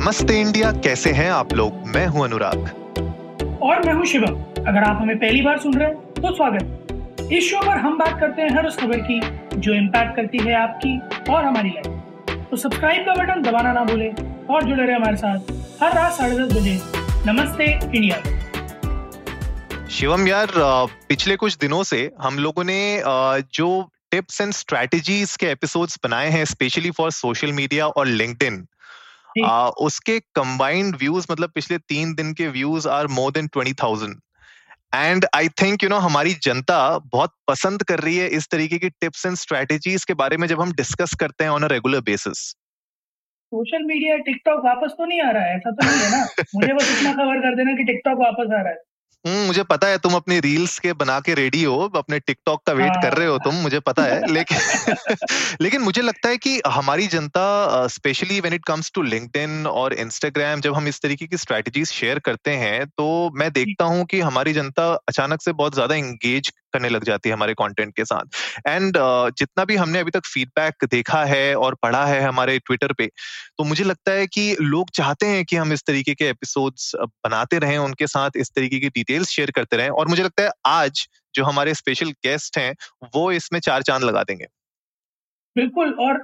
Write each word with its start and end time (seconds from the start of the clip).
नमस्ते 0.00 0.38
इंडिया 0.40 0.70
कैसे 0.74 1.10
हैं 1.12 1.28
आप 1.30 1.52
लोग? 1.54 1.72
मैं 1.86 2.06
हूँ 2.06 2.22
अनुराग। 2.24 2.58
और 3.62 3.80
मैं 3.86 3.92
हूँ 3.94 4.04
शिवम। 4.06 4.36
अगर 4.60 4.84
आप 4.84 5.00
हमें 5.00 5.16
पहली 5.18 5.40
बार 5.42 5.58
सुन 5.60 5.74
रहे 5.74 5.88
हैं 5.88 5.96
तो 6.14 6.34
स्वागत। 6.36 7.28
इस 7.32 7.50
शो 7.50 7.60
पर 7.60 7.78
हम 7.78 7.98
बात 7.98 8.18
करते 8.20 8.42
हैं 8.42 8.54
हर 8.56 8.66
उस 8.66 8.76
खबर 8.76 9.00
की 9.08 9.20
जो 9.56 9.74
इम्पैक्ट 9.74 10.16
करती 10.16 10.38
है 10.38 10.54
आपकी 10.60 10.96
और 11.32 11.44
हमारी 11.44 11.70
लाइफ 11.70 12.46
तो 12.50 12.56
सब्सक्राइब 12.56 13.04
का 13.06 13.14
बटन 13.14 13.42
दबाना 13.42 13.72
ना 13.72 13.84
भूलें 13.84 14.10
और 14.46 14.62
जुड़े 14.62 14.82
रहे 14.82 14.94
हमारे 14.94 15.16
साथ 15.16 15.52
हर 15.82 15.94
रात 15.96 16.12
साढ़े 16.12 16.38
दस 16.38 16.56
बजे। 16.56 16.74
नमस्ते 17.26 17.70
इंडिया। 17.96 18.22
शिवम 19.90 20.26
यार 20.28 20.48
पिछले 21.08 21.36
कुछ 21.36 21.58
दिनों 21.58 21.82
से 21.82 22.10
हम 22.22 22.38
लोगों 22.38 22.64
ने 22.64 22.80
जो 23.54 23.70
टिप्स 24.10 24.40
एंड 24.40 24.52
स्ट्रेटजीज 24.54 25.36
के 25.36 25.46
एपिसोड्स 25.48 25.98
बनाए 26.04 26.30
हैं 26.30 26.44
स्पेशली 26.46 26.90
फॉर 26.90 27.10
सोशल 27.12 27.52
मीडिया 27.52 27.86
और 27.86 28.06
लिंक्डइन 28.06 28.66
आ, 29.44 29.68
उसके 29.68 30.20
कंबाइंड 30.20 30.96
व्यूज़ 30.96 31.26
मतलब 31.30 31.50
पिछले 31.54 31.78
तीन 31.78 32.14
दिन 32.14 32.32
के 32.34 32.48
views 32.48 32.88
are 32.88 33.06
more 33.06 33.32
than 33.32 33.46
twenty 33.46 33.72
thousand 33.72 34.16
and 34.94 35.26
I 35.34 35.48
think 35.48 35.82
you 35.82 35.88
know 35.88 35.96
हमारी 35.96 36.34
जनता 36.34 36.98
बहुत 36.98 37.34
पसंद 37.48 37.82
कर 37.82 38.00
रही 38.00 38.16
है 38.16 38.28
इस 38.28 38.48
तरीके 38.48 38.78
की 38.78 38.88
टिप्स 38.90 39.26
एंड 39.26 39.36
स्ट्रेटेजीज 39.36 40.04
के 40.04 40.14
बारे 40.14 40.36
में 40.36 40.48
जब 40.48 40.60
हम 40.60 40.72
डिस्कस 40.72 41.14
करते 41.20 41.44
हैं 41.44 41.50
on 41.50 41.62
a 41.62 41.66
regular 41.66 42.00
basis 42.00 42.54
social 43.52 43.84
media 43.84 44.16
TikTok 44.16 44.64
वापस 44.64 44.90
तो 44.98 45.04
नहीं 45.04 45.20
आ 45.20 45.30
रहा 45.30 45.42
है 45.42 45.56
ऐसा 45.56 45.70
तो 45.70 45.86
नहीं 45.86 46.00
है 46.00 46.10
ना। 46.10 46.26
मुझे 46.54 46.74
बस 46.74 46.90
इतना 46.98 47.12
खबर 47.12 47.40
कर 47.40 47.56
देना 47.56 47.72
कि 47.72 47.84
टिकटॉक 47.84 48.18
वापस 48.18 48.52
आ 48.52 48.60
रहा 48.62 48.68
है। 48.68 48.76
मुझे 49.24 49.62
पता 49.62 49.86
है 49.86 49.98
तुम 49.98 50.14
अपनी 50.14 50.38
रील्स 50.40 50.78
के 50.78 50.92
बना 50.92 51.18
के 51.20 51.34
रेडी 51.34 51.62
हो 51.62 51.78
अपने 51.96 52.18
टिकटॉक 52.18 52.62
का 52.66 52.72
वेट 52.72 52.92
कर 53.02 53.16
रहे 53.16 53.26
हो 53.26 53.38
तुम 53.38 53.54
मुझे 53.54 53.80
पता 53.80 54.02
है 54.02 54.26
लेकिन 54.32 54.58
लेकिन 55.60 55.80
मुझे 55.80 56.02
लगता 56.02 56.28
है 56.28 56.36
कि 56.36 56.60
हमारी 56.66 57.06
जनता 57.06 57.86
specially 57.86 58.40
when 58.40 58.54
it 58.54 58.64
comes 58.64 58.90
to 58.94 59.02
LinkedIn 59.02 59.66
और 59.66 59.94
इंस्टाग्राम 59.94 60.60
जब 60.60 60.74
हम 60.74 60.88
इस 60.88 61.00
तरीके 61.00 61.26
की 61.26 61.36
स्ट्रेटजीज 61.36 61.90
शेयर 61.90 62.18
करते 62.18 62.50
हैं 62.56 62.86
तो 62.88 63.08
मैं 63.34 63.50
देखता 63.52 63.84
हूँ 63.84 64.04
कि 64.04 64.20
हमारी 64.20 64.52
जनता 64.52 64.92
अचानक 65.08 65.42
से 65.42 65.52
बहुत 65.52 65.74
ज़्यादा 65.74 65.94
एंगेज 65.94 66.52
करने 66.72 66.88
लग 66.88 67.04
जाती 67.04 67.28
है 67.28 67.34
हमारे 67.34 67.54
कंटेंट 67.54 67.94
के 67.96 68.04
साथ। 68.04 68.66
एंड 68.66 68.96
uh, 68.96 69.30
जितना 69.38 69.64
भी 69.64 69.76
हमने 69.76 69.98
अभी 69.98 70.10
तक 70.10 70.26
फीडबैक 70.26 70.84
देखा 70.90 71.24
है 71.24 71.54
और 71.56 71.74
पढ़ा 71.82 72.04
है 72.06 72.20
हमारे 72.20 72.58
ट्विटर 72.58 72.92
पे 72.92 73.06
तो 73.06 73.64
मुझे 73.64 73.84
लगता 73.84 74.12
है 74.12 74.26
कि 74.26 74.56
लोग 74.60 74.90
चाहते 74.90 75.26
हैं 75.26 75.44
कि 75.44 75.56
हम 75.56 75.72
इस 75.72 75.82
तरीके 75.86 76.14
के 76.14 76.28
एपिसोड्स 76.28 76.92
बनाते 76.96 77.58
रहें 77.58 77.78
उनके 77.78 78.06
साथ 78.06 78.30
इस 78.36 78.50
तरीके 78.50 78.78
की 78.78 78.88
डिटेल्स 78.90 79.28
शेयर 79.28 79.50
करते 79.50 79.76
रहें। 79.76 79.90
और 79.90 80.08
मुझे 80.08 80.22
लगता 80.22 80.42
है 80.42 80.50
आज 80.66 81.06
जो 81.34 81.44
हमारे 81.44 81.74
स्पेशल 81.74 82.10
गेस्ट 82.26 82.58
हैं 82.58 82.72
वो 83.14 83.30
इसमें 83.32 83.60
चार 83.60 83.82
चाँद 83.82 84.02
लगा 84.02 84.22
देंगे। 84.22 84.46
बिल्कुल 85.56 85.92
और 86.00 86.14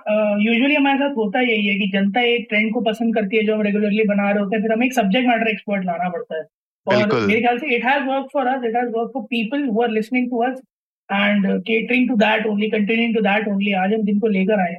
यूजुअली 0.41 0.75
uh, 0.75 0.81
हमारे 0.81 0.99
साथ 0.99 1.17
होता 1.17 1.41
यही 1.41 1.67
है 1.67 1.75
कि 1.75 1.91
जनता 1.95 2.21
एक 2.25 2.47
ट्रेंड 2.49 2.73
को 2.75 2.81
पसंद 2.81 3.15
करती 3.15 3.37
है 3.37 3.47
जो 3.47 3.55
हम 3.55 3.63
रेगुलरली 3.63 4.05
बना 4.05 4.31
रहे 4.31 4.43
होते 4.43 4.57
हैं 4.57 4.63
फिर 4.63 4.73
हमें 4.73 4.87
एक 4.87 4.95
सब्जेक्ट 4.95 5.29
मैटर 5.29 5.51
एक्सपर्ट 5.51 5.85
लाना 5.85 6.09
पड़ता 6.09 6.37
है। 6.37 6.45
मेरे 6.89 7.41
ख्याल 7.41 7.59
से 7.59 7.75
it 7.77 7.85
has 7.85 8.03
work 8.05 8.29
for 8.33 8.47
us 8.47 8.65
it 8.65 8.77
has 8.77 8.91
work 8.91 9.11
for 9.15 9.23
people 9.23 9.65
who 9.69 9.83
are 9.83 9.91
listening 9.91 10.31
to 10.31 10.43
us 10.43 10.61
and 11.09 11.47
catering 11.63 12.09
to 12.09 12.17
that 12.17 12.47
only 12.47 12.71
continuing 12.71 13.15
to 13.15 13.23
that 13.23 13.49
only 13.49 13.73
आज 13.85 13.95
हम 13.95 14.03
जिनको 14.03 14.27
लेकर 14.29 14.61
आए 14.61 14.77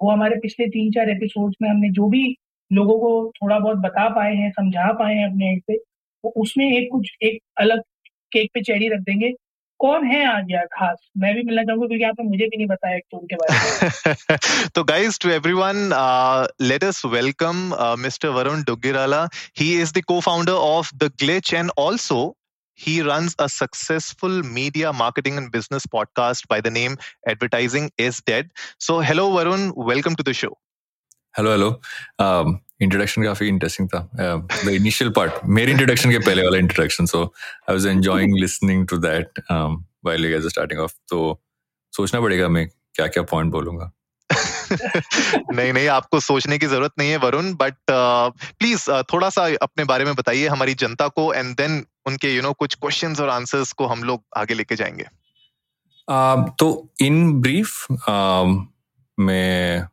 वो 0.00 0.10
हमारे 0.10 0.36
पिछले 0.36 0.66
तीन 0.68 0.90
चार 0.92 1.10
एपिसोड्स 1.10 1.56
में 1.62 1.68
हमने 1.70 1.90
जो 1.90 2.08
भी 2.08 2.24
लोगों 2.70 2.98
को 2.98 3.10
थोड़ा 3.36 3.58
बहुत 3.58 3.76
बता 3.76 4.08
पाए 4.08 4.34
हैं, 4.34 4.50
समझा 4.50 4.92
पाए 4.92 5.14
हैं 5.14 5.28
अपने 5.30 5.50
एंड 5.50 5.60
पे 5.66 5.76
तो 5.76 6.28
उसमें 6.40 6.66
एक 6.66 6.88
कुछ, 6.92 7.10
एक 7.22 7.38
अलग 7.60 7.80
केक 8.32 8.50
पे 8.54 8.60
चेरी 8.60 8.88
रख 8.88 9.00
देंगे। 9.00 9.32
कौन 9.78 10.06
है 10.06 10.36
आज 10.36 10.44
यार 10.50 10.64
खास 10.64 10.96
मैं 11.18 11.34
भी 11.34 11.42
मिलना 11.42 11.62
चाहूँगा 11.62 11.86
क्योंकि 11.86 12.04
आपने 12.04 12.24
मुझे 12.24 12.44
भी 12.44 12.56
नहीं 12.56 12.66
बताया 12.66 12.98
तो 12.98 13.18
उनके 13.18 13.36
बारे 13.36 13.88
में 13.88 14.68
तो 14.74 14.84
guys 14.84 15.18
to 15.18 15.28
everyone 15.28 15.90
let 16.62 16.84
us 16.84 17.02
welcome 17.04 17.74
mister 17.98 18.28
Varun 18.28 18.62
Duggirala 18.62 19.28
he 19.58 19.80
is 19.82 19.92
the 19.92 20.02
co-founder 20.12 20.56
of 20.56 20.90
the 21.02 21.10
glitch 21.22 21.52
and 21.60 21.72
also 21.84 22.18
he 22.78 22.94
runs 23.02 23.34
a 23.44 23.48
successful 23.48 24.34
media 24.56 24.92
marketing 24.92 25.38
and 25.40 25.50
business 25.52 25.86
podcast 25.94 26.48
by 26.54 26.60
the 26.66 26.72
name 26.74 26.96
advertising 27.32 27.88
is 28.06 28.20
dead 28.30 28.50
so 28.88 28.98
hello 29.10 29.26
varun 29.36 29.66
welcome 29.92 30.18
to 30.20 30.26
the 30.30 30.36
show 30.42 30.52
hello 31.34 31.54
hello 31.54 31.70
um, 32.26 32.52
introduction 32.80 33.22
काफ़ी 33.22 33.48
interesting 33.48 33.88
था। 33.88 34.08
The 34.64 34.68
initial 34.68 35.10
part 35.10 35.32
मेरे 35.44 35.72
introduction 35.72 36.10
के 36.10 36.18
पहले 36.18 36.42
वाला 36.42 36.58
introduction 36.58 37.06
so 37.06 37.22
I 37.70 37.74
was 37.74 37.86
enjoying 37.86 38.38
listening 38.38 38.86
to 38.88 38.96
that 38.98 39.40
while 39.52 40.24
you 40.24 40.30
guys 40.32 40.52
starting 40.52 40.80
off 40.80 40.92
तो 41.08 41.42
सोचना 41.92 42.20
पड़ेगा 42.20 42.48
मैं 42.48 42.68
क्या 42.68 43.06
क्या 43.06 43.22
पॉइंट 43.22 43.52
बोलूँगा। 43.52 43.92
नहीं 45.52 45.72
नहीं 45.72 45.88
आपको 45.88 46.20
सोचने 46.20 46.58
की 46.58 46.66
ज़रूरत 46.66 46.92
नहीं 46.98 47.10
है 47.10 47.16
Varun 47.16 47.52
but 47.54 47.74
please 47.90 48.90
uh, 48.90 48.96
uh, 48.96 49.02
थोड़ा 49.12 49.30
सा 49.30 49.44
अपने 49.62 49.84
बारे 49.84 50.04
में 50.04 50.14
बताइए 50.14 50.46
हमारी 50.48 50.74
जनता 50.74 51.08
को 51.08 51.32
एंड 51.34 51.56
देन 51.56 51.84
उनके 52.06 52.28
यू 52.28 52.34
you 52.34 52.42
नो 52.42 52.48
know, 52.48 52.58
कुछ 52.58 52.74
क्वेश्चंस 52.74 53.20
और 53.20 53.28
आंसर्स 53.28 53.72
को 53.72 53.86
हम 53.86 54.02
लोग 54.04 54.24
आगे 54.36 54.54
लेके 54.54 54.76
जाएँगे। 54.76 55.04
Uh, 56.08 56.50
तो 56.58 56.92
इन 57.00 57.32
ब्रीफ 57.40 57.86
uh, 57.92 58.66
मैं 59.18 59.88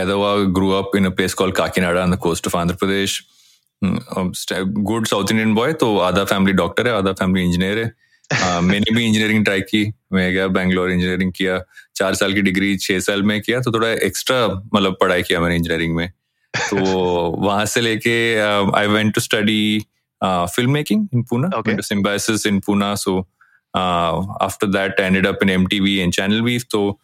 हुआ 0.00 0.52
grew 0.52 0.72
up 0.74 0.94
in 0.94 1.06
a 1.06 1.10
place 1.10 1.34
called 1.34 1.54
Kakinada 1.54 2.02
on 2.02 2.10
the 2.10 2.16
coast 2.16 2.46
of 2.46 2.52
Andhra 2.52 2.76
Pradesh. 2.76 3.20
Good 3.84 5.06
south 5.06 5.30
Indian 5.30 5.54
boy 5.54 5.72
तो 5.72 5.98
आधा 5.98 6.24
फैमिली 6.24 6.52
डॉक्टर 6.52 6.88
है 6.88 6.94
आधा 6.94 7.12
फैमिली 7.12 7.44
इंजीनियर 7.44 7.78
है। 7.78 7.92
uh, 8.32 8.60
मैंने 8.62 8.94
भी 8.94 9.06
इंजीनियरिंग 9.06 9.44
ट्राई 9.44 9.60
की 9.60 9.92
मैं 10.12 10.32
गया 10.32 10.46
बैंगलोर 10.46 10.90
इंजीनियरिंग 10.90 11.32
किया 11.32 11.64
चार 11.96 12.14
साल 12.14 12.34
की 12.34 12.42
डिग्री 12.42 12.76
छह 12.76 13.00
साल 13.00 13.22
में 13.22 13.40
किया 13.40 13.60
तो 13.60 13.72
थोड़ा 13.72 13.88
एक्स्ट्रा 13.88 14.46
मतलब 14.74 14.96
पढ़ाई 15.00 15.22
किया 15.22 15.40
मैंने 15.40 15.56
इंजीनियरिंग 15.56 15.94
में। 15.94 16.10
तो 16.56 16.76
वहाँ 17.38 17.66
से 17.66 17.80
लेके 17.80 18.38
I 18.78 18.86
went 18.86 19.14
to 19.14 19.20
study 19.20 19.86
film 20.24 20.70
making 20.70 21.08
in 21.14 21.22
Poona 21.22 21.50
Symbiosis 21.68 22.46
in 22.46 22.60
Poona 22.60 22.94
so 22.94 23.28
after 24.42 24.66
that 24.66 25.00
ended 25.00 25.26
up 25.26 25.38
in 25.42 25.50
MTV 25.50 25.96
and 25.96 26.12
channel 26.12 26.42
V 26.42 26.58
तो 26.58 27.00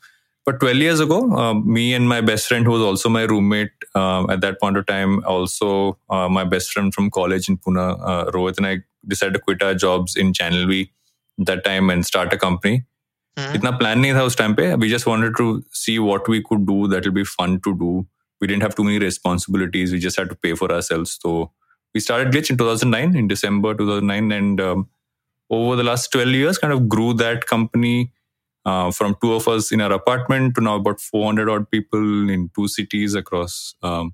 But 0.47 0.59
12 0.59 0.75
years 0.77 0.99
ago, 0.99 1.31
uh, 1.31 1.53
me 1.53 1.93
and 1.93 2.07
my 2.07 2.19
best 2.19 2.47
friend, 2.47 2.65
who 2.65 2.71
was 2.71 2.81
also 2.81 3.09
my 3.09 3.23
roommate 3.23 3.71
uh, 3.95 4.25
at 4.29 4.41
that 4.41 4.59
point 4.59 4.77
of 4.77 4.85
time, 4.85 5.23
also 5.25 5.97
uh, 6.09 6.27
my 6.27 6.43
best 6.43 6.71
friend 6.71 6.93
from 6.93 7.09
college 7.09 7.47
in 7.47 7.57
Pune, 7.57 7.79
uh, 7.79 8.31
Rohit, 8.31 8.57
and 8.57 8.67
I 8.67 8.79
decided 9.07 9.35
to 9.35 9.39
quit 9.39 9.63
our 9.63 9.73
jobs 9.73 10.17
in 10.17 10.33
Channel 10.33 10.67
V 10.67 10.91
that 11.37 11.63
time 11.63 11.89
and 11.89 12.05
start 12.05 12.33
a 12.33 12.37
company. 12.37 12.83
Mm-hmm. 13.37 13.55
इतना 13.55 13.69
plan 13.77 13.99
नहीं 13.99 14.13
था 14.13 14.23
उस 14.23 14.37
time 14.37 14.53
पे 14.55 14.73
we 14.81 14.89
just 14.89 15.07
wanted 15.07 15.35
to 15.37 15.45
see 15.73 15.97
what 15.99 16.29
we 16.29 16.39
could 16.49 16.65
do 16.65 16.87
that 16.87 17.05
will 17.05 17.13
be 17.13 17.23
fun 17.29 17.57
to 17.65 17.71
do 17.79 17.93
we 18.43 18.47
didn't 18.47 18.63
have 18.63 18.75
too 18.75 18.83
many 18.83 18.99
responsibilities. 18.99 19.93
We 19.93 19.99
just 19.99 20.17
had 20.17 20.29
to 20.29 20.35
pay 20.35 20.53
for 20.53 20.69
ourselves. 20.69 21.17
So 21.21 21.51
we 21.93 22.01
started 22.01 22.33
Glitch 22.33 22.49
in 22.49 22.57
2009, 22.57 23.15
in 23.15 23.29
December 23.29 23.73
2009. 23.73 24.33
And 24.33 24.59
um, 24.59 24.89
over 25.49 25.77
the 25.77 25.83
last 25.83 26.11
12 26.11 26.29
years, 26.29 26.57
kind 26.57 26.73
of 26.73 26.89
grew 26.89 27.13
that 27.13 27.45
company 27.45 28.11
uh, 28.67 28.91
from 28.91 29.15
two 29.21 29.33
of 29.33 29.47
us 29.47 29.71
in 29.71 29.81
our 29.81 29.91
apartment 29.91 30.55
to 30.55 30.61
now 30.61 30.75
about 30.75 30.99
400 30.99 31.49
odd 31.49 31.69
people 31.69 32.29
in 32.29 32.49
two 32.55 32.67
cities 32.67 33.15
across 33.15 33.75
um, 33.83 34.13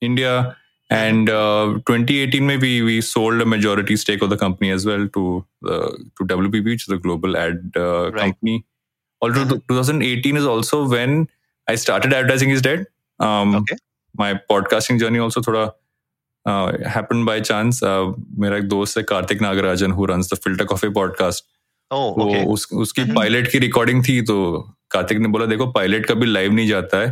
India. 0.00 0.56
And 0.90 1.30
uh, 1.30 1.80
2018, 1.86 2.46
maybe 2.46 2.82
we 2.82 3.00
sold 3.00 3.40
a 3.40 3.46
majority 3.46 3.96
stake 3.96 4.22
of 4.22 4.30
the 4.30 4.36
company 4.36 4.70
as 4.70 4.84
well 4.84 5.08
to 5.08 5.44
uh, 5.66 5.90
to 6.18 6.24
WPP, 6.24 6.64
which 6.64 6.82
is 6.82 6.86
the 6.86 6.98
global 6.98 7.36
ad 7.36 7.72
uh, 7.76 8.12
right. 8.12 8.20
company. 8.20 8.64
Although 9.20 9.44
mm-hmm. 9.44 9.74
2018 9.74 10.36
is 10.36 10.44
also 10.44 10.86
when 10.86 11.28
I 11.68 11.76
started 11.76 12.12
advertising 12.12 12.50
is 12.50 12.60
dead. 12.60 12.86
Um, 13.18 13.54
okay. 13.56 13.76
My 14.16 14.34
podcasting 14.50 15.00
journey 15.00 15.18
also 15.18 15.40
thoda 15.40 15.72
uh, 16.46 16.86
happened 16.86 17.24
by 17.24 17.40
chance. 17.40 17.82
Uh, 17.82 18.12
मेरा 18.38 18.56
एक 18.58 18.68
दोस्त 18.68 18.98
है 18.98 19.02
Kartik 19.04 19.42
Nagarajan 19.42 19.94
who 19.96 20.06
runs 20.06 20.28
the 20.28 20.36
Filter 20.36 20.66
Coffee 20.66 20.90
podcast. 20.90 21.42
Oh, 21.91 22.09
okay 22.21 22.43
उस 22.45 22.67
उसकी 22.73 23.01
mm-hmm. 23.01 23.17
Pilot 23.17 23.47
की 23.51 23.59
recording 23.59 24.03
थी 24.03 24.21
तो 24.21 24.35
कार्तिक 24.91 25.17
ने 25.17 25.27
बोला 25.27 25.45
देखो 25.45 25.65
पायलट 25.71 26.05
का 26.05 26.13
भी 26.13 26.25
लाइव 26.25 26.51
नहीं 26.53 26.67
जाता 26.67 26.97
है 26.97 27.09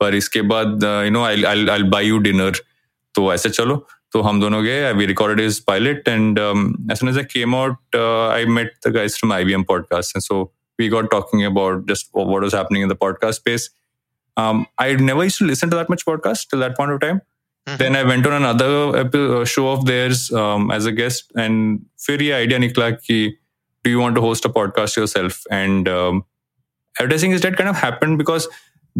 पर 0.00 0.14
इसके 0.14 0.42
बाद 0.42 0.84
you 0.84 1.10
know 1.10 1.24
I 1.24 1.82
buy 1.84 2.06
you 2.06 2.18
dinner 2.18 2.60
तो 3.14 3.32
ऐसे 3.34 3.50
चलो 3.50 3.76
तो 4.12 4.20
हम 4.20 4.40
दोनों 4.40 4.62
गए 4.64 4.92
we 4.92 5.06
recorded 5.06 5.40
is 5.40 5.60
pilot 5.66 6.08
and 6.08 6.38
came 7.32 7.54
out 7.54 7.96
I 7.96 8.44
met 8.58 8.72
the 8.86 8.92
guys 8.94 9.18
from 9.18 9.32
IBM 9.32 9.62
podcast 9.62 10.18
so 10.18 10.42
we 10.78 10.88
got 10.88 11.10
talking 11.10 11.44
about 11.46 11.88
just 11.90 12.10
what 12.16 12.42
was 12.42 12.54
happening 12.54 12.84
in 12.84 12.90
the 12.90 12.96
podcast 13.00 13.40
space 13.40 13.70
I 14.36 14.96
never 14.96 15.24
used 15.24 15.38
to 15.38 15.46
listen 15.46 15.70
to 15.70 15.76
that 15.76 15.90
much 15.90 16.02
podcast 16.02 16.50
till 16.50 16.60
that 16.60 16.76
point 16.76 16.92
of 16.92 17.00
time 17.00 17.18
then 17.66 17.96
I 17.96 18.04
went 18.04 18.26
on 18.26 18.44
another 18.44 19.44
show 19.48 19.66
of 19.66 19.86
theirs 19.86 20.30
as 20.76 20.86
a 20.86 20.94
guest 20.96 21.38
and 21.38 21.78
फिर 22.06 22.22
ये 22.22 22.32
idea 22.32 22.58
निकला 22.58 22.90
कि 22.90 23.36
do 23.88 23.92
you 23.94 24.00
want 24.04 24.20
to 24.20 24.24
host 24.28 24.48
a 24.50 24.52
podcast 24.58 24.96
yourself? 25.00 25.40
And 25.50 25.88
um, 25.88 26.24
advertising 26.98 27.36
is 27.38 27.46
dead 27.46 27.56
kind 27.62 27.70
of 27.74 27.82
happened 27.86 28.18
because 28.22 28.48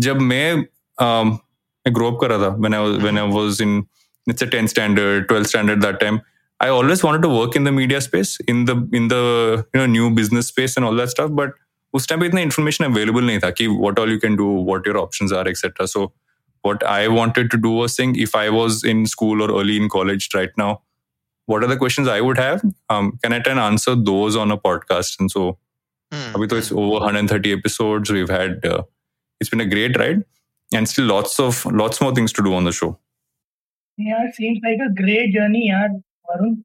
जब 0.06 0.20
मैं 0.32 0.67
um, 1.06 1.38
I 1.87 1.90
grew 1.90 2.08
up 2.08 2.19
Kakinada 2.23 2.50
when 2.64 2.75
I 2.81 2.81
was 2.87 2.99
when 3.06 3.23
I 3.23 3.29
was 3.37 3.62
in 3.69 3.79
it's 4.32 4.43
a 4.43 4.46
10th 4.55 4.70
standard 4.75 5.29
12th 5.29 5.50
standard 5.52 5.81
that 5.82 6.00
time 6.00 6.20
I 6.61 6.69
always 6.76 7.02
wanted 7.06 7.23
to 7.26 7.31
work 7.35 7.56
in 7.61 7.69
the 7.69 7.73
media 7.79 8.00
space 8.06 8.32
in 8.55 8.64
the 8.70 8.76
in 9.00 9.08
the 9.12 9.23
you 9.73 9.81
know 9.81 9.87
new 9.96 10.11
business 10.20 10.50
space 10.52 10.76
and 10.76 10.88
all 10.90 11.02
that 11.02 11.17
stuff 11.17 11.35
but 11.40 11.64
उस 11.96 12.08
time 12.08 12.20
पे 12.20 12.26
इतना 12.26 12.40
information 12.40 12.85
available 12.85 13.25
नहीं 13.25 13.38
था 13.40 13.50
कि 13.58 13.67
what 13.67 13.99
all 13.99 14.11
you 14.12 14.19
can 14.23 14.35
do 14.37 14.46
what 14.64 14.87
your 14.87 14.96
options 14.96 15.32
are 15.32 15.49
etcetera 15.49 15.87
so 15.93 16.12
what 16.67 16.82
I 16.93 17.08
wanted 17.08 17.50
to 17.52 17.58
do 17.64 17.70
was 17.81 17.94
saying 17.99 18.17
if 18.23 18.35
I 18.38 18.50
was 18.50 18.82
in 18.93 19.06
school 19.06 19.43
or 19.43 19.49
early 19.58 19.76
in 19.81 19.88
college 19.88 20.29
right 20.35 20.56
now, 20.62 20.82
what 21.47 21.63
are 21.63 21.67
the 21.67 21.77
questions 21.77 22.07
I 22.07 22.21
would 22.21 22.38
have? 22.38 22.61
Um, 22.89 23.19
can 23.21 23.33
I 23.33 23.39
try 23.39 23.51
and 23.51 23.59
answer 23.59 23.95
those 23.95 24.35
on 24.35 24.51
a 24.51 24.57
podcast? 24.57 25.19
And 25.19 25.29
so, 25.29 25.57
mm. 26.11 26.51
it's 26.51 26.71
over 26.71 27.05
130 27.05 27.53
episodes. 27.53 28.11
We've 28.11 28.29
had 28.29 28.65
uh, 28.65 28.83
it's 29.39 29.50
been 29.50 29.61
a 29.61 29.65
great 29.65 29.97
ride, 29.97 30.23
and 30.73 30.88
still 30.88 31.05
lots 31.05 31.39
of 31.39 31.65
lots 31.65 32.01
more 32.01 32.13
things 32.13 32.33
to 32.33 32.44
do 32.44 32.53
on 32.53 32.63
the 32.63 32.71
show. 32.71 32.97
Yeah, 33.97 34.27
it 34.27 34.35
seems 34.35 34.59
like 34.63 34.79
a 34.85 34.94
great 34.94 35.33
journey, 35.33 35.67
yeah, 35.67 35.88
Varun. 36.29 36.63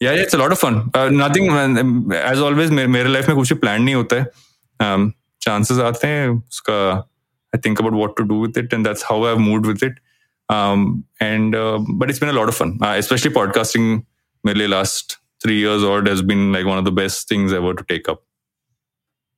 Yeah, 0.00 0.12
it's 0.12 0.34
a 0.34 0.38
lot 0.38 0.52
of 0.52 0.58
fun. 0.58 0.90
Uh, 0.94 1.08
nothing, 1.10 1.48
as 2.12 2.40
always, 2.40 2.70
मेरे 2.70 3.08
life 3.08 3.28
में 3.28 3.36
कुछ 3.36 3.52
plan 3.60 3.82
नहीं 3.82 3.94
होता 3.94 4.16
है. 4.16 5.12
Chances 5.46 5.80
आते 5.80 6.06
हैं 6.06 6.28
उसका 6.28 7.06
I 7.54 7.58
think 7.58 7.80
about 7.80 7.94
what 7.94 8.16
to 8.16 8.24
do 8.24 8.40
with 8.40 8.56
it, 8.56 8.72
and 8.72 8.84
that's 8.84 9.02
how 9.02 9.24
I've 9.24 9.40
moved 9.40 9.66
with 9.66 9.82
it. 9.82 9.98
Um, 10.50 11.04
and 11.20 11.54
uh, 11.54 11.78
but 11.94 12.08
it's 12.08 12.18
been 12.18 12.28
a 12.28 12.32
lot 12.32 12.48
of 12.48 12.54
fun, 12.54 12.78
uh, 12.80 12.94
especially 12.96 13.32
podcasting. 13.32 14.04
Merely 14.44 14.68
last 14.68 15.18
three 15.42 15.58
years 15.58 15.82
or 15.82 16.02
has 16.04 16.22
been 16.22 16.52
like 16.52 16.66
one 16.66 16.78
of 16.78 16.84
the 16.84 16.92
best 16.92 17.28
things 17.28 17.52
ever 17.52 17.74
to 17.74 17.84
take 17.84 18.08
up. 18.08 18.22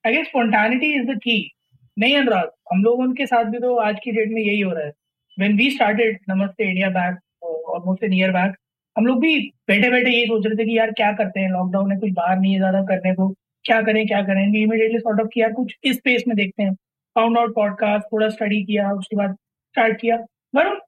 I 0.04 0.12
guess 0.12 0.26
spontaneity 0.28 0.94
is 0.94 1.06
the 1.06 1.18
key. 1.20 1.54
नहीं 1.96 2.16
अनुराग 2.16 2.50
हम 2.72 2.82
लोगों 2.82 3.12
के 3.14 3.26
साथ 3.26 3.44
भी 3.52 3.58
तो 3.58 3.74
आज 3.84 3.96
की 4.02 4.12
date 4.12 4.28
में 4.32 4.40
यही 4.42 4.60
हो 4.60 4.72
रहा 4.72 4.84
है 4.84 4.92
when 5.36 5.56
we 5.60 5.70
started 5.76 6.18
Namaste 6.30 6.68
India 6.68 6.88
back 6.96 7.18
almost 7.44 8.04
an 8.04 8.12
year 8.14 8.30
back 8.32 8.54
हम 8.96 9.06
लोग 9.06 9.20
भी 9.20 9.32
बैठे 9.68 9.90
बैठे 9.90 10.10
यही 10.10 10.26
सोच 10.26 10.46
रहे 10.46 10.56
थे 10.56 10.64
कि 10.64 10.76
यार 10.76 10.90
क्या 11.00 11.10
करते 11.20 11.40
हैं 11.40 11.50
लॉकडाउन 11.50 11.92
है 11.92 11.98
कुछ 12.00 12.12
बाहर 12.12 12.38
नहीं 12.38 12.52
है 12.52 12.58
ज्यादा 12.58 12.82
करने 12.90 13.14
को 13.14 13.28
क्या 13.64 13.80
करें 13.82 14.06
क्या 14.06 14.20
करें 14.22 14.42
इमीडिएटली 14.46 14.98
सॉर्ट 14.98 15.20
ऑफ 15.20 15.28
किया 15.34 15.48
कुछ 15.56 15.74
इस 15.84 15.96
स्पेस 15.96 16.24
में 16.28 16.36
देखते 16.36 16.62
हैं 16.62 16.74
फाउंड 17.16 17.38
आउट 17.38 17.54
पॉडकास्ट 17.54 18.06
थोड़ा 18.12 18.28
स्टडी 18.28 18.62
किया 18.64 18.90
उसके 18.92 19.16
बाद 19.16 19.34
स्टार्ट 19.74 20.00
किया 20.00 20.16
Varun 20.54 20.78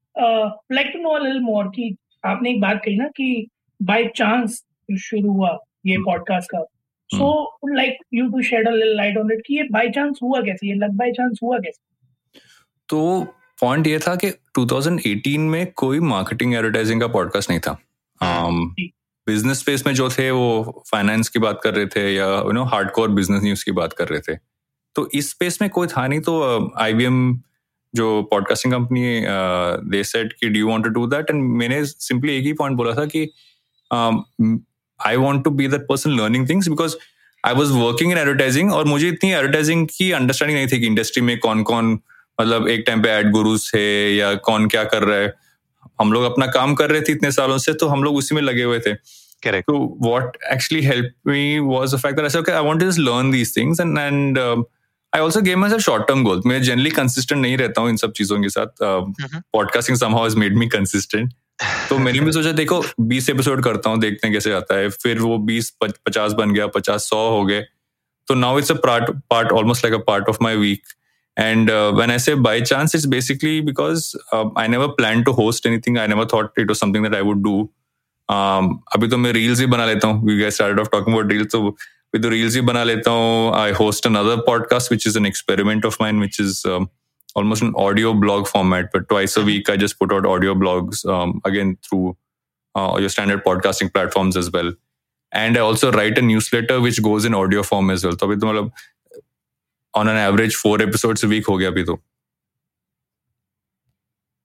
like 0.72 0.88
to 0.88 1.00
know 1.00 1.18
little 1.18 1.40
more 1.40 1.68
कि 1.68 1.96
आपने 2.26 2.50
एक 2.50 2.62
बात 2.62 2.82
कही 2.86 2.98
ना 2.98 3.08
कि 3.08 3.48
बाय 3.84 4.06
चांस 4.16 4.64
शुरू 5.00 5.32
हुआ 5.32 5.58
ये 5.86 5.98
पॉडकास्ट 5.98 6.48
का। 6.52 6.64
So 7.10 7.60
like 7.76 7.98
you 8.14 8.30
to 8.30 8.42
shed 8.42 8.68
a 8.68 8.72
little 8.72 8.96
light 8.96 9.18
on 9.18 9.32
it 9.32 9.42
कि 9.46 9.58
ये 9.58 9.64
बाय 9.64 9.90
चांस 9.90 10.20
हुआ 10.24 10.42
कैसे? 10.42 10.68
ये 10.68 10.74
लग 10.74 10.90
बाय 10.90 11.12
चांस 11.12 11.40
हुआ 11.44 11.58
कैसे? 11.58 11.84
तो 12.90 13.28
पॉइंट 13.62 13.88
ये 13.88 14.00
था 14.00 14.16
कि 14.16 14.32
2018 14.60 15.38
में 15.38 15.72
कोई 15.72 16.00
मार्केटिंग 16.00 16.56
एडवर्टाइजिंग 16.56 17.02
का 17.02 17.08
पॉडकास्ट 17.08 17.50
नहीं 17.50 17.60
था। 17.60 17.80
बिज़नेस 19.28 19.58
um, 19.58 19.64
स्पेस 19.64 19.84
में 19.88 19.94
जो 19.94 20.10
थे 20.10 20.32
वो 20.32 20.84
फाइनेंस 20.92 21.30
की 21.30 21.40
बात 21.40 21.60
कर 21.64 21.74
रहे 21.74 21.86
थे 21.86 22.16
या 22.16 22.26
you 22.26 22.52
know 22.52 22.64
hardcore 22.64 23.10
business 23.10 23.44
news 23.44 23.66
की 23.66 23.72
बात 23.72 23.94
कर 23.94 24.08
रहे 24.08 24.20
थे। 24.20 24.40
तो 24.96 25.10
इस 25.14 25.30
स्पेस 25.30 25.62
में 25.62 25.70
कोई 25.70 25.88
था 25.88 26.08
नहीं 26.08 26.20
तो 26.20 26.36
आईवीएम 26.78 27.42
जो 27.96 28.22
पॉडकास्टिंग 28.32 28.74
कंपनी 28.74 29.22
दे 29.92 30.04
सेट 30.12 30.34
कि 30.40 30.50
do 30.50 30.68
want 30.70 30.84
to 30.84 30.90
do 31.00 31.06
that 31.16 31.30
and 31.30 31.44
मैंने 31.60 31.84
सिंपली 31.86 32.36
एक 32.38 32.44
ही 32.46 32.54
पॉइंट 32.62 32.78
बोला 32.78 32.94
था 32.94 33.06
कि 33.16 33.22
I 35.08 35.16
want 35.26 35.44
to 35.44 35.52
be 35.60 35.68
that 35.68 35.86
person 35.90 36.18
learning 36.20 36.50
things 36.50 36.68
because 36.70 36.96
I 37.46 37.54
was 37.54 37.72
working 37.72 38.12
in 38.12 38.18
advertising 38.18 38.74
और 38.74 38.86
मुझे 38.86 39.08
इतनी 39.10 39.32
एडवर्टाइजिंग 39.32 39.88
की 39.98 40.12
अंडरस्टैंडिंग 40.20 40.60
नहीं 40.60 40.68
थी 40.72 40.80
कि 40.80 40.88
इंडस्ट्री 40.88 41.24
में 41.24 41.38
कौन 41.40 41.64
कौन 41.72 41.92
मतलब 42.42 42.68
एक 42.68 42.84
टाइम 42.88 43.04
पे 43.04 43.10
एड 43.10 43.32
गुरुज 43.32 43.70
थे 43.74 43.86
या 44.16 44.34
कौन 44.50 44.68
क्या 44.68 44.84
कर 44.94 45.04
रहा 45.04 45.18
है। 45.18 45.34
हम 46.02 46.14
लोग 46.14 46.24
अपना 46.24 46.48
काम 46.56 46.74
कर 46.76 46.90
रहे 46.92 47.02
थे 47.02 47.12
इतने 47.12 47.32
सालों 47.32 47.58
से 47.66 47.74
तो 47.82 47.88
हम 47.88 48.04
लोग 48.04 48.16
उसी 48.18 48.36
में 48.36 48.42
लगे 48.42 48.64
हुए 48.64 48.80
थे। 48.88 48.96
Correct. 49.46 49.68
So 49.70 49.76
what 50.06 50.38
actually 50.52 50.82
helped 50.84 51.14
me 51.30 51.42
was 51.72 51.92
the 51.94 51.98
fact 52.04 52.16
that 52.18 52.28
I 52.28 52.30
said, 52.36 52.42
okay, 52.42 52.54
I 52.60 52.62
want 52.68 52.80
to 52.80 52.86
just 52.88 53.02
learn 53.08 53.28
these 53.34 53.52
things 53.56 53.82
and 53.84 54.00
and 54.04 54.40
uh, 54.44 54.56
I 55.16 55.22
also 55.22 55.42
game 55.42 55.66
as 55.66 55.74
a 55.74 55.78
short 55.86 56.08
term 56.08 56.24
goal 56.24 56.42
मैं 56.46 56.62
generally 56.64 56.90
consistent 56.92 57.42
नहीं 57.42 57.58
रहता 57.58 57.82
हूँ 57.82 57.90
इन 57.90 57.98
सब 57.98 58.12
चीज़ों 58.18 58.42
के 58.42 58.50
साथ। 58.50 58.84
Podcasting 58.84 59.98
somehow 59.98 60.24
has 60.24 60.38
made 60.38 60.58
me 60.58 60.68
consistent 60.76 61.34
तो 61.90 61.98
मैंने 61.98 62.20
भी 62.20 62.32
सोचा 62.32 62.52
देखो 62.52 62.82
बीस 63.14 63.30
एपिसोड 63.30 63.64
करता 63.64 63.90
हूँ 63.90 64.00
देखते 64.00 64.28
हैं 64.28 64.34
कैसे 64.34 64.54
आता 64.54 64.78
है। 64.78 64.90
फिर 64.90 65.20
वो 65.20 65.38
बीस 65.52 65.72
पचास 65.84 66.32
बन 66.42 66.54
गया 66.54 66.68
पचास 66.76 67.10
सौ 67.10 67.28
हो 67.30 67.44
गए। 67.46 67.62
तो 68.28 68.36
now 68.36 68.60
it's 68.60 68.72
a 68.72 68.76
part 68.86 69.52
almost 69.52 69.86
like 69.86 69.96
a 69.96 70.04
part 70.08 70.30
of 70.30 70.38
my 70.44 70.56
week 70.68 70.94
And 71.38 71.70
uh, 71.70 71.88
when 71.96 72.12
I 72.12 72.16
say 72.24 72.34
by 72.44 72.52
chance, 72.68 72.94
it's 72.98 73.06
basically 73.14 73.56
because 73.70 74.04
uh, 74.36 74.44
I 74.62 74.68
never 74.74 74.86
planned 75.00 75.26
to 75.30 75.32
host 75.40 75.66
anything. 75.70 75.98
I 76.04 76.06
never 76.12 76.26
thought 76.34 76.62
it 76.64 76.70
was 76.74 76.80
something 76.84 77.08
that 77.08 77.16
I 77.18 77.20
would 77.30 77.42
do. 77.48 77.56
Um, 78.30 78.70
अभी 78.96 79.08
तो 79.08 79.18
मैं 79.24 79.32
reels 79.38 79.60
ही 79.60 79.66
बना 79.74 79.86
लेता 79.86 80.08
हूँ. 80.08 80.24
We 80.30 80.38
guys 80.42 80.60
started 80.60 80.80
off 80.84 80.92
talking 80.94 81.18
about 81.18 81.34
reels, 81.34 81.50
so 81.56 81.62
with 82.16 82.26
reels 82.26 82.56
ही 82.56 82.62
बना 82.62 82.84
लेता 82.84 83.12
हूँ 83.12 83.52
I 83.56 83.72
host 83.80 84.06
another 84.08 84.36
podcast 84.46 84.92
which 84.92 85.08
is 85.08 85.18
an 85.18 85.26
experiment 85.26 85.86
of 85.86 85.98
mind 86.02 86.22
which 86.22 86.40
is 86.42 86.62
almost 87.36 87.64
an 87.64 87.74
audio 87.78 88.14
blog 88.14 88.48
format 88.48 88.86
but 88.96 89.08
twice 89.08 89.38
a 89.38 89.42
week 89.42 89.70
I 89.70 89.78
just 89.78 89.98
put 90.00 90.14
out 90.14 90.26
audio 90.26 90.56
blog 90.56 90.94
again 91.46 91.76
through 91.84 92.00
your 92.76 93.10
standard 93.10 93.42
podcasting 93.46 93.90
platform 93.90 94.30
as 94.38 94.50
well 94.56 94.74
and 95.32 95.58
I 95.58 95.64
also 95.64 95.90
write 95.92 96.20
a 96.20 96.22
newsletter 96.54 96.78
which 96.80 97.00
goes 97.02 97.26
in 97.26 97.36
audio 97.36 97.62
form 97.64 97.92
as 97.92 98.06
well 98.06 98.16
तो 98.16 98.28
अभी 98.28 98.36
तो 98.36 98.48
मतलब 98.48 98.72
on 99.94 100.10
an 100.10 100.18
average 100.18 100.58
four 100.58 100.82
episode 100.82 101.26
week 101.26 101.48
हो 101.50 101.58
गया 101.58 101.70
अभी 101.70 101.84
तो। 101.84 102.00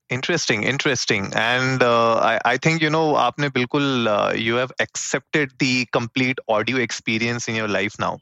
Interesting, 0.09 0.61
interesting, 0.63 1.31
and 1.33 1.81
uh, 1.81 2.17
I, 2.17 2.39
I 2.45 2.57
think 2.57 2.79
you 2.79 2.91
know, 2.91 3.15
आपने 3.15 3.49
बिल्कुल 3.53 4.07
uh, 4.07 4.33
you 4.37 4.53
have 4.53 4.71
accepted 4.79 5.53
the 5.57 5.87
complete 5.97 6.37
audio 6.47 6.77
experience 6.77 7.47
in 7.47 7.55
your 7.55 7.67
life 7.67 7.95
now. 7.97 8.19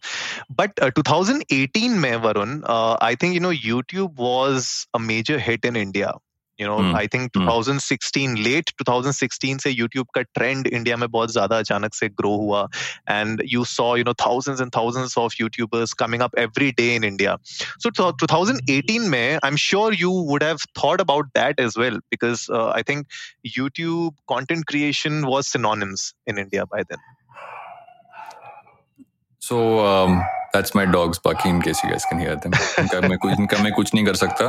But 0.49 0.71
uh, 0.81 0.91
2018 0.91 1.99
में 2.05 2.21
Varun, 2.23 2.63
uh, 2.63 2.95
I 3.01 3.15
think 3.15 3.33
you 3.33 3.41
know 3.41 3.51
YouTube 3.51 4.15
was 4.15 4.87
a 4.93 4.99
major 4.99 5.37
hit 5.37 5.65
in 5.65 5.75
India. 5.75 6.13
You 6.60 6.68
know 6.68 6.96
I 6.96 7.06
think 7.06 7.30
2016 7.36 8.36
late 8.38 8.70
2016 8.82 9.60
से 9.62 9.72
YouTube 9.74 10.06
का 10.14 10.22
trend 10.34 10.66
India 10.66 10.96
में 10.96 11.08
बहुत 11.10 11.32
ज़्यादा 11.32 11.58
अचानक 11.58 11.94
से 11.94 12.08
grow 12.20 12.34
हुआ 12.36 12.66
and 13.10 13.42
you 13.52 13.64
saw 13.64 13.94
you 13.96 14.04
know 14.04 14.14
thousands 14.24 14.60
and 14.60 14.70
thousands 14.76 15.18
of 15.18 15.36
YouTubers 15.40 15.92
coming 16.02 16.22
up 16.22 16.38
every 16.38 16.70
day 16.80 16.94
in 16.94 17.04
India 17.04 17.36
so 17.54 17.90
2018 17.90 19.08
में 19.08 19.34
I 19.34 19.48
am 19.48 19.56
sure 19.66 19.94
you 19.94 20.12
would 20.30 20.44
have 20.44 20.56
thought 20.84 21.00
about 21.00 21.26
that 21.38 21.60
as 21.60 21.78
well 21.78 21.98
because 22.10 22.46
I 22.52 22.82
think 22.88 23.06
YouTube 23.48 24.14
content 24.26 24.66
creation 24.66 25.26
was 25.26 25.48
synonyms 25.48 26.14
in 26.26 26.38
India 26.38 26.66
by 26.66 26.82
then. 26.88 26.98
So 29.42 29.86
um, 29.86 30.22
that's 30.52 30.74
my 30.74 30.84
dogs 30.84 31.18
barking 31.18 31.56
in 31.56 31.62
case 31.62 31.82
you 31.82 31.90
guys 31.90 32.04
can 32.04 32.20
hear 32.20 32.36
them. 32.36 32.52
इनका 32.78 33.00
मैं 33.00 33.18
कुछ 33.18 33.38
इनका 33.38 33.62
मैं 33.62 33.72
कुछ 33.72 33.94
नहीं 33.94 34.04
कर 34.04 34.14
सकता 34.14 34.44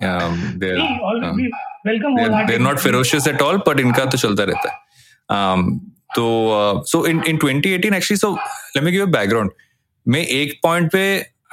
um, 0.00 0.58
they're, 0.58 0.78
um, 0.78 1.50
they're, 1.84 2.58
not 2.58 2.80
ferocious 2.80 3.26
at 3.26 3.40
all 3.42 3.58
but 3.58 3.78
inka 3.78 4.10
to 4.10 4.20
chalta 4.24 4.46
rehta 4.52 4.70
hai 4.70 5.38
um, 5.38 5.80
तो 6.14 6.24
so 6.86 7.04
in 7.06 7.22
in 7.28 7.36
2018 7.38 7.94
actually 7.94 8.16
so 8.16 8.32
let 8.76 8.84
me 8.84 8.92
give 8.92 9.02
a 9.02 9.10
background 9.10 9.50
मैं 10.08 10.24
एक 10.38 10.58
पॉइंट 10.62 10.90
पे 10.92 11.02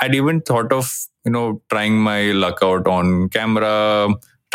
I 0.04 0.18
even 0.18 0.40
thought 0.50 0.74
of 0.74 0.94
you 1.28 1.32
know 1.34 1.50
trying 1.70 2.00
my 2.04 2.32
luck 2.34 2.64
out 2.64 2.88
on 2.88 3.28
camera 3.36 3.76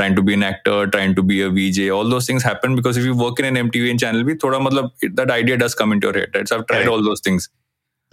trying 0.01 0.15
to 0.17 0.23
be 0.27 0.35
an 0.35 0.45
actor, 0.47 0.75
trying 0.93 1.15
to 1.17 1.23
be 1.31 1.39
a 1.47 1.49
VJ, 1.57 1.83
all 1.95 2.11
those 2.13 2.27
things 2.29 2.45
happen 2.49 2.77
because 2.77 2.99
if 3.01 3.05
you 3.09 3.17
work 3.17 3.41
in 3.43 3.49
an 3.49 3.59
MTV 3.63 3.91
Channel 4.03 4.23
V, 4.29 4.37
thoda 4.45 4.61
matlab, 4.67 4.87
that 5.19 5.33
idea 5.35 5.59
does 5.63 5.75
come 5.81 5.93
into 5.97 6.09
your 6.09 6.15
head. 6.19 6.49
So 6.51 6.57
I've 6.57 6.65
tried 6.71 6.89
all 6.93 7.03
those 7.09 7.21
things. 7.27 7.49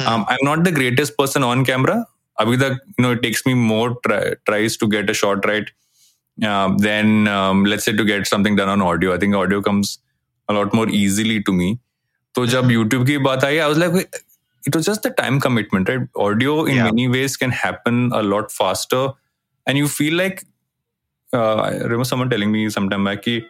Hmm. 0.01 0.09
Um, 0.13 0.25
I'm 0.33 0.43
not 0.48 0.65
the 0.65 0.74
greatest 0.79 1.15
person 1.21 1.45
on 1.51 1.63
camera 1.69 1.95
abhi 2.39 2.58
tak, 2.60 2.79
you 2.98 3.03
know, 3.03 3.12
it 3.12 3.22
takes 3.24 3.46
me 3.46 3.53
more 3.53 3.98
try, 4.05 4.34
tries 4.46 4.77
to 4.77 4.88
get 4.88 5.10
a 5.10 5.13
shot 5.13 5.46
right 5.46 5.69
uh, 6.43 6.75
than, 6.77 7.27
um, 7.27 7.65
let's 7.65 7.84
say, 7.84 7.93
to 7.93 8.05
get 8.05 8.27
something 8.27 8.55
done 8.55 8.69
on 8.69 8.81
audio. 8.81 9.13
I 9.13 9.17
think 9.17 9.36
audio 9.36 9.62
comes 9.62 10.00
a 10.48 10.53
lot 10.53 10.74
more 10.74 10.89
easily 10.89 11.43
to 11.43 11.51
me. 11.51 11.79
So, 12.36 12.46
jab 12.46 12.65
YouTube 12.65 13.05
ki 13.08 13.17
baat 13.17 13.41
aayi, 13.41 13.62
I 13.62 13.67
was 13.67 13.77
like, 13.77 13.93
it 14.65 14.75
was 14.75 14.86
just 14.86 15.03
the 15.03 15.10
time 15.10 15.39
commitment, 15.39 15.89
right? 15.89 16.08
Audio 16.15 16.65
in 16.65 16.75
yeah. 16.75 16.84
many 16.86 17.08
ways 17.08 17.36
can 17.38 17.51
happen 17.51 18.12
a 18.13 18.22
lot 18.22 18.51
faster. 18.51 19.10
And 19.65 19.77
you 19.77 19.88
feel 19.88 20.15
like, 20.15 20.43
uh, 21.34 21.55
I 21.55 21.72
remember 21.77 22.05
someone 22.05 22.29
telling 22.29 22.51
me 22.51 22.69
sometime 22.69 23.03
back, 23.03 23.24
the 23.24 23.43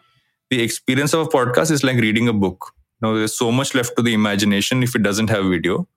experience 0.51 1.13
of 1.13 1.27
a 1.27 1.29
podcast 1.29 1.71
is 1.71 1.83
like 1.83 1.97
reading 1.97 2.27
a 2.27 2.33
book. 2.33 2.73
You 3.01 3.07
know, 3.07 3.17
there's 3.17 3.37
so 3.37 3.51
much 3.51 3.75
left 3.75 3.95
to 3.97 4.01
the 4.01 4.13
imagination 4.13 4.83
if 4.83 4.95
it 4.95 5.03
doesn't 5.03 5.29
have 5.29 5.45
video 5.45 5.87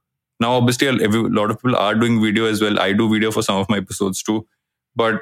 Now, 0.41 0.53
obviously, 0.53 0.87
a 0.87 0.91
lot 0.91 1.51
of 1.51 1.61
people 1.61 1.75
are 1.75 1.95
doing 1.95 2.21
video 2.21 2.45
as 2.45 2.61
well. 2.61 2.79
I 2.79 2.93
do 2.93 3.09
video 3.11 3.31
for 3.31 3.41
some 3.41 3.57
of 3.57 3.69
my 3.69 3.77
episodes 3.77 4.21
too. 4.21 4.45
But 4.95 5.21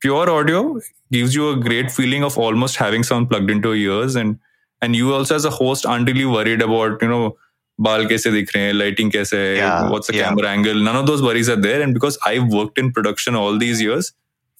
pure 0.00 0.28
audio 0.28 0.80
gives 1.12 1.34
you 1.34 1.50
a 1.50 1.56
great 1.56 1.90
feeling 1.90 2.24
of 2.24 2.36
almost 2.38 2.76
having 2.76 3.04
someone 3.04 3.28
plugged 3.28 3.50
into 3.50 3.74
your 3.74 4.00
ears. 4.00 4.16
And 4.16 4.38
and 4.80 4.96
you 4.96 5.14
also, 5.14 5.36
as 5.36 5.44
a 5.44 5.50
host, 5.50 5.86
aren't 5.86 6.08
really 6.08 6.24
worried 6.24 6.60
about, 6.60 7.00
you 7.02 7.08
know, 7.08 7.36
बाल 7.80 8.06
कैसे 8.06 8.30
दिख 8.32 8.54
रहे 8.54 8.64
हैं 8.64 8.72
lighting 8.74 9.10
कैसे 9.12 9.36
है 9.58 9.90
what's 9.90 10.10
the 10.10 10.16
yeah. 10.16 10.28
camera 10.28 10.48
angle 10.48 10.82
none 10.88 10.96
of 10.96 11.06
those 11.10 11.22
worries 11.26 11.48
are 11.54 11.60
there 11.66 11.82
and 11.82 11.94
because 11.98 12.18
I've 12.30 12.52
worked 12.56 12.78
in 12.82 12.92
production 12.98 13.38
all 13.42 13.58
these 13.58 13.80
years 13.84 14.12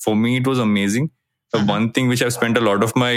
for 0.06 0.14
me 0.16 0.36
it 0.38 0.46
was 0.52 0.58
amazing 0.58 1.10
the 1.52 1.58
mm-hmm. 1.58 1.72
one 1.74 1.92
thing 1.92 2.08
which 2.08 2.22
I've 2.22 2.32
spent 2.32 2.56
a 2.56 2.64
lot 2.68 2.82
of 2.82 2.94
my 2.96 3.10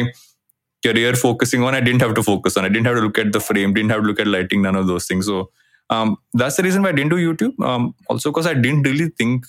career 0.86 1.14
focusing 1.22 1.64
on 1.64 1.76
I 1.76 1.82
didn't 1.82 2.02
have 2.02 2.16
to 2.16 2.24
focus 2.24 2.58
on 2.58 2.66
I 2.66 2.70
didn't 2.70 2.92
have 2.92 2.98
to 2.98 3.06
look 3.08 3.22
at 3.24 3.32
the 3.38 3.40
frame 3.40 3.74
didn't 3.74 3.96
have 3.96 4.02
to 4.02 4.08
look 4.08 4.20
at 4.20 4.28
lighting 4.28 4.62
none 4.68 4.76
of 4.82 4.88
those 4.88 5.08
things 5.12 5.32
so 5.32 5.50
um, 5.91 6.17
that's 6.33 6.57
the 6.57 6.63
reason 6.63 6.83
why 6.83 6.91
I 6.91 6.93
didn't 6.93 7.11
do 7.11 7.17
YouTube. 7.17 7.59
Um, 7.65 7.95
also, 8.09 8.31
because 8.31 8.47
I 8.47 8.55
didn't 8.55 8.83
really 8.83 9.09
think. 9.09 9.45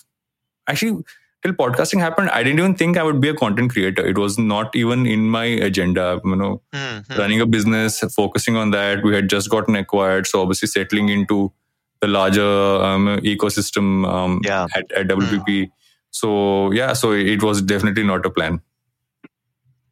Actually, 0.67 1.03
till 1.43 1.53
podcasting 1.53 1.99
happened, 1.99 2.29
I 2.29 2.43
didn't 2.43 2.59
even 2.59 2.75
think 2.75 2.97
I 2.97 3.03
would 3.03 3.21
be 3.21 3.29
a 3.29 3.33
content 3.33 3.71
creator. 3.71 4.05
It 4.05 4.17
was 4.17 4.37
not 4.37 4.75
even 4.75 5.05
in 5.05 5.29
my 5.29 5.45
agenda. 5.45 6.19
You 6.25 6.35
know, 6.35 6.61
mm-hmm. 6.73 7.13
running 7.17 7.41
a 7.41 7.45
business, 7.45 7.99
focusing 8.15 8.57
on 8.57 8.71
that. 8.71 9.03
We 9.03 9.15
had 9.15 9.29
just 9.29 9.49
gotten 9.49 9.75
acquired, 9.75 10.27
so 10.27 10.41
obviously 10.41 10.67
settling 10.67 11.09
into 11.09 11.51
the 12.01 12.07
larger 12.07 12.41
um, 12.41 13.19
ecosystem 13.19 14.07
um, 14.11 14.41
yeah. 14.43 14.65
at, 14.75 14.91
at 14.91 15.07
WPP. 15.07 15.45
Mm. 15.45 15.71
So 16.09 16.71
yeah, 16.71 16.93
so 16.93 17.11
it 17.11 17.43
was 17.43 17.61
definitely 17.61 18.03
not 18.03 18.25
a 18.25 18.29
plan 18.29 18.61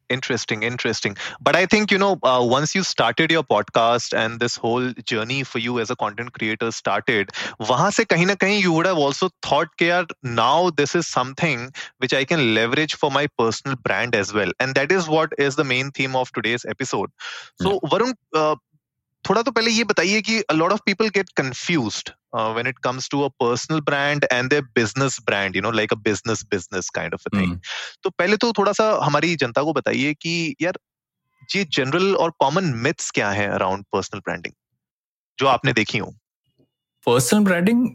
interesting 0.09 0.63
interesting 0.63 1.15
but 1.41 1.55
i 1.55 1.65
think 1.65 1.91
you 1.91 1.97
know 1.97 2.17
uh, 2.23 2.43
once 2.43 2.75
you 2.75 2.83
started 2.83 3.31
your 3.31 3.43
podcast 3.43 4.15
and 4.15 4.39
this 4.39 4.55
whole 4.55 4.91
journey 5.11 5.43
for 5.43 5.59
you 5.59 5.79
as 5.79 5.89
a 5.89 5.95
content 5.95 6.31
creator 6.33 6.71
started 6.71 7.31
wahan 7.59 7.95
se 7.97 8.05
kahin 8.11 8.31
na 8.33 8.35
kahin 8.35 8.61
you 8.65 8.73
would 8.75 8.85
have 8.85 9.01
also 9.05 9.29
thought 9.41 9.73
that 9.79 10.13
now 10.23 10.69
this 10.81 10.95
is 10.95 11.07
something 11.07 11.71
which 11.97 12.13
i 12.13 12.23
can 12.33 12.53
leverage 12.59 12.95
for 12.95 13.11
my 13.17 13.25
personal 13.43 13.75
brand 13.87 14.15
as 14.15 14.33
well 14.33 14.51
and 14.59 14.75
that 14.75 14.91
is 14.91 15.09
what 15.15 15.33
is 15.47 15.55
the 15.55 15.67
main 15.73 15.91
theme 15.91 16.15
of 16.15 16.31
today's 16.39 16.69
episode 16.75 17.09
so 17.61 17.73
yeah. 17.73 17.89
varun 17.95 18.15
uh, 18.43 18.55
थोड़ा 19.29 19.41
तो 19.41 19.51
पहले 19.51 19.71
ये 19.71 19.83
बताइए 19.83 20.21
कि 20.21 20.41
a 20.53 20.55
lot 20.55 20.71
of 20.71 20.81
people 20.87 21.07
get 21.09 21.29
confused 21.41 22.11
Uh, 22.32 22.52
when 22.52 22.66
it 22.66 22.80
comes 22.80 23.08
to 23.08 23.24
a 23.24 23.30
personal 23.42 23.80
brand 23.80 24.26
and 24.30 24.50
their 24.50 24.62
business 24.78 25.18
brand 25.30 25.54
you 25.54 25.62
know 25.62 25.72
like 25.80 25.92
a 25.92 25.96
business 25.96 26.44
business 26.44 26.90
kind 26.90 27.14
of 27.14 27.26
a 27.26 27.36
thing. 27.36 27.50
Mm. 27.50 27.60
तो 28.02 28.10
पहले 28.10 28.36
तो 28.36 28.52
थोड़ा 28.52 28.72
सा 28.72 28.98
हमारी 29.04 29.34
जनता 29.36 29.62
को 29.62 29.72
बताइए 29.72 30.14
कि 30.14 30.54
यार 30.62 30.78
ये 31.56 31.64
जनरल 31.72 32.14
और 32.16 32.30
कॉमन 32.40 32.64
मिथ्स 32.86 33.10
क्या 33.10 33.30
है 33.30 33.48
अराउंड 33.48 33.84
पर्सनल 33.92 34.20
ब्रांडिंग 34.20 34.54
जो 35.38 35.46
आपने 35.46 35.72
देखी 35.72 35.98
हो। 35.98 36.10
पर्सनल 37.06 37.44
ब्रांडिंग 37.44 37.86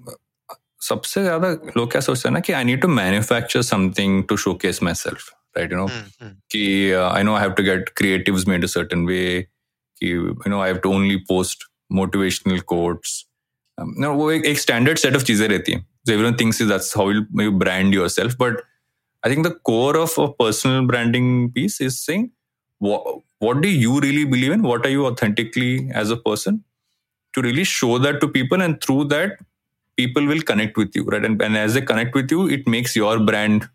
सबसे 0.81 1.21
ज़्यादा 1.23 1.49
लोग 1.77 1.91
क्या 1.91 2.01
सोचते 2.01 2.29
हैं 2.29 2.33
ना 2.33 2.39
कि 2.39 2.53
I 2.53 2.63
need 2.63 2.81
to 2.81 2.87
manufacture 2.87 3.61
something 3.61 4.23
to 4.29 4.37
showcase 4.37 4.83
my 4.83 4.93
self 4.93 5.29
right 5.57 5.71
you 5.71 5.77
know 5.77 5.87
कि 6.51 6.91
I 6.91 7.23
know 7.23 7.35
I 7.35 7.41
have 7.41 7.51
to 7.51 7.63
get 7.63 7.89
creatives 7.97 8.47
made 8.47 8.63
a 8.63 8.67
certain 8.67 9.05
way 9.05 9.47
कि 9.97 10.11
you 10.11 10.35
know 10.47 10.61
I 10.61 10.69
have 10.69 10.77
to 10.77 10.93
only 10.93 11.15
post 11.15 11.63
motivational 11.91 12.59
quotes 12.59 13.24
no 13.80 14.12
वो 14.14 14.30
एक 14.32 14.44
एक 14.46 14.58
standard 14.58 14.98
set 14.98 15.16
of 15.16 15.22
चीजें 15.30 15.48
रहती 15.48 15.72
हैं 15.72 15.86
so 16.08 16.12
everyone 16.12 16.36
thinks 16.40 16.58
that's 16.68 16.86
how 16.98 17.04
you 17.14 17.50
brand 17.62 17.94
yourself 17.94 18.36
but 18.42 18.60
i 19.26 19.30
think 19.32 19.46
the 19.46 19.52
core 19.70 19.96
of 20.02 20.14
a 20.22 20.24
personal 20.42 20.86
branding 20.90 21.26
piece 21.56 21.74
is 21.86 21.98
saying 22.04 22.22
what, 22.86 23.10
what 23.46 23.60
do 23.64 23.72
you 23.72 23.98
really 24.04 24.22
believe 24.34 24.54
in 24.54 24.62
what 24.68 24.86
are 24.86 24.92
you 24.94 25.04
authentically 25.08 25.90
as 26.02 26.14
a 26.16 26.18
person 26.28 26.62
to 27.34 27.42
really 27.48 27.66
show 27.72 27.98
that 28.06 28.18
to 28.22 28.30
people 28.38 28.66
and 28.68 28.80
through 28.86 29.04
that 29.12 29.36
people 30.02 30.30
will 30.32 30.40
connect 30.52 30.82
with 30.82 30.98
you 31.00 31.04
right 31.04 31.28
and, 31.30 31.42
and 31.48 31.62
as 31.64 31.74
they 31.74 31.84
connect 31.92 32.20
with 32.20 32.36
you 32.36 32.48
it 32.58 32.72
makes 32.76 32.96
your 32.96 33.14
brand 33.30 33.68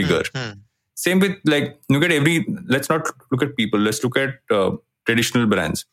bigger 0.00 0.22
mm-hmm. 0.30 0.58
same 1.06 1.26
with 1.26 1.36
like 1.56 1.76
look 1.96 2.08
at 2.10 2.16
every 2.20 2.36
let's 2.76 2.94
not 2.94 3.14
look 3.32 3.46
at 3.48 3.56
people 3.62 3.88
let's 3.90 4.04
look 4.08 4.22
at 4.26 4.58
uh, 4.60 4.70
traditional 5.08 5.44
brands 5.50 5.86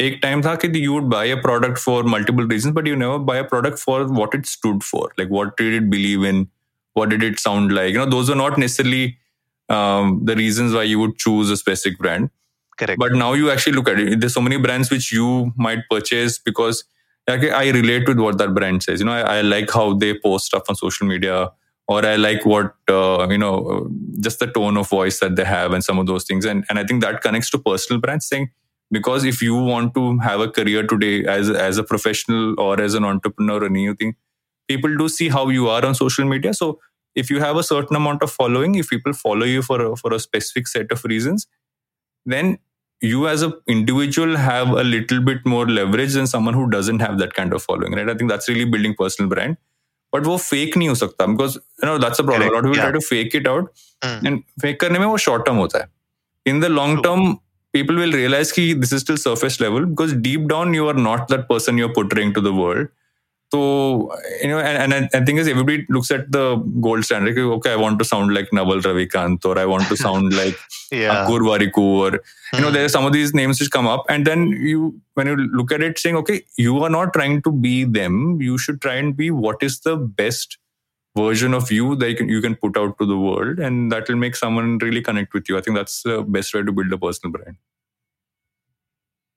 एक 0.00 0.18
time 0.22 0.42
था 0.42 0.54
कि 0.64 0.84
you 0.84 0.92
would 0.92 1.04
buy 1.10 1.30
a 1.30 1.34
product 1.42 1.78
for 1.78 2.04
multiple 2.14 2.48
reason 2.48 2.72
but 2.72 2.88
you 2.88 2.96
never 2.96 3.18
buy 3.30 3.38
a 3.38 3.42
product 3.54 3.78
for 3.78 4.02
what 4.02 4.34
it 4.34 4.46
stood 4.46 4.82
for 4.82 5.14
like 5.18 5.30
what 5.32 5.60
did 5.60 5.74
it 5.74 5.90
believe 5.96 6.26
in 6.26 6.46
what 6.98 7.10
did 7.12 7.24
it 7.24 7.40
sound 7.40 7.72
like 7.76 7.88
you 7.94 7.98
know 8.00 8.10
those 8.12 8.28
are 8.34 8.36
not 8.40 8.54
necessarily 8.60 9.00
um, 9.78 10.12
the 10.28 10.36
reasons 10.38 10.76
why 10.76 10.84
you 10.90 11.00
would 11.00 11.10
choose 11.24 11.50
a 11.54 11.56
specific 11.62 11.98
brand 12.04 12.30
correct 12.82 13.00
but 13.02 13.16
now 13.22 13.26
you 13.40 13.50
actually 13.54 13.74
look 13.78 13.90
at 13.92 14.00
it 14.04 14.22
there's 14.22 14.36
so 14.38 14.42
many 14.46 14.60
brands 14.62 14.92
which 14.94 15.08
you 15.16 15.26
might 15.66 15.82
purchase 15.90 16.38
because 16.46 16.80
okay, 17.34 17.50
i 17.58 17.64
relate 17.78 18.08
with 18.12 18.22
what 18.26 18.40
that 18.44 18.54
brand 18.60 18.86
says 18.86 19.04
you 19.04 19.08
know 19.10 19.18
I, 19.18 19.34
I 19.34 19.44
like 19.50 19.76
how 19.80 19.86
they 20.04 20.10
post 20.26 20.52
stuff 20.52 20.74
on 20.74 20.80
social 20.82 21.12
media 21.12 21.36
or 21.88 22.04
I 22.04 22.16
like 22.16 22.44
what 22.44 22.74
uh, 22.88 23.28
you 23.30 23.38
know, 23.38 23.88
just 24.20 24.40
the 24.40 24.46
tone 24.48 24.76
of 24.76 24.88
voice 24.88 25.20
that 25.20 25.36
they 25.36 25.44
have 25.44 25.72
and 25.72 25.84
some 25.84 25.98
of 25.98 26.06
those 26.06 26.24
things. 26.24 26.44
And 26.44 26.64
and 26.68 26.78
I 26.78 26.84
think 26.84 27.02
that 27.02 27.22
connects 27.22 27.50
to 27.50 27.58
personal 27.58 28.00
brands 28.00 28.26
saying 28.26 28.50
because 28.90 29.24
if 29.24 29.42
you 29.42 29.54
want 29.54 29.94
to 29.94 30.18
have 30.18 30.40
a 30.40 30.48
career 30.48 30.82
today 30.86 31.24
as 31.36 31.50
as 31.50 31.78
a 31.78 31.84
professional 31.84 32.60
or 32.66 32.80
as 32.80 32.94
an 32.94 33.04
entrepreneur 33.04 33.62
or 33.62 33.66
anything, 33.66 34.14
people 34.68 34.96
do 34.96 35.08
see 35.08 35.28
how 35.28 35.48
you 35.48 35.68
are 35.68 35.84
on 35.84 35.94
social 35.94 36.24
media. 36.24 36.54
So 36.54 36.78
if 37.14 37.30
you 37.30 37.40
have 37.40 37.56
a 37.56 37.62
certain 37.62 37.96
amount 37.96 38.22
of 38.22 38.30
following, 38.30 38.76
if 38.76 38.88
people 38.90 39.12
follow 39.12 39.46
you 39.46 39.62
for 39.62 39.80
a, 39.86 39.96
for 39.96 40.12
a 40.12 40.18
specific 40.18 40.68
set 40.68 40.92
of 40.92 41.04
reasons, 41.04 41.46
then 42.26 42.58
you 43.00 43.28
as 43.28 43.42
an 43.42 43.52
individual 43.66 44.36
have 44.36 44.68
a 44.68 44.84
little 44.84 45.20
bit 45.20 45.44
more 45.44 45.66
leverage 45.66 46.14
than 46.14 46.26
someone 46.26 46.54
who 46.54 46.68
doesn't 46.70 47.00
have 47.00 47.18
that 47.18 47.34
kind 47.34 47.52
of 47.52 47.62
following 47.62 47.92
right 47.92 48.08
i 48.08 48.14
think 48.14 48.30
that's 48.30 48.48
really 48.48 48.64
building 48.64 48.94
personal 49.04 49.28
brand 49.36 49.56
but 50.14 50.26
वो 50.26 50.36
fake 50.36 50.76
नहीं 50.76 50.88
हो 50.88 50.94
सकता 50.94 51.26
because 51.26 51.56
you 51.56 51.86
know 51.86 51.96
that's 51.98 52.20
a 52.20 52.24
problem 52.24 52.52
not 52.54 52.64
will 52.64 52.74
try 52.74 52.92
to 52.92 53.00
fake 53.08 53.34
it 53.36 53.48
out 53.48 53.70
and 54.04 54.38
fake 54.62 54.80
करने 54.80 54.98
में 54.98 55.06
वो 55.06 55.16
short 55.24 55.44
term 55.46 55.56
होता 55.56 55.78
है 55.78 55.88
in 56.46 56.60
the 56.60 56.64
long 56.64 57.02
term 57.04 57.36
people 57.73 57.95
will 57.95 58.11
realize 58.11 58.51
ki 58.51 58.73
this 58.73 58.91
is 58.91 59.01
still 59.01 59.17
surface 59.17 59.59
level 59.59 59.85
because 59.85 60.13
deep 60.29 60.47
down 60.47 60.73
you 60.73 60.87
are 60.87 60.99
not 61.09 61.27
that 61.27 61.47
person 61.49 61.77
you're 61.77 61.93
portraying 61.93 62.33
to 62.33 62.41
the 62.41 62.53
world 62.53 62.87
so, 63.53 64.15
you 64.41 64.47
know, 64.47 64.59
and, 64.59 64.93
and 64.93 65.09
I 65.13 65.25
think 65.25 65.37
is 65.37 65.47
everybody 65.47 65.85
looks 65.89 66.09
at 66.09 66.31
the 66.31 66.55
gold 66.79 67.03
standard, 67.03 67.37
okay, 67.37 67.73
I 67.73 67.75
want 67.75 67.99
to 67.99 68.05
sound 68.05 68.33
like 68.33 68.47
Naval 68.53 68.79
Ravikant 68.79 69.43
or 69.43 69.59
I 69.59 69.65
want 69.65 69.87
to 69.89 69.97
sound 69.97 70.33
like 70.37 70.57
yeah. 70.89 71.25
Ankur 71.25 71.41
Warikoo 71.41 71.77
or, 71.77 72.11
you 72.53 72.61
know, 72.61 72.67
hmm. 72.67 72.73
there 72.73 72.85
are 72.85 72.89
some 72.89 73.05
of 73.05 73.11
these 73.11 73.33
names 73.33 73.59
which 73.59 73.69
come 73.69 73.87
up. 73.87 74.05
And 74.07 74.25
then 74.25 74.47
you, 74.47 75.01
when 75.15 75.27
you 75.27 75.35
look 75.35 75.73
at 75.73 75.81
it 75.81 75.99
saying, 75.99 76.15
okay, 76.17 76.43
you 76.57 76.81
are 76.81 76.89
not 76.89 77.11
trying 77.11 77.41
to 77.41 77.51
be 77.51 77.83
them. 77.83 78.41
You 78.41 78.57
should 78.57 78.79
try 78.79 78.95
and 78.95 79.17
be 79.17 79.31
what 79.31 79.61
is 79.61 79.81
the 79.81 79.97
best 79.97 80.57
version 81.15 81.53
of 81.53 81.71
you 81.71 81.95
that 81.95 82.09
you 82.09 82.15
can, 82.15 82.29
you 82.29 82.41
can 82.41 82.55
put 82.55 82.77
out 82.77 82.97
to 82.99 83.05
the 83.05 83.17
world. 83.17 83.59
And 83.59 83.91
that 83.91 84.07
will 84.07 84.15
make 84.15 84.35
someone 84.35 84.77
really 84.79 85.01
connect 85.01 85.33
with 85.33 85.49
you. 85.49 85.57
I 85.57 85.61
think 85.61 85.77
that's 85.77 86.03
the 86.03 86.21
best 86.23 86.53
way 86.53 86.63
to 86.63 86.71
build 86.71 86.91
a 86.93 86.97
personal 86.97 87.31
brand 87.33 87.57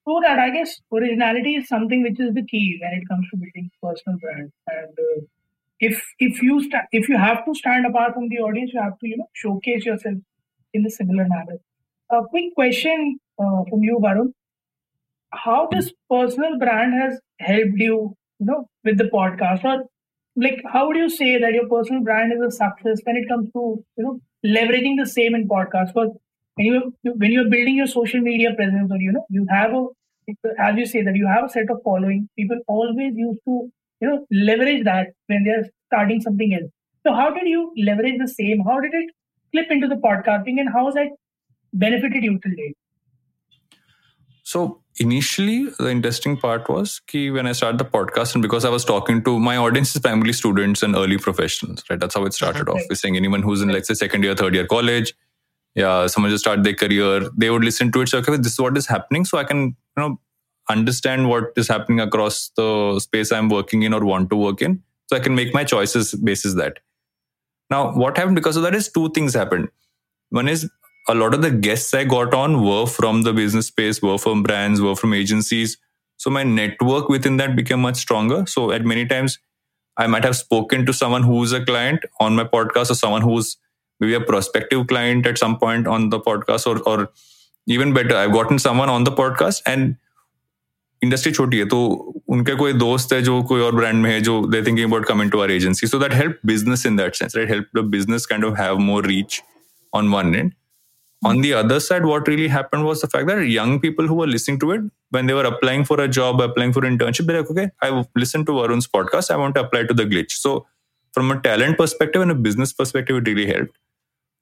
so 0.06 0.20
that 0.22 0.38
I 0.38 0.50
guess 0.50 0.80
originality 0.92 1.54
is 1.56 1.68
something 1.68 2.02
which 2.02 2.20
is 2.20 2.34
the 2.34 2.44
key 2.44 2.78
when 2.82 2.92
it 3.00 3.08
comes 3.08 3.28
to 3.30 3.36
building 3.36 3.70
personal 3.82 4.18
brand. 4.18 4.52
And 4.68 4.98
uh, 4.98 5.20
if 5.80 6.02
if 6.18 6.42
you 6.42 6.62
sta- 6.64 6.88
if 6.92 7.08
you 7.08 7.18
have 7.18 7.44
to 7.46 7.54
stand 7.54 7.86
apart 7.86 8.14
from 8.14 8.28
the 8.28 8.38
audience, 8.38 8.72
you 8.72 8.80
have 8.80 8.98
to 8.98 9.08
you 9.08 9.16
know 9.16 9.28
showcase 9.34 9.84
yourself 9.84 10.16
in 10.74 10.86
a 10.86 10.90
similar 10.90 11.26
manner. 11.28 11.58
A 12.10 12.22
quick 12.28 12.54
question 12.54 13.18
uh, 13.38 13.62
from 13.70 13.82
you, 13.82 13.98
Varun. 14.02 14.32
How 15.32 15.66
this 15.70 15.92
personal 16.10 16.58
brand 16.58 16.94
has 16.94 17.20
helped 17.40 17.78
you, 17.78 18.16
you 18.38 18.46
know, 18.46 18.68
with 18.84 18.98
the 18.98 19.04
podcast, 19.04 19.64
or 19.64 19.84
like 20.36 20.62
how 20.72 20.86
would 20.86 20.96
you 20.96 21.08
say 21.08 21.38
that 21.38 21.52
your 21.52 21.68
personal 21.68 22.02
brand 22.02 22.32
is 22.32 22.40
a 22.46 22.50
success 22.50 23.00
when 23.04 23.16
it 23.16 23.28
comes 23.28 23.50
to 23.52 23.84
you 23.96 24.04
know 24.04 24.20
leveraging 24.44 24.96
the 24.98 25.06
same 25.06 25.34
in 25.34 25.48
podcast? 25.48 25.88
Because 25.88 26.10
when 26.56 26.66
you 26.66 26.92
when 27.04 27.32
you're 27.32 27.50
building 27.50 27.76
your 27.76 27.86
social 27.86 28.20
media 28.20 28.54
presence 28.54 28.90
or 28.90 28.98
you 28.98 29.12
know 29.12 29.24
you 29.30 29.46
have 29.50 29.72
a 29.74 29.86
as 30.58 30.76
you 30.76 30.86
say 30.86 31.02
that 31.02 31.16
you 31.16 31.26
have 31.26 31.44
a 31.44 31.48
set 31.48 31.70
of 31.70 31.80
following 31.84 32.28
people 32.36 32.58
always 32.66 33.14
used 33.14 33.40
to 33.44 33.70
you 34.00 34.08
know 34.08 34.26
leverage 34.30 34.84
that 34.84 35.08
when 35.26 35.44
they're 35.44 35.68
starting 35.86 36.20
something 36.20 36.54
else. 36.54 36.70
So 37.06 37.12
how 37.14 37.30
did 37.30 37.46
you 37.46 37.72
leverage 37.76 38.18
the 38.18 38.28
same? 38.28 38.60
How 38.64 38.80
did 38.80 38.94
it 38.94 39.10
clip 39.52 39.70
into 39.70 39.88
the 39.88 39.96
podcasting 39.96 40.58
and 40.58 40.68
how 40.72 40.86
has 40.86 40.94
that 40.94 41.08
benefited 41.72 42.24
you 42.24 42.38
till 42.42 42.56
date 42.56 42.76
so 44.44 44.80
initially 44.98 45.68
the 45.78 45.90
interesting 45.90 46.36
part 46.36 46.68
was 46.68 47.00
key 47.08 47.30
when 47.30 47.46
i 47.46 47.52
started 47.52 47.78
the 47.78 47.84
podcast 47.84 48.34
and 48.34 48.42
because 48.42 48.64
i 48.64 48.68
was 48.68 48.84
talking 48.84 49.24
to 49.24 49.40
my 49.40 49.56
audience 49.56 49.94
is 49.96 50.00
primarily 50.00 50.32
students 50.32 50.82
and 50.82 50.94
early 50.94 51.18
professionals 51.18 51.82
right? 51.90 51.98
That's 51.98 52.14
how 52.14 52.24
it 52.24 52.34
started 52.34 52.68
off. 52.68 52.80
We're 52.88 52.94
saying 52.94 53.16
anyone 53.16 53.42
who's 53.42 53.62
in 53.62 53.70
let's 53.70 53.88
say 53.88 53.94
second 53.94 54.22
year 54.22 54.36
third 54.36 54.54
year 54.54 54.66
college 54.66 55.14
yeah 55.74 56.06
someone 56.06 56.30
just 56.30 56.44
start 56.44 56.62
their 56.62 56.74
career 56.74 57.28
they 57.36 57.50
would 57.50 57.64
listen 57.64 57.90
to 57.92 58.02
it. 58.02 58.08
So 58.08 58.18
okay 58.18 58.36
this 58.36 58.52
is 58.52 58.60
what 58.60 58.76
is 58.76 58.86
happening. 58.86 59.24
So 59.24 59.38
i 59.38 59.44
can 59.44 59.60
you 59.62 59.74
know 59.96 60.20
understand 60.70 61.28
what 61.28 61.52
is 61.56 61.66
happening 61.66 62.00
across 62.00 62.50
the 62.56 63.00
space 63.00 63.32
i'm 63.32 63.48
working 63.48 63.82
in 63.82 63.92
or 63.92 64.04
want 64.04 64.30
to 64.30 64.36
work 64.36 64.62
in. 64.62 64.82
So 65.08 65.16
i 65.16 65.20
can 65.20 65.34
make 65.34 65.52
my 65.54 65.64
choices 65.64 66.14
basis 66.14 66.54
that. 66.54 66.78
Now 67.70 67.92
what 67.96 68.16
happened 68.16 68.36
because 68.36 68.56
of 68.56 68.62
that 68.62 68.74
is 68.74 68.88
two 68.92 69.10
things 69.10 69.34
happened. 69.34 69.70
One 70.30 70.48
is 70.48 70.70
a 71.07 71.15
lot 71.15 71.33
of 71.33 71.41
the 71.41 71.51
guests 71.67 71.93
i 71.93 72.03
got 72.03 72.33
on 72.33 72.57
were 72.63 72.85
from 72.95 73.21
the 73.27 73.33
business 73.33 73.67
space 73.67 74.01
were 74.01 74.17
from 74.17 74.43
brands 74.43 74.81
were 74.81 74.95
from 74.95 75.13
agencies 75.13 75.77
so 76.17 76.29
my 76.29 76.43
network 76.43 77.09
within 77.09 77.37
that 77.37 77.55
became 77.55 77.81
much 77.81 77.97
stronger 77.97 78.45
so 78.55 78.71
at 78.71 78.85
many 78.91 79.05
times 79.13 79.39
i 79.97 80.07
might 80.07 80.23
have 80.23 80.35
spoken 80.35 80.85
to 80.85 80.93
someone 80.99 81.23
who's 81.23 81.51
a 81.51 81.63
client 81.71 82.05
on 82.19 82.35
my 82.35 82.43
podcast 82.43 82.91
or 82.91 82.99
someone 83.01 83.21
who's 83.21 83.57
maybe 83.99 84.13
a 84.13 84.21
prospective 84.21 84.85
client 84.87 85.25
at 85.25 85.37
some 85.37 85.57
point 85.57 85.87
on 85.87 86.09
the 86.09 86.19
podcast 86.19 86.69
or 86.73 86.77
or 86.91 87.09
even 87.77 87.93
better 87.93 88.15
i've 88.15 88.37
gotten 88.37 88.63
someone 88.67 88.95
on 88.97 89.09
the 89.09 89.17
podcast 89.23 89.73
and 89.75 89.97
industry 91.03 91.31
छोटी 91.31 91.57
है 91.57 91.65
तो 91.65 91.77
उनके 92.29 92.55
कोई 92.55 92.73
दोस्त 92.73 93.13
है 93.13 93.21
जो 93.23 93.41
कोई 93.49 93.61
और 93.61 93.75
ब्रांड 93.75 94.01
में 94.03 94.09
है 94.11 94.19
जो 94.21 94.33
they 94.51 94.61
thinking 94.63 94.87
about 94.87 95.05
coming 95.07 95.31
to 95.31 95.39
our 95.41 95.51
agency 95.51 95.87
so 95.87 95.99
that 95.99 96.13
help 96.13 96.39
business 96.45 96.85
in 96.85 96.95
that 96.95 97.15
sense 97.15 97.35
right 97.35 97.49
help 97.49 97.67
the 97.77 97.83
business 97.91 98.25
kind 98.25 98.45
of 98.45 98.57
have 98.59 98.77
more 98.77 99.05
reach 99.07 99.41
on 99.93 100.11
one 100.11 100.35
end. 100.35 100.53
on 101.24 101.40
the 101.40 101.54
other 101.54 101.80
side, 101.80 102.04
what 102.04 102.28
really 102.28 102.48
happened 102.48 102.84
was 102.84 103.00
the 103.00 103.06
fact 103.06 103.26
that 103.28 103.46
young 103.46 103.80
people 103.80 104.06
who 104.06 104.14
were 104.14 104.26
listening 104.26 104.58
to 104.60 104.72
it, 104.72 104.82
when 105.10 105.26
they 105.26 105.32
were 105.32 105.44
applying 105.44 105.84
for 105.84 106.00
a 106.00 106.08
job, 106.08 106.40
applying 106.40 106.72
for 106.72 106.82
internship, 106.82 107.26
they're 107.26 107.40
like, 107.40 107.50
okay, 107.50 107.70
I've 107.80 108.06
listened 108.14 108.46
to 108.46 108.52
Varun's 108.52 108.86
podcast. 108.86 109.30
I 109.30 109.36
want 109.36 109.54
to 109.54 109.62
apply 109.62 109.84
to 109.84 109.94
the 109.94 110.04
glitch. 110.04 110.32
So 110.32 110.66
from 111.12 111.30
a 111.30 111.40
talent 111.40 111.78
perspective 111.78 112.20
and 112.20 112.30
a 112.30 112.34
business 112.34 112.72
perspective, 112.72 113.16
it 113.16 113.26
really 113.26 113.46
helped. 113.46 113.78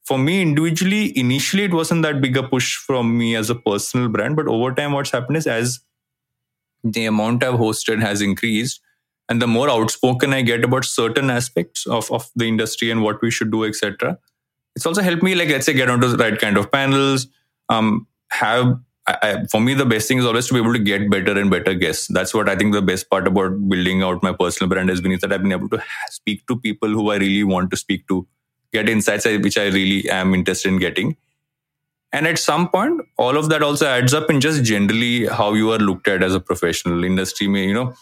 For 0.04 0.18
me 0.18 0.42
individually, 0.42 1.16
initially 1.16 1.64
it 1.64 1.72
wasn't 1.72 2.02
that 2.02 2.20
big 2.20 2.36
a 2.36 2.42
push 2.42 2.76
from 2.76 3.16
me 3.16 3.36
as 3.36 3.50
a 3.50 3.54
personal 3.54 4.08
brand, 4.08 4.34
but 4.34 4.48
over 4.48 4.74
time, 4.74 4.92
what's 4.92 5.12
happened 5.12 5.36
is 5.36 5.46
as 5.46 5.80
the 6.82 7.04
amount 7.04 7.44
I've 7.44 7.54
hosted 7.54 8.00
has 8.00 8.20
increased, 8.20 8.80
and 9.28 9.40
the 9.40 9.46
more 9.46 9.70
outspoken 9.70 10.32
I 10.32 10.42
get 10.42 10.64
about 10.64 10.84
certain 10.84 11.30
aspects 11.30 11.86
of, 11.86 12.10
of 12.10 12.28
the 12.34 12.46
industry 12.46 12.90
and 12.90 13.02
what 13.02 13.22
we 13.22 13.30
should 13.30 13.52
do, 13.52 13.64
etc. 13.64 14.18
It's 14.74 14.86
also 14.86 15.02
helped 15.02 15.22
me, 15.22 15.34
like 15.34 15.48
let's 15.48 15.66
say, 15.66 15.74
get 15.74 15.90
onto 15.90 16.08
the 16.08 16.16
right 16.16 16.38
kind 16.38 16.56
of 16.56 16.72
panels, 16.72 17.26
um, 17.68 18.06
have 18.30 18.78
I, 19.06 19.16
I, 19.22 19.46
for 19.50 19.60
me, 19.60 19.74
the 19.74 19.84
best 19.84 20.06
thing 20.06 20.18
is 20.18 20.24
always 20.24 20.46
to 20.46 20.54
be 20.54 20.60
able 20.60 20.72
to 20.72 20.78
get 20.78 21.10
better 21.10 21.38
and 21.38 21.50
better 21.50 21.74
guests. 21.74 22.06
That's 22.06 22.32
what 22.32 22.48
I 22.48 22.56
think 22.56 22.72
the 22.72 22.82
best 22.82 23.10
part 23.10 23.26
about 23.26 23.68
building 23.68 24.02
out 24.02 24.22
my 24.22 24.32
personal 24.32 24.68
brand 24.68 24.88
has 24.90 25.00
been 25.00 25.12
is 25.12 25.20
that 25.22 25.32
I've 25.32 25.42
been 25.42 25.52
able 25.52 25.68
to 25.70 25.82
speak 26.10 26.46
to 26.46 26.56
people 26.56 26.88
who 26.88 27.10
I 27.10 27.16
really 27.16 27.44
want 27.44 27.70
to 27.72 27.76
speak 27.76 28.06
to, 28.08 28.26
get 28.72 28.88
insights 28.88 29.24
which 29.24 29.58
I 29.58 29.66
really 29.66 30.08
am 30.08 30.34
interested 30.34 30.68
in 30.68 30.78
getting. 30.78 31.16
And 32.12 32.26
at 32.26 32.38
some 32.38 32.68
point, 32.68 33.00
all 33.16 33.36
of 33.36 33.48
that 33.48 33.62
also 33.62 33.86
adds 33.86 34.14
up 34.14 34.30
in 34.30 34.40
just 34.40 34.62
generally 34.62 35.26
how 35.26 35.54
you 35.54 35.72
are 35.72 35.78
looked 35.78 36.06
at 36.06 36.22
as 36.22 36.34
a 36.34 36.40
professional 36.40 37.02
industry. 37.02 37.48
May 37.48 37.66
you 37.66 37.74
know, 37.74 37.94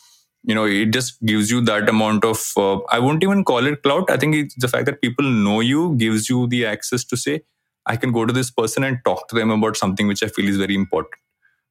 you 0.44 0.54
know, 0.54 0.66
it 0.66 0.94
just 0.94 1.24
gives 1.26 1.50
you 1.50 1.62
that 1.62 1.90
amount 1.90 2.24
of. 2.24 2.42
Uh, 2.56 2.78
I 2.90 3.00
won't 3.00 3.24
even 3.24 3.44
call 3.44 3.66
it 3.66 3.82
clout. 3.84 4.10
I 4.10 4.18
think 4.18 4.36
it's 4.36 4.56
the 4.56 4.68
fact 4.68 4.86
that 4.86 5.02
people 5.02 5.26
know 5.26 5.60
you 5.60 5.96
gives 5.96 6.30
you 6.30 6.48
the 6.48 6.66
access 6.66 7.04
to 7.06 7.18
say, 7.18 7.42
I 7.86 7.96
can 7.96 8.12
go 8.12 8.26
to 8.26 8.34
this 8.34 8.52
person 8.52 8.84
and 8.84 9.00
talk 9.06 9.28
to 9.30 9.36
them 9.36 9.52
about 9.52 9.78
something 9.78 10.08
which 10.08 10.24
I 10.24 10.28
feel 10.28 10.48
is 10.48 10.58
very 10.58 10.76
important 10.76 11.14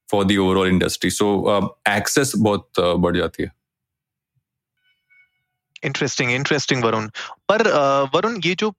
for 0.09 0.25
the 0.25 0.39
overall 0.39 0.65
industry. 0.65 1.11
So 1.11 1.49
um, 1.49 1.71
access 1.87 2.35
both 2.35 2.67
uh, 2.79 2.97
बढ़ 2.97 3.17
जाती 3.17 3.43
है. 3.43 3.53
Interesting 5.85 6.31
interesting 6.31 6.83
Varun 6.85 7.09
पर 7.51 7.69
वरुण 8.15 8.41
ये 8.45 8.55
जो 8.55 8.73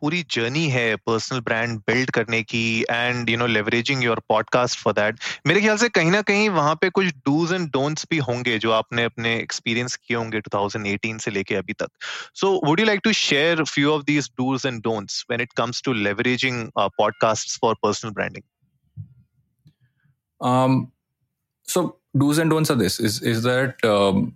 पूरी 0.00 0.22
journey 0.30 0.66
है 0.68 0.96
personal 0.96 1.40
brand 1.40 1.78
build 1.78 2.10
करने 2.10 2.42
की 2.42 2.84
and 2.90 3.30
you 3.30 3.36
know 3.36 3.46
leveraging 3.46 4.04
your 4.04 4.20
podcast 4.28 4.78
for 4.78 4.92
that 4.92 5.20
मेरे 5.46 5.60
ख्याल 5.60 5.76
से 5.76 5.88
कहीं 5.88 6.10
ना 6.10 6.22
कहीं 6.22 6.48
वहाँ 6.50 6.74
पे 6.74 6.90
कुछ 6.90 7.06
डूज 7.06 7.52
एंड 7.52 7.70
डोंट्स 7.70 8.06
भी 8.10 8.18
होंगे 8.18 8.58
जो 8.58 8.70
आपने 8.70 9.04
अपने 9.04 9.36
एक्सपीरियंस 9.36 9.96
किए 9.96 10.16
होंगे 10.16 10.40
2018 10.40 11.18
से 11.18 11.30
लेके 11.30 11.54
अभी 11.54 11.72
तक. 11.72 11.88
So 12.34 12.60
would 12.66 12.80
you 12.80 12.86
like 12.86 13.00
to 13.04 13.12
share 13.12 13.64
few 13.64 13.90
of 13.90 14.02
these 14.02 14.30
do's 14.38 14.66
and 14.66 14.82
don'ts 14.82 15.24
when 15.30 15.40
it 15.40 15.52
comes 15.52 15.82
to 15.82 15.92
leveraging 15.92 16.68
podcast 16.78 17.60
for 17.60 17.74
personal 17.74 18.12
branding 18.12 18.42
so 21.68 22.00
do's 22.16 22.40
and 22.40 22.52
are 22.52 22.76
this. 22.76 23.00
Is 23.00 23.22
is 23.22 23.42
that 23.42 23.84
um, 23.84 24.34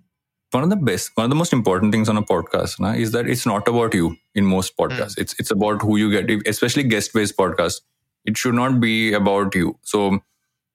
one 0.51 0.63
of 0.63 0.69
the 0.69 0.75
best, 0.75 1.11
one 1.15 1.25
of 1.25 1.29
the 1.29 1.35
most 1.35 1.53
important 1.53 1.91
things 1.91 2.09
on 2.09 2.17
a 2.17 2.23
podcast 2.23 2.79
na, 2.79 2.93
is 2.93 3.11
that 3.11 3.27
it's 3.27 3.45
not 3.45 3.67
about 3.67 3.93
you 3.93 4.15
in 4.33 4.45
most 4.45 4.77
podcasts. 4.77 5.15
Mm. 5.15 5.25
It's 5.25 5.35
it's 5.39 5.51
about 5.51 5.81
who 5.81 5.97
you 5.97 6.09
get, 6.11 6.47
especially 6.47 6.83
guest 6.83 7.13
based 7.13 7.37
podcasts. 7.37 7.81
It 8.25 8.37
should 8.37 8.55
not 8.55 8.79
be 8.79 9.13
about 9.13 9.55
you. 9.55 9.77
So 9.83 10.19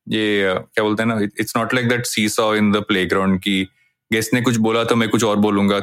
yeah, 0.06 0.62
क्या 0.74 0.84
बोलते 0.84 1.02
हैं 1.02 1.08
ना 1.08 1.18
it's 1.40 1.56
not 1.56 1.74
like 1.74 1.88
that 1.88 2.06
C 2.06 2.28
saw 2.28 2.54
in 2.54 2.70
the 2.72 2.84
playground 2.88 3.38
की 3.40 3.58
guest 4.12 4.34
ने 4.34 4.40
कुछ 4.42 4.56
बोला 4.66 4.84
तो 4.84 4.96
मैं 4.96 5.08
कुछ 5.08 5.24
और 5.24 5.36
बोलूंगा 5.46 5.80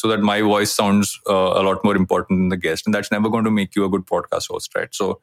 so 0.00 0.08
that 0.12 0.22
my 0.28 0.40
voice 0.42 0.72
sounds 0.72 1.18
uh, 1.28 1.50
a 1.60 1.62
lot 1.68 1.84
more 1.84 1.96
important 1.96 2.38
than 2.40 2.48
the 2.48 2.60
guest 2.66 2.86
and 2.86 2.94
that's 2.94 3.12
never 3.12 3.28
going 3.34 3.44
to 3.44 3.54
make 3.58 3.76
you 3.76 3.84
a 3.84 3.90
good 3.94 4.06
podcast 4.12 4.52
host 4.54 4.78
right 4.78 4.94
so 5.00 5.20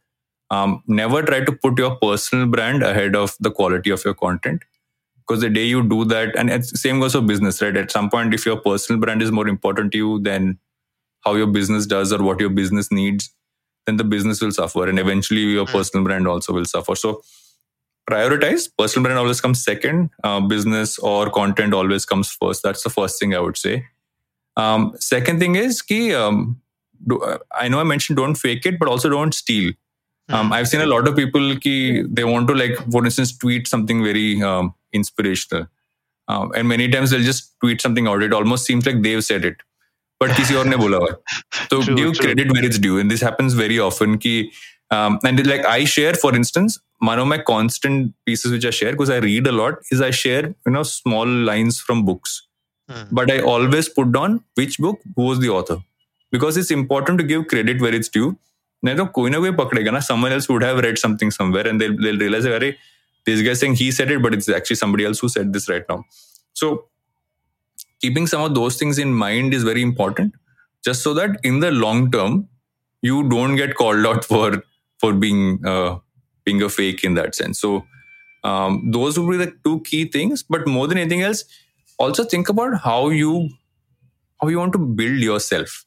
um, 0.52 0.84
never 0.88 1.22
try 1.24 1.40
to 1.40 1.52
put 1.52 1.80
your 1.84 1.96
personal 2.04 2.46
brand 2.58 2.84
ahead 2.84 3.16
of 3.16 3.36
the 3.48 3.52
quality 3.62 3.96
of 3.98 4.06
your 4.06 4.14
content 4.14 4.68
because 5.27 5.41
the 5.41 5.51
day 5.51 5.65
you 5.65 5.83
do 5.89 6.05
that 6.05 6.37
and 6.37 6.65
same 6.65 7.01
goes 7.01 7.13
for 7.13 7.21
business 7.21 7.61
right? 7.63 7.77
At 7.77 7.91
some 7.91 8.11
point 8.11 8.35
if 8.35 8.45
your 8.47 8.57
personal 8.57 9.01
brand 9.01 9.23
is 9.23 9.33
more 9.33 9.49
important 9.49 9.93
to 9.93 9.99
you 9.99 10.21
than 10.21 10.59
how 11.25 11.35
your 11.35 11.47
business 11.47 11.87
does 11.87 12.13
or 12.13 12.23
what 12.23 12.41
your 12.41 12.51
business 12.51 12.93
needs 12.93 13.35
then 13.87 13.97
the 13.97 14.05
business 14.05 14.41
will 14.41 14.53
suffer 14.53 14.89
and 14.89 14.99
eventually 14.99 15.41
your 15.41 15.67
mm. 15.67 15.73
personal 15.73 16.05
brand 16.05 16.27
also 16.27 16.53
will 16.53 16.65
suffer. 16.65 16.95
So 16.95 17.23
prioritize. 18.09 18.69
Personal 18.79 19.05
brand 19.05 19.19
always 19.19 19.41
comes 19.41 19.63
second. 19.63 20.11
Uh, 20.23 20.41
business 20.41 20.99
or 20.99 21.31
content 21.31 21.75
always 21.75 22.05
comes 22.05 22.31
first. 22.31 22.63
That's 22.63 22.83
the 22.83 22.91
first 22.91 23.19
thing 23.19 23.35
i 23.35 23.41
would 23.41 23.57
say. 23.57 23.87
Um, 24.57 24.95
second 25.01 25.41
thing 25.41 25.57
is 25.57 25.83
key 25.83 26.15
um, 26.15 26.61
do, 27.07 27.21
i 27.53 27.69
know 27.69 27.81
i 27.81 27.85
mentioned 27.85 28.17
don't 28.17 28.37
fake 28.37 28.65
it 28.67 28.79
but 28.79 28.89
also 28.89 29.09
don't 29.09 29.35
steal 29.35 29.73
um, 30.30 30.48
hmm. 30.48 30.54
I've 30.54 30.68
seen 30.68 30.82
a 30.82 30.86
lot 30.86 31.08
of 31.08 31.16
people 31.16 31.56
ki 31.58 32.04
they 32.04 32.24
want 32.24 32.48
to 32.50 32.54
like, 32.54 32.78
for 32.92 33.04
instance, 33.04 33.36
tweet 33.38 33.68
something 33.68 34.04
very 34.04 34.42
um, 34.42 34.74
inspirational, 34.94 35.68
um, 36.28 36.52
and 36.56 36.68
many 36.68 36.88
times 36.88 37.10
they'll 37.10 37.24
just 37.24 37.60
tweet 37.60 37.82
something 37.82 38.08
out. 38.08 38.22
It 38.22 38.34
almost 38.34 38.66
seems 38.66 38.86
like 38.86 39.02
they've 39.02 39.24
said 39.24 39.46
it, 39.46 39.58
but 40.20 40.30
किसी 40.32 40.56
और 40.56 40.66
ने 40.66 40.78
बोला 40.78 40.98
हुआ. 40.98 41.16
So 41.70 41.82
true, 41.82 41.96
give 41.96 42.14
true. 42.14 42.26
credit 42.26 42.52
where 42.52 42.64
it's 42.64 42.78
due, 42.78 43.00
and 43.00 43.10
this 43.10 43.22
happens 43.22 43.54
very 43.54 43.80
often. 43.80 44.18
Ki, 44.20 44.52
um, 44.92 45.20
and 45.24 45.46
like 45.48 45.66
I 45.66 45.86
share, 45.86 46.14
for 46.14 46.36
instance, 46.36 46.80
one 47.00 47.18
of 47.18 47.28
my 47.28 47.40
constant 47.40 48.14
pieces 48.26 48.52
which 48.52 48.66
I 48.66 48.70
share 48.70 48.92
because 48.92 49.10
I 49.10 49.18
read 49.18 49.48
a 49.48 49.52
lot 49.52 49.80
is 49.92 50.02
I 50.02 50.12
share 50.12 50.44
you 50.66 50.72
know 50.72 50.84
small 50.84 51.26
lines 51.28 51.80
from 51.80 52.06
books, 52.06 52.44
hmm. 52.88 53.04
but 53.12 53.32
I 53.32 53.40
always 53.42 53.90
put 53.90 54.12
down 54.12 54.44
which 54.54 54.78
book, 54.78 55.00
who 55.16 55.24
was 55.24 55.40
the 55.40 55.50
author, 55.50 55.80
because 56.32 56.56
it's 56.56 56.70
important 56.70 57.18
to 57.18 57.24
give 57.34 57.48
credit 57.48 57.82
where 57.82 57.96
it's 57.96 58.10
due 58.10 58.38
नहीं 58.86 58.96
तो 58.96 59.06
कोई 59.16 59.30
ना 59.30 59.40
कोई 59.40 59.52
पकड़ेगा 59.62 59.92
ना 59.92 60.00
someone 60.08 60.32
else 60.32 60.50
would 60.50 60.64
have 60.64 60.80
read 60.86 60.98
something 60.98 61.32
somewhere 61.32 61.68
and 61.68 61.82
they'll, 61.82 61.98
they'll 62.04 62.20
realize 62.20 62.46
अरे 62.46 62.76
this 63.26 63.42
guy 63.42 63.54
saying 63.54 63.76
he 63.76 63.92
said 63.92 64.12
it 64.12 64.22
but 64.22 64.34
it's 64.34 64.50
actually 64.50 64.76
somebody 64.76 65.06
else 65.06 65.20
who 65.20 65.30
said 65.30 65.52
this 65.54 65.68
right 65.70 65.90
now 65.90 66.04
so 66.54 66.70
keeping 68.02 68.28
some 68.28 68.42
of 68.42 68.56
those 68.56 68.78
things 68.78 68.98
in 68.98 69.14
mind 69.14 69.54
is 69.54 69.64
very 69.64 69.82
important 69.82 70.34
just 70.88 71.04
so 71.04 71.14
that 71.14 71.38
in 71.44 71.60
the 71.60 71.72
long 71.72 72.10
term 72.12 72.48
you 73.02 73.28
don't 73.30 73.56
get 73.56 73.76
called 73.76 74.06
out 74.06 74.26
for 74.26 74.64
for 75.00 75.14
being 75.14 75.66
uh, 75.66 75.98
being 76.46 76.62
a 76.62 76.70
fake 76.70 77.04
in 77.04 77.20
that 77.20 77.36
sense 77.36 77.60
so 77.60 77.86
um, 78.44 78.80
those 78.92 79.20
would 79.20 79.32
be 79.32 79.38
the 79.44 79.52
two 79.64 79.82
key 79.82 80.06
things 80.18 80.44
but 80.44 80.68
more 80.68 80.88
than 80.88 80.98
anything 80.98 81.22
else 81.22 81.44
also 81.98 82.24
think 82.24 82.50
about 82.50 82.80
how 82.88 83.10
you 83.10 83.50
how 84.42 84.48
you 84.48 84.58
want 84.58 84.74
to 84.74 84.80
build 84.80 85.20
yourself 85.30 85.84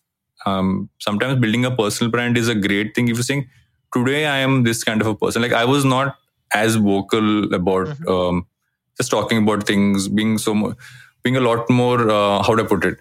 um, 0.46 0.88
sometimes 0.98 1.40
building 1.40 1.64
a 1.64 1.70
personal 1.70 2.10
brand 2.10 2.36
is 2.36 2.48
a 2.48 2.54
great 2.54 2.94
thing. 2.94 3.08
If 3.08 3.16
you're 3.16 3.22
saying, 3.22 3.48
today 3.94 4.26
I 4.26 4.38
am 4.38 4.64
this 4.64 4.84
kind 4.84 5.00
of 5.00 5.06
a 5.06 5.14
person, 5.14 5.42
like 5.42 5.52
I 5.52 5.64
was 5.64 5.84
not 5.84 6.16
as 6.52 6.76
vocal 6.76 7.52
about 7.54 7.86
mm-hmm. 7.86 8.08
um, 8.08 8.46
just 8.96 9.10
talking 9.10 9.38
about 9.38 9.66
things, 9.66 10.08
being 10.08 10.38
so 10.38 10.54
more, 10.54 10.76
being 11.22 11.36
a 11.36 11.40
lot 11.40 11.68
more, 11.70 12.10
uh, 12.10 12.42
how 12.42 12.54
do 12.54 12.64
I 12.64 12.66
put 12.66 12.84
it? 12.84 12.98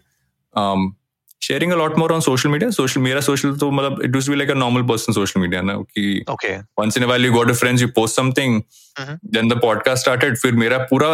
Um, 0.54 0.96
sharing 1.40 1.72
a 1.72 1.76
lot 1.76 1.98
more 1.98 2.12
on 2.14 2.22
social 2.22 2.52
media. 2.52 2.72
Social 2.72 3.02
media, 3.02 3.22
social, 3.22 3.58
so 3.58 3.70
it 3.96 4.14
used 4.14 4.28
to 4.28 4.32
be 4.32 4.38
like 4.38 4.50
a 4.50 4.56
normal 4.56 4.84
person 4.84 5.14
social 5.14 5.42
media. 5.42 5.62
Na? 5.62 5.84
Ki 5.96 6.24
okay. 6.28 6.62
Once 6.78 6.96
in 6.96 7.04
a 7.04 7.08
while 7.08 7.20
you 7.20 7.32
go 7.32 7.44
to 7.44 7.54
friends, 7.54 7.82
you 7.82 7.92
post 7.92 8.16
something. 8.16 8.64
Mm-hmm. 8.98 9.16
Then 9.24 9.48
the 9.48 9.56
podcast 9.56 9.98
started. 9.98 10.38
फिर 10.42 10.54
मेरा 10.54 10.78
पूरा 10.92 11.12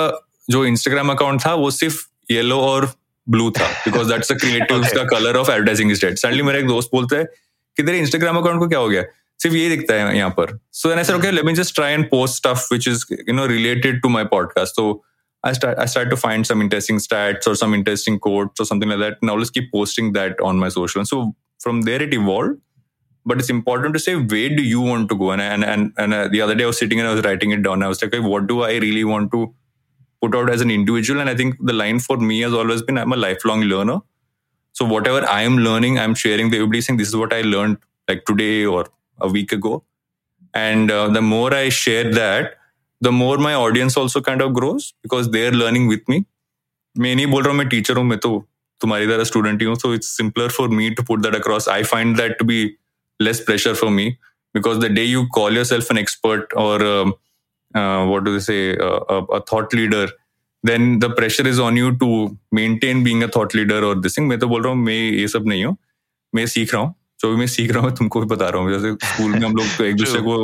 जो 0.50 0.66
Instagram 0.68 1.16
account 1.16 1.46
था 1.46 1.54
वो 1.56 1.72
सिर्फ 1.72 2.08
yellow 2.32 2.60
और 2.62 2.94
blue 3.30 3.50
था 3.58 3.68
because 3.86 4.12
that's 4.12 4.32
the 4.32 4.40
creative 4.40 4.84
का 4.96 5.04
colour 5.18 5.38
of 5.38 5.50
advertising 5.50 5.92
is 5.92 6.04
dead 6.06 6.18
suddenly 6.18 6.44
मेरा 6.50 6.60
एक 6.60 6.68
दोस्त 6.68 6.90
बोलता 6.94 7.18
है 7.18 7.24
कि 7.78 7.84
तेरे 7.84 8.00
इंस्टाग्राम 8.00 8.38
अकाउंट 8.38 8.60
को 8.60 8.68
क्या 8.68 8.80
हो 8.80 8.90
गया 8.90 9.04
सिर्फ 9.42 9.56
ये 9.56 9.70
दिखता 9.70 9.94
है 9.94 10.16
यहाँ 10.18 10.30
पर 10.38 10.58
so 10.74 10.90
then 10.90 10.98
I 10.98 11.04
said 11.04 11.16
okay 11.16 11.32
let 11.32 11.46
me 11.46 11.54
just 11.54 11.76
try 11.76 11.94
and 11.94 12.10
post 12.10 12.38
stuff 12.38 12.68
which 12.72 12.88
is 12.88 13.06
you 13.12 13.34
know 13.36 13.46
related 13.48 14.02
to 14.02 14.10
my 14.10 14.26
podcast 14.36 14.76
so 14.76 14.88
I 15.44 15.54
start 15.54 15.80
I 15.80 15.86
started 15.86 16.10
to 16.10 16.18
find 16.18 16.48
some 16.48 16.62
interesting 16.62 16.98
stats 16.98 17.48
or 17.48 17.56
some 17.56 17.74
interesting 17.74 18.20
quotes 18.20 18.60
or 18.60 18.66
something 18.66 18.90
like 18.90 19.00
that. 19.00 19.18
And 19.22 19.32
I'll 19.32 19.40
just 19.40 19.54
keep 19.54 19.72
posting 19.72 20.14
that 20.14 20.40
on 20.42 20.58
my 20.58 20.70
social. 20.70 21.00
And 21.00 21.08
so 21.08 21.36
from 21.60 21.82
there 21.84 22.02
it 22.02 22.14
evolved. 22.14 22.60
But 23.26 23.40
it's 23.40 23.50
important 23.50 23.94
to 23.94 24.00
say 24.00 24.16
where 24.16 24.50
do 24.50 24.64
you 24.64 24.82
want 24.82 25.10
to 25.10 25.16
go? 25.16 25.32
And 25.32 25.42
and 25.42 25.64
and, 25.64 25.94
and 25.98 26.14
uh, 26.14 26.28
the 26.30 26.42
other 26.42 26.56
day 26.56 26.64
I 26.64 26.68
was 26.68 26.78
sitting 26.78 27.00
and 27.00 27.10
I 27.10 27.14
was 27.14 27.24
writing 27.24 27.52
it 27.52 27.62
down. 27.62 27.84
I 27.84 27.88
was 27.88 28.02
like, 28.02 28.14
okay, 28.14 28.26
what 28.26 28.48
do 28.48 28.62
I 28.64 28.76
really 28.86 29.04
want 29.04 29.32
to 29.34 29.54
put 30.22 30.36
out 30.36 30.50
as 30.50 30.62
an 30.62 30.72
individual. 30.72 31.20
And 31.22 31.30
I 31.30 31.36
think 31.36 31.58
the 31.60 31.74
line 31.74 32.00
for 32.00 32.18
me 32.18 32.42
has 32.42 32.54
always 32.54 32.82
been 32.82 32.98
I'm 32.98 33.14
a 33.14 33.18
lifelong 33.18 33.62
learner. 33.62 34.00
So 34.74 34.86
whatever 34.86 35.26
I 35.28 35.42
am 35.42 35.58
learning, 35.58 36.00
I'm 36.00 36.14
sharing 36.14 36.50
the 36.52 36.58
everybody 36.58 36.82
saying 36.82 36.98
this 36.98 37.08
is 37.08 37.16
what 37.16 37.34
I 37.34 37.42
learned 37.42 37.78
like 38.08 38.26
today 38.26 38.66
or 38.66 38.86
a 39.20 39.28
week 39.28 39.52
ago. 39.52 39.84
And 40.54 40.92
uh, 40.92 41.10
the 41.10 41.22
more 41.22 41.54
I 41.54 41.70
share 41.70 42.12
that, 42.14 42.58
the 43.02 43.12
more 43.12 43.38
my 43.38 43.54
audience 43.54 43.98
also 43.98 44.22
kind 44.22 44.42
of 44.42 44.54
grows 44.54 44.94
because 45.04 45.30
they're 45.32 45.52
learning 45.52 45.88
with 45.88 46.08
me. 46.10 46.26
मैं 46.98 47.16
नहीं 47.16 47.26
बोल 47.28 47.44
रहा 47.44 47.52
हूँ 47.52 47.58
मैं 47.58 47.68
teacher 47.70 47.98
हूँ 47.98 48.04
मैं 48.06 48.18
तो 48.20 48.30
तुम्हारी 48.82 49.08
तरह 49.08 49.24
स्टूडेंट 49.24 49.62
ही 49.62 49.68
हूँ 49.68 49.76
so 49.76 49.94
it's 49.94 50.08
simpler 50.18 50.50
for 50.52 50.70
me 50.70 50.90
to 50.98 51.04
put 51.08 51.20
that 51.22 51.36
across 51.36 51.68
I 51.70 51.84
find 51.92 52.16
that 52.18 52.38
to 52.40 52.46
be 52.46 52.64
less 53.22 53.40
pressure 53.48 53.74
for 53.82 53.90
me 53.90 54.16
because 54.54 54.80
the 54.80 54.90
day 54.90 55.04
you 55.04 55.28
call 55.38 55.58
yourself 55.58 55.90
an 55.94 55.98
expert 56.02 56.54
or 56.56 56.84
um, 56.84 57.14
uh, 57.75 58.07
what 58.07 58.25
do 58.25 58.33
they 58.33 58.41
say, 58.41 58.77
uh, 58.77 59.01
a, 59.09 59.25
a, 59.37 59.41
thought 59.41 59.73
leader, 59.73 60.09
then 60.63 60.99
the 60.99 61.11
pressure 61.11 61.47
is 61.47 61.59
on 61.59 61.77
you 61.77 61.97
to 61.99 62.37
maintain 62.51 63.03
being 63.05 63.23
a 63.23 63.29
thought 63.29 63.55
leader 63.55 63.85
or 63.85 63.95
this 63.95 64.15
thing. 64.15 64.29
मैं 64.29 64.39
तो 64.39 64.49
बोल 64.49 64.63
रहा 64.63 64.73
हूँ 64.73 64.83
मैं 64.85 64.95
ये 64.95 65.29
सब 65.29 65.47
नहीं 65.47 65.65
हूँ 65.65 65.77
मैं 66.35 66.47
सीख 66.47 66.75
रहा 66.75 66.83
हूँ 66.83 66.95
जो 67.21 67.31
भी 67.31 67.37
मैं 67.37 67.47
सीख 67.47 67.71
रहा 67.73 67.83
हूँ 67.83 67.97
तुमको 67.97 68.21
भी 68.21 68.27
बता 68.35 68.49
रहा 68.49 68.63
हूँ 68.63 68.73
जैसे 68.73 68.95
स्कूल 69.07 69.31
में 69.31 69.47
हम 69.47 69.57
लोग 69.57 69.67
तो 69.79 69.85
एक 69.85 69.97
दूसरे 69.97 70.21
को 70.23 70.37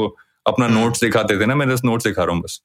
अपना 0.46 0.68
नोट्स 0.68 1.00
दिखाते 1.04 1.40
थे 1.40 1.46
ना 1.46 1.54
मैं 1.54 1.68
बस 1.68 1.84
नोट्स 1.84 2.06
दिखा 2.06 2.24
रहा 2.24 2.34
हूँ 2.34 2.42
बस 2.42 2.60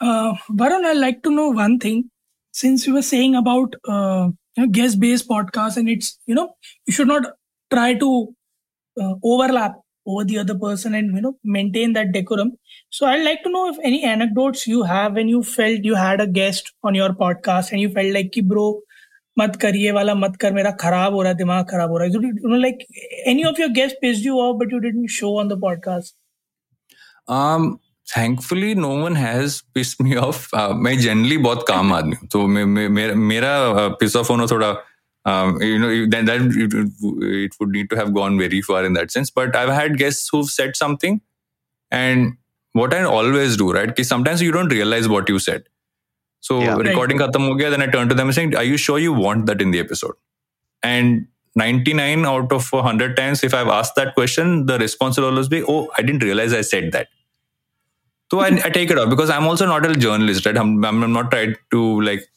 uh, 0.00 0.34
Varun, 0.50 0.84
I'd 0.86 0.96
like 0.96 1.22
to 1.24 1.30
know 1.30 1.48
one 1.48 1.78
thing. 1.78 2.10
Since 2.52 2.86
you 2.86 2.94
were 2.94 3.02
saying 3.02 3.34
about 3.34 3.74
uh, 3.86 4.28
you 4.56 4.62
know 4.62 4.68
guest 4.68 4.98
based 4.98 5.28
podcast 5.28 5.76
and 5.76 5.88
it's 5.88 6.18
you 6.26 6.34
know 6.34 6.54
you 6.86 6.92
should 6.92 7.08
not 7.08 7.26
try 7.70 7.92
to 7.94 8.34
uh, 8.96 9.14
overlap 9.22 9.74
over 10.05 10.23
the 10.23 10.37
other 10.39 10.57
person 10.57 10.95
and 10.95 11.15
you 11.15 11.21
know 11.21 11.33
maintain 11.43 11.93
that 11.93 12.11
decorum 12.11 12.53
so 12.89 13.05
i'd 13.07 13.23
like 13.23 13.43
to 13.43 13.49
know 13.49 13.67
if 13.71 13.77
any 13.89 14.03
anecdotes 14.03 14.65
you 14.67 14.83
have 14.83 15.13
when 15.13 15.27
you 15.27 15.43
felt 15.43 15.83
you 15.83 15.95
had 15.95 16.21
a 16.21 16.27
guest 16.27 16.71
on 16.83 16.95
your 16.95 17.09
podcast 17.09 17.71
and 17.71 17.81
you 17.81 17.89
felt 17.89 18.13
like 18.19 18.31
ki 18.37 18.47
bro 18.53 18.71
मत 19.39 19.55
कर 19.61 19.75
ये 19.75 19.91
वाला 19.91 20.13
मत 20.15 20.35
कर 20.41 20.53
मेरा 20.53 20.71
खराब 20.79 21.13
हो 21.13 21.21
रहा 21.21 21.31
है 21.31 21.37
दिमाग 21.37 21.65
खराब 21.69 21.91
हो 21.91 21.97
रहा 21.97 22.07
है 22.07 22.13
you 22.13 22.49
know 22.53 22.57
like 22.63 22.81
any 23.33 23.45
of 23.51 23.61
your 23.61 23.69
guests 23.77 23.97
pissed 24.01 24.25
you 24.29 24.39
off 24.45 24.57
but 24.61 24.73
you 24.75 24.81
didn't 24.85 25.13
show 25.17 25.31
on 25.43 25.51
the 25.51 25.57
podcast 25.61 26.13
um 27.37 27.79
thankfully 28.13 28.73
no 28.75 28.91
one 29.03 29.15
has 29.15 29.61
pissed 29.77 30.03
me 30.07 30.17
off 30.25 30.41
uh, 30.53 30.73
मैं 30.73 30.95
generally 31.05 31.37
बहुत 31.43 31.65
काम 31.67 31.93
आदमी 31.93 32.15
हूँ 32.21 32.27
तो 32.27 32.47
मेरा 32.47 33.53
piss 34.03 34.17
off 34.21 34.29
होना 34.29 34.45
थोड़ा 34.51 34.75
um, 35.26 35.60
you 35.60 35.78
know 35.78 35.90
then 36.08 36.24
that 36.26 36.40
it, 36.40 36.72
it 37.36 37.54
would 37.60 37.70
need 37.70 37.90
to 37.90 37.96
have 37.96 38.14
gone 38.14 38.38
very 38.38 38.62
far 38.62 38.84
in 38.84 38.94
that 38.94 39.10
sense. 39.10 39.30
But 39.30 39.54
i've 39.56 39.68
had 39.68 39.98
guests 39.98 40.28
who've 40.32 40.48
said 40.48 40.76
something 40.76 41.20
and 41.90 42.36
what 42.72 42.94
i 42.94 43.02
always 43.02 43.56
do 43.56 43.72
right 43.72 43.88
because 43.88 44.08
sometimes 44.08 44.40
you 44.40 44.52
don't 44.52 44.68
realize 44.68 45.08
what 45.08 45.28
you 45.28 45.38
said. 45.38 45.64
So 46.40 46.60
yeah, 46.60 46.76
recording 46.76 47.18
right. 47.18 47.30
khatam 47.30 47.48
ho 47.48 47.54
gaya, 47.54 47.70
then 47.70 47.82
i 47.82 47.88
turn 47.88 48.08
to 48.08 48.14
them 48.14 48.28
and 48.28 48.34
saying 48.34 48.54
are 48.54 48.68
you 48.72 48.76
sure 48.76 48.98
you 48.98 49.12
want 49.12 49.46
that 49.46 49.60
in 49.60 49.72
the 49.72 49.80
episode? 49.80 50.14
And 50.82 51.26
99 51.56 52.26
out 52.26 52.52
of 52.52 52.70
100 52.70 53.16
times 53.16 53.42
if 53.42 53.54
i've 53.58 53.68
asked 53.74 53.94
that 53.98 54.14
question 54.14 54.66
the 54.70 54.78
response 54.78 55.16
will 55.16 55.24
always 55.28 55.48
be 55.48 55.62
oh 55.74 55.78
i 55.96 56.02
didn't 56.02 56.22
realize 56.22 56.52
i 56.52 56.60
said 56.60 56.92
that. 56.92 57.08
So 58.30 58.40
I, 58.40 58.48
I 58.48 58.70
take 58.70 58.90
it 58.90 58.98
off 58.98 59.10
because 59.10 59.30
i'm 59.30 59.46
also 59.46 59.66
not 59.66 59.86
a 59.90 59.96
journalist 59.96 60.46
right? 60.46 60.56
I'm, 60.56 60.84
I'm 60.84 61.12
not 61.12 61.30
trying 61.32 61.56
to 61.72 62.00
like 62.02 62.28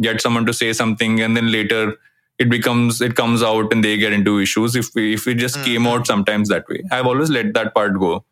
get 0.00 0.20
someone 0.20 0.46
to 0.46 0.52
say 0.52 0.72
something 0.72 1.20
and 1.20 1.36
then 1.36 1.52
later 1.52 1.96
it 2.38 2.50
becomes 2.50 3.00
it 3.00 3.14
comes 3.14 3.42
out 3.42 3.72
and 3.72 3.84
they 3.84 3.96
get 3.96 4.12
into 4.12 4.38
issues 4.40 4.74
if 4.74 4.88
we, 4.94 5.14
if 5.14 5.26
we 5.26 5.34
just 5.34 5.56
mm. 5.56 5.64
came 5.64 5.86
out 5.86 6.06
sometimes 6.06 6.48
that 6.48 6.68
way. 6.68 6.82
I've 6.90 7.06
always 7.06 7.30
let 7.30 7.54
that 7.54 7.74
part 7.74 7.98
go. 7.98 8.24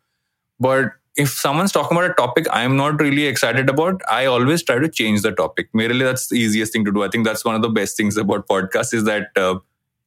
But 0.59 0.91
if 1.15 1.29
someone's 1.29 1.71
talking 1.71 1.95
about 1.95 2.09
a 2.09 2.13
topic 2.15 2.47
i'm 2.51 2.75
not 2.75 2.99
really 2.99 3.27
excited 3.27 3.69
about 3.69 4.01
i 4.09 4.25
always 4.25 4.63
try 4.63 4.79
to 4.79 4.89
change 4.89 5.21
the 5.21 5.31
topic. 5.31 5.69
Merely 5.73 6.03
that's 6.03 6.29
the 6.29 6.35
easiest 6.35 6.73
thing 6.73 6.85
to 6.85 6.91
do. 6.91 7.03
I 7.03 7.09
think 7.09 7.25
that's 7.25 7.45
one 7.45 7.55
of 7.55 7.61
the 7.61 7.69
best 7.69 7.95
things 7.95 8.17
about 8.17 8.47
podcasts 8.47 8.93
is 8.93 9.03
that 9.03 9.27
uh, 9.35 9.59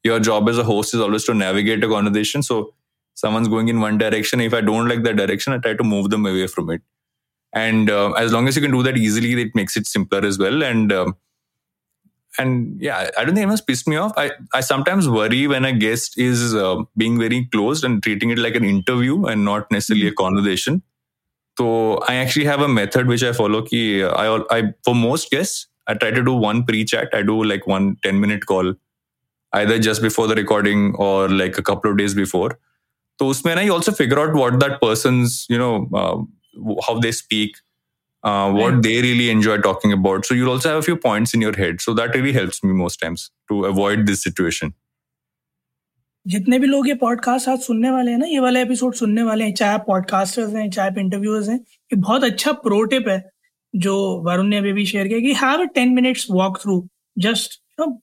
your 0.02 0.18
job 0.20 0.48
as 0.48 0.58
a 0.58 0.64
host 0.64 0.94
is 0.94 1.00
always 1.00 1.24
to 1.24 1.34
navigate 1.34 1.84
a 1.84 1.88
conversation. 1.88 2.42
So 2.42 2.74
someone's 3.14 3.48
going 3.48 3.68
in 3.68 3.80
one 3.80 3.98
direction. 3.98 4.40
If 4.40 4.52
i 4.52 4.60
don't 4.60 4.88
like 4.88 5.04
that 5.04 5.16
direction 5.16 5.52
i 5.52 5.58
try 5.58 5.74
to 5.74 5.84
move 5.84 6.10
them 6.10 6.26
away 6.26 6.46
from 6.48 6.70
it. 6.70 6.82
And 7.52 7.88
uh, 7.88 8.12
as 8.12 8.32
long 8.32 8.48
as 8.48 8.56
you 8.56 8.62
can 8.62 8.72
do 8.72 8.82
that 8.82 8.96
easily 8.96 9.40
it 9.40 9.54
makes 9.54 9.76
it 9.76 9.86
simpler 9.86 10.24
as 10.24 10.38
well. 10.38 10.62
And 10.62 10.92
um, 10.92 11.16
and 12.38 12.80
yeah, 12.80 13.10
I 13.16 13.24
don't 13.24 13.34
think 13.34 13.38
anyone's 13.38 13.60
pissed 13.60 13.88
me 13.88 13.96
off. 13.96 14.12
I, 14.16 14.32
I 14.54 14.60
sometimes 14.60 15.08
worry 15.08 15.46
when 15.46 15.64
a 15.64 15.72
guest 15.72 16.18
is 16.18 16.54
uh, 16.54 16.82
being 16.96 17.18
very 17.18 17.46
closed 17.46 17.84
and 17.84 18.02
treating 18.02 18.30
it 18.30 18.38
like 18.38 18.54
an 18.54 18.64
interview 18.64 19.24
and 19.24 19.44
not 19.44 19.70
necessarily 19.70 20.06
mm-hmm. 20.06 20.12
a 20.12 20.24
conversation. 20.24 20.82
So 21.58 21.98
I 22.08 22.16
actually 22.16 22.44
have 22.44 22.60
a 22.60 22.68
method 22.68 23.06
which 23.06 23.22
I 23.22 23.32
follow. 23.32 23.62
Ki 23.62 24.04
I, 24.04 24.40
I 24.50 24.74
for 24.84 24.94
most 24.94 25.30
guests, 25.30 25.68
I 25.86 25.94
try 25.94 26.10
to 26.10 26.22
do 26.22 26.32
one 26.34 26.64
pre-chat. 26.64 27.08
I 27.14 27.22
do 27.22 27.42
like 27.42 27.66
one 27.66 27.96
10 28.02 28.20
minute 28.20 28.46
call, 28.46 28.74
either 29.52 29.78
just 29.78 30.02
before 30.02 30.26
the 30.26 30.34
recording 30.34 30.94
or 30.96 31.28
like 31.28 31.56
a 31.56 31.62
couple 31.62 31.90
of 31.90 31.96
days 31.96 32.14
before. 32.14 32.58
So 33.18 33.26
usme 33.26 33.54
na, 33.54 33.62
you 33.62 33.72
also 33.72 33.92
figure 33.92 34.18
out 34.18 34.34
what 34.34 34.60
that 34.60 34.80
person's, 34.80 35.46
you 35.48 35.56
know, 35.56 35.88
uh, 35.94 36.80
how 36.86 37.00
they 37.00 37.12
speak, 37.12 37.56
uh, 38.23 38.51
what 38.51 38.73
right. 38.73 38.83
they 38.83 39.01
really 39.01 39.29
enjoy 39.29 39.57
talking 39.57 39.91
about. 39.93 40.25
So 40.25 40.35
you'll 40.35 40.51
also 40.51 40.69
have 40.69 40.77
a 40.77 40.81
few 40.81 40.97
points 40.97 41.33
in 41.33 41.41
your 41.41 41.55
head. 41.55 41.81
So 41.81 41.93
that 41.95 42.15
really 42.15 42.33
helps 42.33 42.63
me 42.63 42.73
most 42.73 42.97
times 42.97 43.31
to 43.49 43.65
avoid 43.65 44.07
this 44.07 44.23
situation. 44.23 44.73
जितने 46.25 46.57
भी 46.59 46.67
लोग 46.67 46.87
ये 46.87 46.93
podcast 47.01 47.47
आज 47.49 47.59
सुनने 47.59 47.91
वाले 47.91 48.11
हैं 48.11 48.17
ना 48.17 48.25
ये 48.25 48.39
वाले 48.39 48.61
एपिसोड 48.61 48.93
सुनने 48.95 49.23
वाले 49.23 49.43
हैं 49.43 49.53
चाहे 49.53 49.73
आप 49.73 49.83
पॉडकास्टर्स 49.87 50.53
हैं 50.55 50.69
चाहे 50.71 50.89
आप 50.89 50.97
इंटरव्यूअर्स 50.97 51.47
हैं 51.49 51.57
ये 51.57 51.95
बहुत 51.95 52.23
अच्छा 52.23 52.51
प्रो 52.65 52.81
टिप 52.91 53.07
है 53.09 53.21
जो 53.73 53.95
वरुण 54.25 54.47
ने 54.47 54.57
अभी 54.57 54.73
भी 54.73 54.85
शेयर 54.85 55.07
किया 55.07 55.19
कि 55.19 55.33
have 55.41 55.61
a 55.61 55.65
ten 55.75 55.93
minutes 55.93 56.25
walk 56.31 56.59
through 56.61 56.75
just 57.17 57.59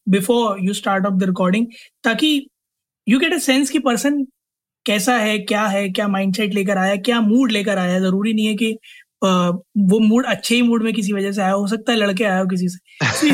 before 0.09 0.61
you 0.65 0.73
start 0.75 1.07
of 1.07 1.19
the 1.21 1.25
recording 1.25 1.67
ताकि 2.05 2.33
यू 3.07 3.19
गेट 3.19 3.33
अ 3.33 3.39
सेंस 3.47 3.71
की 3.71 3.79
पर्सन 3.87 4.25
कैसा 4.87 5.17
है 5.19 5.39
क्या 5.39 5.67
है 5.67 5.89
क्या 5.91 6.09
माइंडसेट 6.09 6.55
लेकर 6.55 6.79
आया 6.79 6.97
क्या 7.07 7.21
मूड 7.21 7.53
लेकर 7.53 7.79
आया 7.79 7.99
जरूरी 8.01 8.33
नहीं 8.33 8.47
है 8.47 8.55
कि 8.55 8.77
वो 9.24 10.00
मूड 10.00 10.26
अच्छे 10.26 10.56
ही 10.56 10.62
मूड 10.62 10.84
में 10.84 10.94
किसी 10.94 11.14
वजह 11.14 11.32
से 11.32 11.42
आया 11.42 11.52
हो 11.52 11.68
सकता 11.68 11.92
है 11.92 11.98
लड़के 11.98 12.24
आया 12.24 12.40
हो 12.40 12.46
किसी 12.48 12.70
से। 12.70 13.30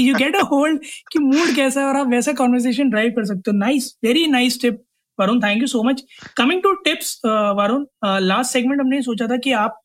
यू 0.00 0.14
गेट 0.14 0.36
अ 0.36 0.42
होल्ड 0.50 0.80
कि 1.12 1.18
मूड 1.18 1.54
कैसा 1.56 1.80
है 1.80 1.86
और 1.86 1.96
आप 1.96 2.06
वैसा 2.06 2.32
कॉन्वर्सेशन 2.32 2.90
ड्राइव 2.90 3.10
कर 3.10 3.24
सकते 3.24 3.50
हो। 3.50 3.56
Nice 3.56 3.94
very 4.04 4.26
nice 4.26 4.60
tip 4.62 4.82
Varun 5.18 5.40
thank 5.40 5.60
you 5.60 5.66
so 5.66 5.82
much 5.82 6.02
coming 6.36 6.62
to 6.62 6.72
tips 6.84 7.20
Varun 7.24 7.84
last 8.04 8.52
segment 8.52 8.80
हमने 8.80 9.02
सोचा 9.02 9.26
था 9.26 9.36
कि 9.36 9.52
आप 9.52 9.80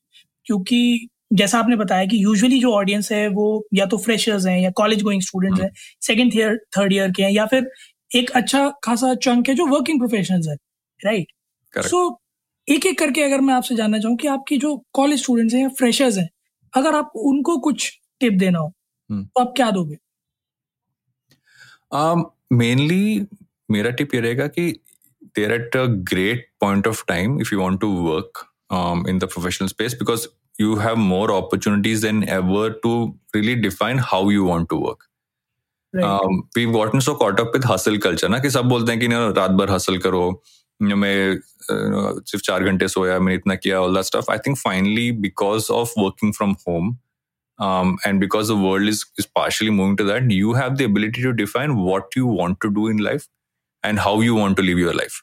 क्योंकि 0.45 1.07
जैसा 1.33 1.59
आपने 1.59 1.75
बताया 1.75 2.05
कि 2.05 2.23
यूजुअली 2.23 2.59
जो 2.59 2.71
ऑडियंस 2.71 3.11
है 3.11 3.27
वो 3.27 3.45
या 3.73 3.85
तो 3.85 3.97
फ्रेशर्स 3.97 4.45
हैं 4.47 4.59
या 4.59 4.69
कॉलेज 4.71 5.01
गोइंग 5.03 5.21
स्टूडेंट्स 5.21 5.61
हैं 5.61 5.69
सेकेंड 6.01 6.35
ईयर 6.35 6.57
थर्ड 6.77 6.93
ईयर 6.93 7.11
के 7.11 7.23
हैं 7.23 7.31
या 7.31 7.45
फिर 7.45 7.69
एक 8.15 8.29
अच्छा 8.31 8.67
खासा 8.83 9.13
चंक 9.15 9.49
है 9.49 9.55
जो 9.55 9.65
वर्किंग 9.65 9.99
प्रोफेशनल्स 9.99 10.47
है 10.47 10.55
राइट 10.99 11.31
सो 11.73 12.09
एक 12.67 12.85
एक 12.85 12.97
करके 12.99 13.21
अगर 13.21 13.41
मैं 13.41 13.53
आपसे 13.53 13.75
जानना 13.75 13.99
चाहूँ 13.99 14.17
कि 14.17 14.27
आपकी 14.27 14.57
जो 14.57 14.75
कॉलेज 14.93 15.21
स्टूडेंट्स 15.21 15.53
हैं 15.53 15.67
फ्रेशर्स 15.75 16.17
हैं 16.17 16.29
अगर 16.73 16.95
आप 16.95 17.11
उनको 17.25 17.57
कुछ 17.59 17.91
टिप 18.21 18.33
देना 18.33 18.59
हो 18.59 18.71
हम्म। 19.09 19.23
तो 19.25 19.41
आप 19.41 19.53
क्या 19.55 19.69
दोगे? 19.71 19.97
मेनली 22.53 23.19
um, 23.19 23.27
मेरा 23.71 23.89
टिप 23.91 24.13
ये 24.15 24.21
रहेगा 24.21 24.47
कि 24.47 24.71
there 25.35 25.51
at 25.53 25.75
a 25.77 25.85
great 26.09 26.47
point 26.61 26.87
of 26.87 27.03
time 27.07 27.39
if 27.41 27.53
you 27.53 27.61
want 27.61 27.79
to 27.81 27.89
work 28.01 28.45
in 29.09 29.19
the 29.19 29.25
professional 29.25 29.67
space 29.67 29.93
because 29.93 30.27
you 30.61 30.75
have 30.75 30.95
more 30.97 31.31
opportunities 31.31 32.05
than 32.05 32.23
ever 32.31 32.79
to 32.83 32.93
really 33.35 33.55
define 33.61 33.99
how 34.03 34.29
you 34.31 34.47
want 34.47 34.67
to 34.69 34.77
work 34.79 35.07
we 36.57 36.65
gotten 36.67 36.99
so 36.99 37.13
caught 37.15 37.39
up 37.39 37.51
with 37.55 37.65
hustle 37.65 37.97
culture 37.99 38.29
ना 38.29 38.39
कि 38.39 38.49
सब 38.49 38.65
बोलते 38.65 38.91
हैं 38.91 39.01
कि 39.01 39.07
रात 39.33 39.51
भर 39.51 39.71
hustle 39.71 39.97
करो 39.97 40.29
मैं 40.82 41.38
सिर्फ 41.70 42.42
चार 42.44 42.64
घंटे 42.64 42.88
सोया 42.88 43.18
मैंने 43.18 43.34
इतना 43.34 43.54
किया 43.54 43.80
all 43.80 43.94
that 43.94 44.04
stuff 44.04 44.30
I 44.30 44.38
think 44.46 44.56
finally 44.58 45.10
because 45.26 45.66
of 45.70 45.92
working 45.98 46.32
from 46.34 46.54
home 46.68 46.96
um, 47.60 47.98
and 48.04 48.20
because 48.20 48.48
the 48.48 48.56
world 48.56 48.88
is, 48.88 49.04
is 49.18 49.26
partially 49.26 49.70
moving 49.70 49.96
to 49.98 50.04
that, 50.04 50.30
you 50.30 50.54
have 50.54 50.78
the 50.78 50.84
ability 50.84 51.22
to 51.22 51.32
define 51.32 51.76
what 51.76 52.16
you 52.16 52.26
want 52.26 52.60
to 52.62 52.70
do 52.70 52.88
in 52.88 52.96
life 52.96 53.28
and 53.82 53.98
how 53.98 54.20
you 54.20 54.34
want 54.34 54.56
to 54.56 54.62
live 54.62 54.78
your 54.78 54.94
life. 54.94 55.22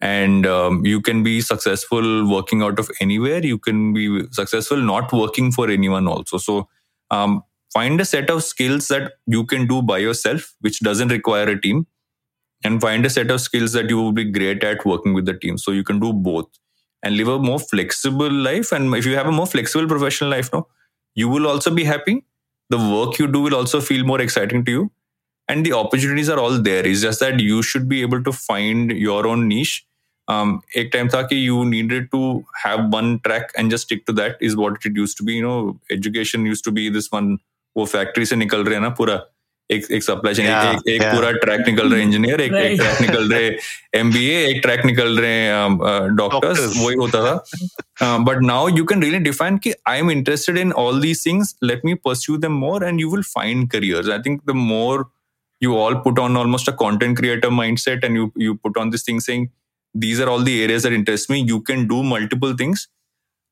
And 0.00 0.46
um, 0.46 0.84
you 0.84 1.00
can 1.00 1.22
be 1.22 1.40
successful 1.40 2.30
working 2.30 2.62
out 2.62 2.78
of 2.78 2.90
anywhere. 3.00 3.44
You 3.44 3.58
can 3.58 3.92
be 3.92 4.26
successful 4.30 4.76
not 4.76 5.12
working 5.12 5.52
for 5.52 5.70
anyone 5.70 6.06
also. 6.06 6.36
So 6.36 6.68
um, 7.10 7.42
find 7.72 8.00
a 8.00 8.04
set 8.04 8.30
of 8.30 8.44
skills 8.44 8.88
that 8.88 9.12
you 9.26 9.44
can 9.44 9.66
do 9.66 9.82
by 9.82 9.98
yourself, 9.98 10.54
which 10.60 10.80
doesn't 10.80 11.08
require 11.08 11.48
a 11.48 11.60
team 11.60 11.86
and 12.64 12.80
find 12.80 13.06
a 13.06 13.10
set 13.10 13.30
of 13.30 13.40
skills 13.40 13.72
that 13.72 13.88
you 13.88 13.96
will 13.96 14.12
be 14.12 14.24
great 14.24 14.62
at 14.64 14.84
working 14.84 15.14
with 15.14 15.26
the 15.26 15.34
team. 15.34 15.58
So 15.58 15.72
you 15.72 15.84
can 15.84 15.98
do 15.98 16.12
both 16.12 16.48
and 17.02 17.16
live 17.16 17.28
a 17.28 17.38
more 17.38 17.58
flexible 17.58 18.30
life. 18.30 18.72
And 18.72 18.94
if 18.94 19.06
you 19.06 19.14
have 19.16 19.26
a 19.26 19.32
more 19.32 19.46
flexible 19.46 19.86
professional 19.88 20.30
life 20.30 20.52
now, 20.52 20.66
you 21.14 21.28
will 21.28 21.46
also 21.46 21.70
be 21.70 21.84
happy. 21.84 22.24
The 22.68 22.78
work 22.78 23.18
you 23.18 23.26
do 23.26 23.40
will 23.40 23.54
also 23.54 23.80
feel 23.80 24.04
more 24.04 24.20
exciting 24.20 24.64
to 24.66 24.70
you. 24.70 24.90
And 25.48 25.66
the 25.66 25.72
opportunities 25.72 26.28
are 26.28 26.38
all 26.38 26.58
there. 26.62 26.86
It's 26.86 27.00
just 27.00 27.20
that 27.20 27.40
you 27.40 27.62
should 27.62 27.88
be 27.88 28.02
able 28.02 28.22
to 28.22 28.32
find 28.32 28.92
your 28.92 29.26
own 29.26 29.48
niche. 29.48 29.86
Um, 30.28 30.60
एक 30.76 30.90
time 30.92 31.08
था 31.08 31.22
कि 31.28 31.36
you 31.44 31.64
needed 31.64 32.10
to 32.12 32.44
have 32.64 32.92
one 32.94 33.18
track 33.20 33.48
and 33.58 33.68
just 33.68 33.88
stick 33.88 34.04
to 34.06 34.12
that 34.12 34.36
is 34.40 34.54
what 34.54 34.84
it 34.84 34.94
used 34.94 35.16
to 35.16 35.24
be. 35.24 35.34
You 35.34 35.42
know, 35.42 35.80
education 35.90 36.46
used 36.46 36.62
to 36.64 36.70
be 36.70 36.88
this 36.88 37.10
one 37.10 37.38
वो 37.76 37.84
factory 37.86 38.24
से 38.26 38.36
निकल 38.36 38.64
रहे 38.64 38.74
हैं 38.74 38.82
ना 38.82 38.88
पूरा 39.00 39.20
एक 39.71 39.85
एक 39.91 40.03
सप्लाई 40.03 40.33
चेन 40.33 40.45
एक 40.45 40.87
एक 40.87 41.01
पूरा 41.01 41.31
ट्रैक 41.31 41.67
निकल 41.67 41.93
रहे 41.93 42.01
इंजीनियर 42.01 42.41
एक 42.41 42.53
एक 42.53 42.81
ट्रैक 42.81 43.01
निकल 43.01 43.31
रहे 43.33 43.47
एमबीए 43.99 44.45
एक 44.47 44.61
ट्रैक 44.61 44.85
निकल 44.85 45.17
रहे 45.17 45.47
डॉक्टर्स 46.15 46.59
वही 46.77 46.95
होता 46.95 47.23
था। 47.25 48.17
But 48.17 48.41
now 48.41 48.67
you 48.67 48.83
can 48.83 49.01
really 49.03 49.17
define 49.17 49.57
कि 49.57 49.73
I 49.87 49.99
am 49.99 50.11
interested 50.11 50.57
in 50.57 50.71
all 50.71 51.01
these 51.01 51.25
things 51.25 51.55
let 51.63 51.81
me 51.85 51.93
pursue 51.93 52.37
them 52.37 52.51
more 52.51 52.85
and 52.85 53.01
you 53.01 53.11
will 53.11 53.23
find 53.23 53.69
careers 53.71 54.09
I 54.09 54.19
think 54.19 54.41
the 54.47 54.49
more 54.49 55.05
you 55.63 55.75
all 55.75 55.95
put 55.95 56.19
on 56.19 56.37
almost 56.37 56.69
a 56.69 56.73
content 56.73 57.17
creator 57.17 57.49
mindset 57.49 58.03
and 58.03 58.17
you 58.17 58.31
you 58.39 58.53
put 58.53 58.77
on 58.77 58.89
this 58.89 59.07
thing 59.07 59.21
saying 59.21 59.47
these 59.97 60.21
are 60.21 60.27
all 60.27 60.45
the 60.45 60.49
areas 60.49 60.87
that 60.87 60.93
interest 60.93 61.31
me 61.31 61.39
you 61.39 61.59
can 61.59 61.85
do 61.87 62.03
multiple 62.03 62.55
things 62.55 62.89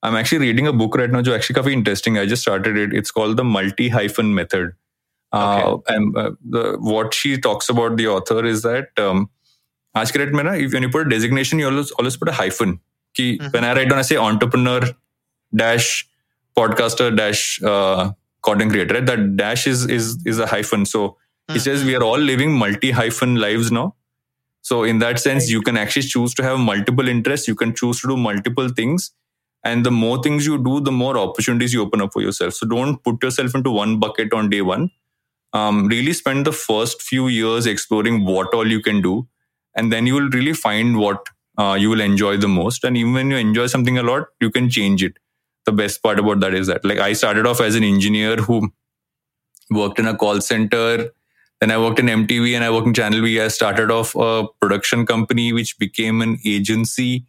I 0.06 0.12
am 0.12 0.18
actually 0.18 0.48
reading 0.48 0.68
a 0.68 0.72
book 0.72 0.98
right 0.98 1.12
now 1.12 1.22
जो 1.22 1.36
actually 1.36 1.62
काफ़ी 1.62 1.74
interesting 1.74 2.18
है 2.18 2.28
just 2.28 2.42
started 2.42 2.78
it 2.78 2.94
it's 2.94 3.12
called 3.12 3.38
the 3.38 3.42
multi 3.42 3.90
hyphen 3.90 4.26
method 4.26 4.74
Okay. 5.33 5.63
Uh, 5.63 5.77
and 5.89 6.17
uh, 6.17 6.31
the, 6.43 6.77
what 6.81 7.13
she 7.13 7.37
talks 7.37 7.69
about 7.69 7.97
the 7.97 8.09
author 8.09 8.45
is 8.45 8.63
that 8.63 8.89
um, 8.99 9.29
आज 9.97 10.11
के 10.11 10.19
date 10.19 10.33
में 10.35 10.43
ना 10.45 10.53
if 10.65 10.73
when 10.73 10.83
you 10.83 10.91
put 10.95 11.07
a 11.07 11.11
designation 11.11 11.59
you 11.59 11.67
always 11.71 11.91
always 11.93 12.17
put 12.17 12.29
a 12.29 12.33
hyphen 12.33 12.79
कि 13.19 13.27
mm-hmm. 13.39 13.51
when 13.57 13.65
I 13.65 13.75
write 13.75 13.91
down 13.91 13.99
I 13.99 14.07
say 14.11 14.17
entrepreneur 14.17 14.81
dash 15.63 16.09
podcaster 16.57 17.15
dash 17.15 17.63
uh, 17.63 18.13
content 18.43 18.73
creator 18.73 18.95
right 18.95 19.07
that 19.07 19.37
dash 19.37 19.67
is 19.67 19.87
is 19.99 20.11
is 20.25 20.39
a 20.39 20.47
hyphen 20.47 20.87
so 20.87 21.05
mm. 21.09 21.57
it's 21.57 21.65
just 21.65 21.85
we 21.85 21.95
are 21.95 22.03
all 22.03 22.19
living 22.19 22.53
multi 22.65 22.91
hyphen 22.91 23.37
lives 23.45 23.73
now 23.79 23.87
so 24.63 24.83
in 24.85 24.99
that 24.99 25.19
sense 25.19 25.45
right. 25.45 25.51
you 25.51 25.63
can 25.63 25.77
actually 25.77 26.03
choose 26.03 26.35
to 26.35 26.43
have 26.43 26.59
multiple 26.59 27.09
interests 27.09 27.49
you 27.49 27.55
can 27.55 27.75
choose 27.75 28.01
to 28.01 28.09
do 28.09 28.17
multiple 28.17 28.69
things 28.69 29.11
and 29.65 29.85
the 29.85 29.91
more 29.91 30.23
things 30.23 30.47
you 30.47 30.63
do 30.69 30.81
the 30.81 30.93
more 30.93 31.17
opportunities 31.19 31.73
you 31.73 31.83
open 31.83 32.01
up 32.07 32.13
for 32.13 32.23
yourself 32.23 32.55
so 32.55 32.67
don't 32.67 33.03
put 33.03 33.23
yourself 33.23 33.55
into 33.55 33.71
one 33.71 33.99
bucket 33.99 34.33
on 34.33 34.51
day 34.57 34.63
one 34.63 34.91
um, 35.54 35.88
really 35.88 36.14
spend 36.14 36.46
the 36.46 36.52
first 36.52 37.02
few 37.02 37.28
years 37.28 37.66
exploring 37.66 38.26
what 38.26 38.54
all 38.54 38.68
you 38.68 38.82
can 38.82 39.02
do 39.02 39.28
and 39.76 39.92
then 39.92 40.06
you 40.06 40.14
will 40.16 40.30
really 40.30 40.54
find 40.54 40.98
what 40.98 41.28
uh, 41.58 41.78
you 41.80 41.90
will 41.90 42.02
enjoy 42.02 42.38
the 42.38 42.48
most. 42.48 42.84
And 42.84 42.98
even 42.98 43.14
when 43.14 43.32
you 43.32 43.38
enjoy 43.38 43.68
something 43.68 43.98
a 43.98 44.04
lot 44.04 44.28
you 44.40 44.50
can 44.50 44.70
change 44.70 45.04
it. 45.04 45.14
The 45.66 45.72
best 45.72 46.02
part 46.04 46.20
about 46.20 46.40
that 46.42 46.54
is 46.54 46.68
that 46.68 46.84
like 46.84 47.00
i 47.00 47.14
started 47.14 47.46
off 47.46 47.62
as 47.62 47.76
an 47.76 47.86
engineer 47.86 48.36
who 48.36 48.74
worked 49.72 49.98
in 49.98 50.08
a 50.08 50.16
call 50.16 50.42
center 50.42 51.10
then 51.62 51.72
i 51.72 51.78
worked 51.78 52.00
in 52.00 52.08
mtv 52.08 52.54
and 52.54 52.66
i 52.66 52.70
worked 52.70 52.88
in 52.88 52.94
channel 52.94 53.22
v. 53.22 53.40
I 53.40 53.48
started 53.48 53.90
off 53.90 54.14
a 54.14 54.46
production 54.60 55.06
company 55.06 55.54
which 55.54 55.80
became 55.80 56.22
an 56.22 56.38
agency. 56.46 57.26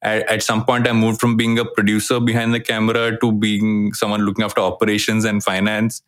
At, 0.00 0.26
at 0.26 0.42
some 0.42 0.64
point 0.64 0.88
i 0.88 0.92
moved 0.92 1.20
from 1.20 1.36
being 1.36 1.58
a 1.58 1.66
producer 1.66 2.18
behind 2.18 2.54
the 2.54 2.60
camera 2.60 3.18
to 3.20 3.30
being 3.30 3.92
someone 3.92 4.24
looking 4.24 4.44
after 4.44 4.62
operations 4.62 5.26
and 5.26 5.44
finance 5.44 6.00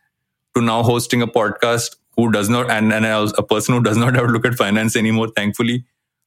to 0.56 0.62
now 0.62 0.82
hosting 0.84 1.22
a 1.22 1.28
podcast 1.28 1.96
who 2.16 2.32
does 2.32 2.50
not 2.50 2.70
and, 2.70 2.94
and 2.94 3.06
a 3.06 3.44
person 3.44 3.76
who 3.76 3.82
does 3.82 3.98
not 3.98 4.16
have 4.16 4.28
to 4.28 4.32
look 4.32 4.46
at 4.46 4.56
finance 4.56 4.96
anymore 4.96 5.30
thankfully 5.36 5.84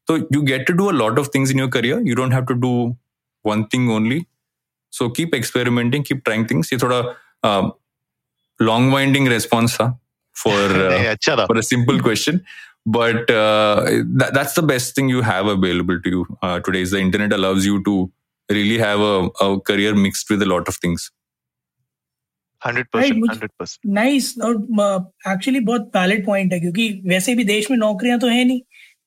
so 0.08 0.26
you 0.30 0.42
get 0.42 0.66
to 0.66 0.74
do 0.74 0.90
a 0.90 0.96
lot 1.02 1.18
of 1.18 1.28
things 1.28 1.50
in 1.50 1.58
your 1.58 1.68
career 1.68 2.00
you 2.00 2.14
don't 2.14 2.32
have 2.32 2.46
to 2.46 2.54
do 2.54 2.96
one 3.42 3.66
thing 3.68 3.90
only 3.90 4.26
so 4.90 5.08
keep 5.08 5.34
experimenting 5.34 6.02
keep 6.02 6.24
trying 6.24 6.46
things 6.52 6.72
ये 6.72 6.78
थोड़ा 6.78 7.00
uh, 7.48 7.70
long 8.60 8.90
winding 8.90 9.28
response 9.36 9.76
था 9.80 9.88
for 10.44 10.58
uh, 10.86 11.46
for 11.46 11.56
a 11.56 11.62
simple 11.62 12.00
question 12.00 12.40
but 12.96 13.30
uh, 13.30 13.84
that, 14.20 14.30
that's 14.32 14.54
the 14.54 14.62
best 14.62 14.94
thing 14.94 15.08
you 15.08 15.22
have 15.22 15.46
available 15.46 16.00
to 16.00 16.10
you 16.10 16.26
uh, 16.42 16.60
today 16.60 16.82
is 16.82 16.90
the 16.90 17.00
internet 17.00 17.32
allows 17.32 17.66
you 17.66 17.82
to 17.84 18.10
really 18.50 18.78
have 18.78 19.00
a, 19.00 19.28
a 19.46 19.60
career 19.60 19.94
mixed 19.94 20.30
with 20.30 20.42
a 20.42 20.46
lot 20.46 20.68
of 20.68 20.76
things 20.76 21.10
Hundred 22.65 22.87
percent 22.93 23.23
hundred 23.29 23.51
percent 23.59 23.93
nice 23.93 24.33
और 24.43 24.55
actually 25.33 25.59
बहुत 25.59 25.91
valid 25.95 26.25
point 26.25 26.53
है 26.53 26.59
क्योंकि 26.59 26.89
वैसे 27.05 27.35
भी 27.35 27.43
देश 27.43 27.69
में 27.71 27.77
नौकरियाँ 27.77 28.19
तो 28.19 28.27
है 28.27 28.43
नहीं 28.43 28.61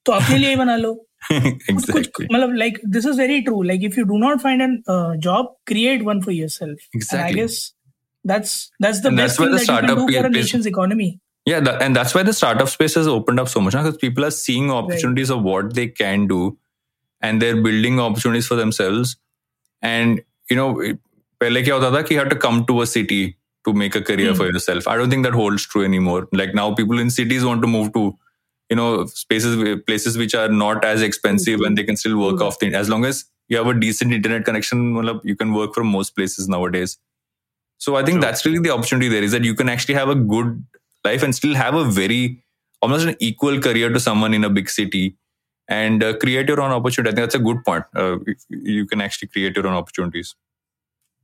तो 0.07 0.13
अपने 0.13 0.39
लिए 0.39 0.57
बना 0.57 0.77
लो 0.77 0.95
मतलब 1.33 2.57
like 2.61 2.81
this 2.95 3.07
is 3.11 3.17
very 3.17 3.43
true 3.45 3.63
like 3.69 3.85
if 3.89 3.97
you 3.99 4.05
do 4.09 4.19
not 4.25 4.43
find 4.43 4.65
a 4.65 4.69
uh, 4.95 5.17
job 5.27 5.47
create 5.71 6.05
one 6.09 6.21
for 6.27 6.35
yourself 6.39 6.89
exactly 6.99 7.41
and 7.41 7.51
that's 8.33 8.57
that's 8.81 9.01
the 9.07 9.09
and 9.09 9.17
best 9.17 9.39
that's 9.39 9.39
thing 9.39 9.47
the 9.47 9.63
that 9.65 9.71
you 9.71 9.87
can 9.87 9.97
do 10.01 10.17
for 10.17 10.27
a 10.27 10.35
nation's 10.35 10.67
economy 10.67 11.09
yeah 11.47 11.61
that, 11.61 11.81
and 11.87 11.97
that's 11.97 12.15
why 12.15 12.23
the 12.23 12.35
startup 12.41 12.69
space 12.75 12.95
has 12.95 13.09
opened 13.15 13.41
up 13.45 13.49
so 13.55 13.61
much 13.61 13.79
because 13.79 13.97
people 13.97 14.29
are 14.29 14.35
seeing 14.41 14.71
opportunities 14.71 15.31
right. 15.31 15.39
of 15.39 15.45
what 15.45 15.75
they 15.75 15.87
can 16.03 16.27
do 16.27 16.59
and 17.23 17.41
they're 17.41 17.63
building 17.69 18.01
opportunities 18.01 18.47
for 18.47 18.57
themselves 18.57 19.17
and 19.83 20.23
you 20.51 20.57
know 20.57 20.69
पहले 21.41 21.63
क्या 21.63 21.75
होता 21.75 21.91
था 21.97 22.03
कि 22.03 22.15
you 22.15 22.21
have 22.21 22.31
to 22.35 22.41
come 22.47 22.65
to 22.73 22.81
a 22.83 22.87
city 22.87 23.23
to 23.65 23.73
make 23.73 23.95
a 23.95 24.03
career 24.03 24.33
mm. 24.33 24.37
for 24.37 24.47
yourself. 24.47 24.87
I 24.87 24.97
don't 24.97 25.11
think 25.11 25.25
that 25.25 25.33
holds 25.33 25.67
true 25.67 25.85
anymore. 25.85 26.29
Like 26.33 26.55
now, 26.55 26.75
people 26.75 26.99
in 26.99 27.11
cities 27.11 27.45
want 27.45 27.63
to 27.63 27.69
move 27.69 27.93
to, 27.95 28.17
you 28.71 28.77
know, 28.77 29.07
spaces, 29.07 29.81
places 29.87 30.19
which 30.19 30.35
are 30.35 30.49
not 30.49 30.85
as 30.85 31.03
expensive 31.03 31.61
mm-hmm. 31.61 31.67
and 31.67 31.79
they 31.79 31.85
can 31.85 31.97
still 31.97 32.19
work 32.19 32.35
mm-hmm. 32.35 32.45
off 32.45 32.57
things. 32.59 32.75
As 32.75 32.89
long 32.89 33.05
as 33.05 33.25
you 33.49 33.57
have 33.57 33.67
a 33.67 33.75
decent 33.75 34.13
internet 34.13 34.45
connection, 34.45 35.21
you 35.25 35.37
can 35.37 35.53
work 35.53 35.75
from 35.75 35.87
most 35.87 36.17
places 36.17 36.49
nowadays. 36.49 36.99
So 37.79 37.97
I 37.97 38.05
think 38.05 38.17
sure. 38.17 38.23
that's 38.23 38.47
really 38.47 38.61
the 38.61 38.71
opportunity 38.71 39.09
there 39.09 39.23
is 39.23 39.33
that 39.33 39.45
you 39.45 39.55
can 39.55 39.69
actually 39.69 39.95
have 39.95 40.09
a 40.09 40.15
good 40.15 40.65
life 41.05 41.23
and 41.23 41.35
still 41.35 41.55
have 41.55 41.75
a 41.75 41.85
very 41.85 42.43
almost 42.81 43.07
an 43.07 43.17
equal 43.19 43.61
career 43.61 43.91
to 43.91 44.01
someone 44.01 44.35
in 44.35 44.45
a 44.45 44.51
big 44.51 44.69
city 44.69 45.17
and 45.69 46.03
uh, 46.03 46.17
create 46.19 46.49
your 46.49 46.61
own 46.61 46.71
opportunity. 46.71 47.11
I 47.11 47.15
think 47.15 47.23
that's 47.25 47.35
a 47.35 47.39
good 47.39 47.65
point. 47.65 47.85
Uh, 47.95 48.19
you 48.49 48.87
can 48.87 49.01
actually 49.01 49.29
create 49.29 49.57
your 49.57 49.67
own 49.67 49.75
opportunities. 49.75 50.35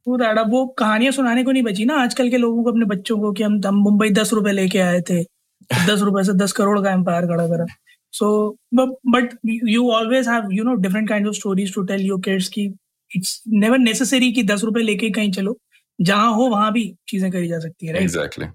अब 0.06 0.50
वो 0.50 0.66
कहानियाँ 0.78 1.12
सुनाने 1.12 1.44
को 1.44 1.52
नहीं 1.52 1.62
बची 1.62 1.84
ना 1.84 1.94
आजकल 2.02 2.30
के 2.30 2.36
लोगों 2.36 2.62
को, 2.64 2.70
अपने 2.70 2.84
बच्चों 2.86 3.18
को 3.18 3.32
कि 3.32 3.42
हम 3.42 3.60
हम 3.66 3.74
मुंबई 3.82 4.10
दस 4.10 4.32
रुपए 4.32 4.52
लेके 4.52 4.78
आए 4.80 5.00
थे। 5.10 5.22
दस 5.86 6.00
रुपए 6.02 6.22
से 6.24 6.32
दस 6.34 6.52
करोड़ 6.52 6.78
का 6.80 6.92
एम्पायर 6.92 7.26
खड़ा 7.26 7.46
करा। 7.48 7.66
So 8.12 8.56
but 8.74 9.34
you 9.46 9.90
always 9.92 10.28
have 10.28 10.48
you 10.52 10.64
know 10.64 10.74
different 10.76 11.08
kind 11.08 11.26
of 11.28 11.34
stories 11.36 11.74
to 11.74 11.82
tell 11.82 12.00
your 12.00 12.20
kids 12.20 12.48
की 12.48 12.64
इट्स 13.10 13.42
नेवर 13.48 13.78
नेसेसरी 13.78 14.32
कि 14.32 14.42
दस 14.42 14.64
रुपए 14.64 14.82
लेके 14.82 15.10
कहीं 15.10 15.30
चलो। 15.32 15.56
जहाँ 15.98 16.32
हो, 16.32 16.46
वहाँ 16.46 16.72
भी 16.72 16.92
चीज़ें 17.08 17.30
करी 17.30 17.48
जा 17.48 17.58
सकती 17.58 17.86
है 17.86 17.92
राइट 17.92 18.02
एग्जैक्टली 18.02 18.46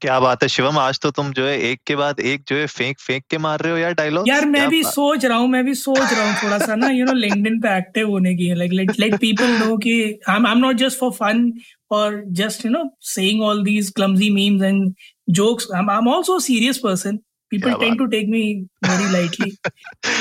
क्या 0.00 0.18
बात 0.20 0.42
है 0.42 0.48
शिवम 0.48 0.78
आज 0.78 0.98
तो 1.00 1.10
तुम 1.10 1.32
जो 1.32 1.44
है 1.46 1.58
एक 1.70 1.80
के 1.86 1.96
बाद 1.96 2.20
एक 2.20 2.42
जो 2.48 2.56
है 2.56 2.66
फेंक 2.66 3.00
फेंक 3.00 3.24
के 3.30 3.38
मार 3.38 3.60
रहे 3.60 3.72
हो 3.72 3.78
यार 3.78 3.94
डायलॉग 3.94 4.28
यार 4.28 4.44
मैं 4.46 4.68
भी 4.68 4.82
सोच 4.84 5.24
रहा 5.24 5.38
हूँ 5.38 5.48
मैं 5.48 5.64
भी 5.64 5.74
सोच 5.74 5.98
रहा 5.98 6.28
हूँ 6.28 6.34
थोड़ा 6.42 6.58
सा 6.58 6.74
ना 6.74 6.88
यू 6.90 7.04
नो 7.04 7.12
लिंक्डइन 7.12 7.60
पे 7.60 7.76
एक्टिव 7.78 8.08
होने 8.08 8.34
की 8.34 8.52
like 8.54 8.72
let 8.72 8.98
let 9.00 9.18
people 9.20 9.56
know 9.58 9.76
कि 9.76 9.94
I 10.28 10.36
am 10.36 10.58
not 10.58 10.76
just 10.76 10.98
for 10.98 11.10
fun 11.20 11.52
और 11.90 12.22
just 12.40 12.64
you 12.66 12.70
know 12.72 12.84
saying 13.10 13.42
all 13.42 13.62
these 13.64 13.90
clumsy 13.96 14.30
memes 14.30 14.62
and 14.62 14.94
jokes 15.40 15.68
I 15.74 15.80
am 15.80 16.08
also 16.08 16.38
serious 16.40 16.78
person 16.84 17.18
people 17.52 17.72
tend 17.78 17.98
to 17.98 18.04
take 18.10 18.28
me 18.28 18.40
very 18.82 19.06
lightly. 19.12 19.48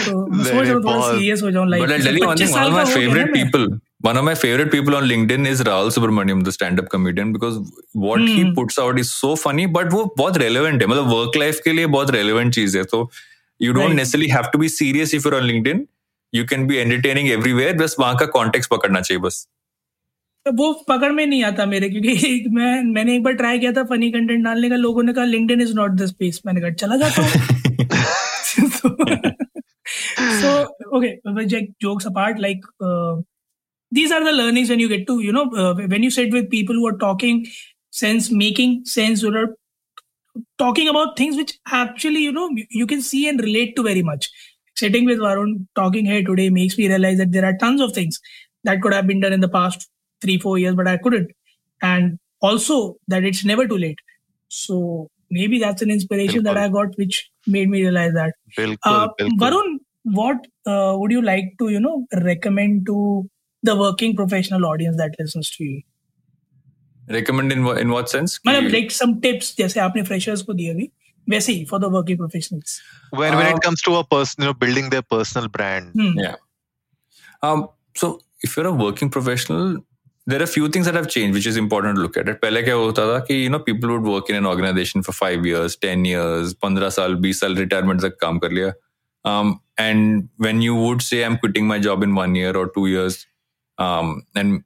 so 0.03 0.13
मैं 0.29 0.43
सोच 0.45 0.67
रहा 0.67 0.73
हूँ 0.73 0.83
थोड़ा 0.83 1.09
serious 1.09 1.43
हो 1.43 1.51
जाऊँ 1.51 1.67
I'll 1.69 1.91
tell 1.99 2.17
you 2.17 2.27
one 2.27 2.37
thing. 2.37 2.53
One 2.53 2.65
of 2.65 2.73
my 2.73 2.85
favorite 2.93 3.33
people. 3.33 3.67
One 4.01 4.17
of 4.17 4.23
my 4.23 4.33
favorite 4.33 4.71
people 4.71 4.95
on 4.95 5.03
LinkedIn 5.03 5.45
is 5.45 5.61
Rahul 5.61 5.91
Subramaniam, 5.91 6.43
the 6.43 6.51
stand-up 6.51 6.89
comedian, 6.89 7.33
because 7.33 7.59
what 7.93 8.21
mm. 8.21 8.27
he 8.27 8.43
hmm. 8.43 8.53
puts 8.53 8.79
out 8.79 8.97
is 8.97 9.11
so 9.11 9.35
funny, 9.35 9.65
but 9.65 9.91
वो 9.91 10.03
बहुत 10.17 10.37
relevant 10.37 10.81
है 10.81 10.87
मतलब 10.87 11.11
work 11.13 11.37
life 11.41 11.59
के 11.63 11.71
लिए 11.73 11.85
बहुत 11.95 12.11
relevant 12.15 12.53
चीज़ 12.55 12.77
है 12.77 12.83
तो 12.93 13.09
you 13.59 13.73
don't 13.73 13.87
right. 13.87 13.95
necessarily 13.95 14.29
have 14.29 14.51
to 14.51 14.61
be 14.63 14.69
serious 14.75 15.13
if 15.13 15.25
you're 15.25 15.35
on 15.35 15.47
LinkedIn. 15.51 15.85
You 16.33 16.45
can 16.45 16.67
be 16.67 16.79
entertaining 16.81 17.29
everywhere. 17.37 17.73
बस 17.77 17.95
वहाँ 17.99 18.15
का 18.21 18.27
context 18.37 18.69
पकड़ना 18.71 19.01
चाहिए 19.01 19.21
बस 19.23 19.47
वो 20.47 20.71
पकड़ 20.89 21.11
में 21.11 21.25
नहीं 21.25 21.43
आता 21.43 21.65
मेरे 21.65 21.89
क्योंकि 21.89 22.45
मैं 22.51 22.83
मैंने 22.83 23.15
एक 23.15 23.23
बार 23.23 23.33
ट्राई 23.41 23.59
किया 23.59 23.71
था 23.71 23.83
फनी 23.89 24.11
कंटेंट 24.11 24.43
डालने 24.43 24.69
का 24.69 24.75
लोगों 24.75 25.03
ने 25.03 25.13
कहा 25.13 25.25
LinkedIn 25.25 25.61
is 25.61 25.73
not 25.75 25.91
the 26.01 26.05
space 26.05 26.41
मैंने 26.45 26.61
कहा 26.61 26.69
चला 26.83 26.97
जाता 26.97 27.21
हूँ 27.21 27.29
so 30.39 30.49
okay 30.97 31.11
jokes 31.83 32.05
apart 32.09 32.39
like 32.45 32.65
uh, 32.87 33.15
these 33.91 34.11
are 34.11 34.23
the 34.23 34.31
learnings 34.31 34.69
when 34.69 34.79
you 34.79 34.87
get 34.87 35.07
to 35.07 35.19
you 35.19 35.31
know 35.31 35.49
uh, 35.51 35.73
when 35.73 36.03
you 36.03 36.11
sit 36.11 36.31
with 36.31 36.49
people 36.49 36.75
who 36.75 36.87
are 36.87 36.97
talking 36.97 37.45
sense 37.91 38.29
making 38.29 38.85
sense 38.85 39.23
or 39.23 39.55
talking 40.57 40.87
about 40.87 41.17
things 41.17 41.35
which 41.35 41.57
actually 41.67 42.19
you 42.19 42.31
know 42.31 42.49
you 42.69 42.85
can 42.85 43.01
see 43.01 43.27
and 43.27 43.41
relate 43.41 43.75
to 43.75 43.83
very 43.83 44.03
much. 44.03 44.29
Sitting 44.75 45.05
with 45.05 45.19
varun 45.19 45.67
talking 45.75 46.05
here 46.05 46.23
today 46.23 46.49
makes 46.49 46.77
me 46.77 46.87
realize 46.87 47.17
that 47.17 47.31
there 47.31 47.45
are 47.45 47.57
tons 47.57 47.81
of 47.81 47.93
things 47.93 48.19
that 48.63 48.81
could 48.81 48.93
have 48.93 49.07
been 49.07 49.19
done 49.19 49.33
in 49.33 49.41
the 49.41 49.49
past 49.49 49.89
three 50.21 50.37
four 50.39 50.57
years 50.57 50.75
but 50.75 50.87
i 50.87 50.97
couldn't. 50.97 51.31
And 51.81 52.19
also 52.41 52.97
that 53.07 53.23
it's 53.23 53.43
never 53.43 53.67
too 53.67 53.77
late. 53.77 53.99
So 54.47 55.09
maybe 55.29 55.59
that's 55.59 55.81
an 55.81 55.91
inspiration 55.91 56.43
that 56.43 56.57
i 56.57 56.67
got 56.69 56.97
which 56.97 57.29
made 57.47 57.69
me 57.69 57.81
realize 57.81 58.13
that. 58.13 58.33
Uh, 58.83 59.09
varun 59.41 59.77
what 60.03 60.47
uh, 60.65 60.95
would 60.97 61.11
you 61.11 61.21
like 61.21 61.53
to 61.59 61.69
you 61.69 61.79
know 61.79 62.05
recommend 62.13 62.85
to 62.85 63.29
the 63.62 63.74
working 63.76 64.14
professional 64.14 64.66
audience 64.66 64.96
that 64.96 65.14
listens 65.18 65.50
to 65.50 65.64
you 65.64 65.82
recommend 67.18 67.52
in 67.52 67.66
in 67.84 67.94
what 67.96 68.12
sense 68.16 68.38
मतलब 68.46 68.70
like 68.74 68.92
some 68.98 69.16
tips 69.20 69.54
जैसे 69.56 69.80
आपने 69.80 70.02
freshers 70.10 70.42
को 70.42 70.52
दिए 70.60 70.70
अभी 70.74 70.90
वैसे 71.28 71.52
ही 71.52 71.66
for 71.70 71.80
the 71.84 71.90
working 71.96 72.20
professionals 72.24 72.76
when 73.22 73.36
when 73.40 73.46
it 73.46 73.54
uh, 73.54 73.64
comes 73.66 73.82
to 73.88 73.96
a 73.96 74.04
person 74.04 74.44
you 74.44 74.50
know 74.50 74.58
building 74.66 74.92
their 74.94 75.06
personal 75.16 75.48
brand 75.56 75.90
hmm. 76.00 76.12
yeah 76.18 76.36
um 77.48 77.66
so 78.02 78.14
if 78.46 78.56
you're 78.56 78.70
a 78.70 78.76
working 78.84 79.10
professional 79.18 79.76
there 80.26 80.40
are 80.40 80.48
a 80.48 80.52
few 80.54 80.68
things 80.74 80.86
that 80.86 80.94
have 80.94 81.08
changed 81.14 81.34
which 81.38 81.46
is 81.46 81.58
important 81.62 81.96
to 81.96 82.02
look 82.06 82.16
at 82.22 82.30
it 82.32 82.40
पहले 82.40 82.62
क्या 82.62 82.74
होता 82.74 83.06
था 83.12 83.18
कि 83.28 83.42
you 83.42 83.50
know 83.54 83.62
people 83.68 83.94
would 83.94 84.08
work 84.12 84.32
in 84.32 84.40
an 84.40 84.48
organization 84.52 85.06
for 85.08 85.16
5 85.20 85.46
years 85.50 85.76
10 85.86 86.08
years 86.10 86.54
15 86.66 86.90
साल 86.98 87.16
20 87.16 87.32
साल 87.42 87.56
retirement 87.62 88.02
तक 88.06 88.16
काम 88.20 88.38
कर 88.44 88.52
लिया 88.58 88.72
um, 89.32 89.52
and 89.78 90.28
when 90.46 90.64
you 90.66 90.74
would 90.80 91.06
say 91.10 91.22
I'm 91.26 91.38
quitting 91.44 91.70
my 91.72 91.78
job 91.88 92.02
in 92.08 92.18
one 92.20 92.34
year 92.40 92.56
or 92.62 92.66
two 92.78 92.86
years 92.94 93.20
um, 93.78 94.22
and 94.34 94.62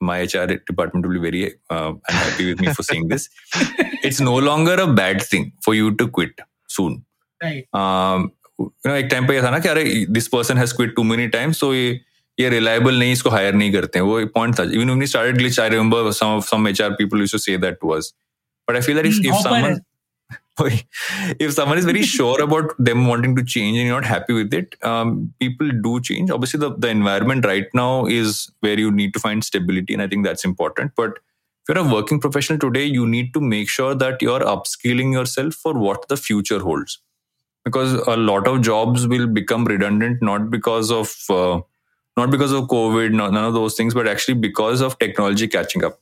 my 0.00 0.22
HR 0.22 0.46
department 0.46 1.06
will 1.06 1.14
be 1.14 1.18
very 1.20 1.54
uh, 1.70 1.92
unhappy 2.08 2.48
with 2.50 2.60
me 2.60 2.72
for 2.72 2.82
saying 2.82 3.08
this. 3.08 3.28
It's 4.02 4.20
no 4.20 4.36
longer 4.36 4.74
a 4.74 4.86
bad 4.86 5.22
thing 5.22 5.52
for 5.62 5.74
you 5.74 5.94
to 5.96 6.08
quit 6.08 6.40
soon. 6.68 7.04
Right. 7.40 7.66
Um, 7.72 8.32
you 8.58 8.72
know, 8.84 8.94
एक 8.94 9.06
time 9.10 9.26
पे 9.26 9.34
ये 9.34 9.42
था 9.42 9.50
ना 9.50 9.58
कि 9.58 9.68
अरे 9.68 9.84
this 10.10 10.28
person 10.28 10.58
has 10.58 10.72
quit 10.72 10.94
to 10.94 11.02
many 11.04 11.26
times 11.34 11.58
so 11.60 11.72
ये 11.74 12.00
ये 12.38 12.48
reliable 12.50 12.98
नहीं 12.98 13.12
इसको 13.12 13.30
हायर 13.30 13.54
नहीं 13.54 13.72
करते 13.72 13.98
हैं 13.98 14.06
वो 14.06 14.18
एक 14.20 14.32
पॉइंट 14.34 14.58
था 14.58 14.62
even 14.62 14.90
when 14.90 15.04
started 15.06 15.36
glitch 15.38 15.60
I 15.60 15.68
remember 15.68 16.10
some 16.12 16.40
some 16.46 16.68
HR 16.68 16.90
people 16.98 17.20
used 17.20 17.32
to 17.32 17.38
say 17.38 17.56
that 17.58 17.78
to 17.80 17.90
us 17.96 18.12
but 18.68 18.76
I 18.76 18.82
feel 18.82 19.02
that 19.02 19.06
if 19.06 19.20
if 19.24 19.34
someone 19.44 19.80
if 21.39 21.53
someone 21.53 21.77
is 21.77 21.85
very 21.85 22.03
sure 22.03 22.41
about 22.41 22.73
them 22.77 23.07
wanting 23.07 23.35
to 23.35 23.43
change 23.43 23.77
and 23.77 23.87
you're 23.87 23.99
not 23.99 24.05
happy 24.05 24.33
with 24.33 24.53
it, 24.53 24.75
um, 24.83 25.33
people 25.39 25.69
do 25.81 25.99
change. 25.99 26.29
Obviously, 26.29 26.59
the, 26.59 26.75
the 26.75 26.89
environment 26.89 27.45
right 27.45 27.67
now 27.73 28.05
is 28.05 28.51
where 28.59 28.79
you 28.79 28.91
need 28.91 29.13
to 29.13 29.19
find 29.19 29.43
stability, 29.43 29.93
and 29.93 30.01
I 30.01 30.07
think 30.07 30.25
that's 30.25 30.45
important. 30.45 30.91
But 30.95 31.19
if 31.67 31.75
you're 31.75 31.85
a 31.85 31.93
working 31.93 32.19
professional 32.19 32.59
today, 32.59 32.85
you 32.85 33.07
need 33.07 33.33
to 33.33 33.41
make 33.41 33.69
sure 33.69 33.95
that 33.95 34.21
you're 34.21 34.41
upskilling 34.41 35.13
yourself 35.13 35.53
for 35.55 35.73
what 35.73 36.07
the 36.07 36.17
future 36.17 36.59
holds. 36.59 36.99
Because 37.65 37.93
a 37.93 38.17
lot 38.17 38.47
of 38.47 38.61
jobs 38.61 39.07
will 39.07 39.25
become 39.25 39.65
redundant, 39.65 40.21
not 40.21 40.49
because 40.49 40.91
of 40.91 41.15
uh, 41.29 41.61
not 42.17 42.29
because 42.29 42.51
of 42.51 42.65
COVID, 42.65 43.13
not, 43.13 43.33
none 43.33 43.45
of 43.45 43.53
those 43.53 43.75
things, 43.75 43.93
but 43.93 44.07
actually 44.07 44.35
because 44.35 44.81
of 44.81 44.99
technology 44.99 45.47
catching 45.47 45.83
up. 45.83 45.99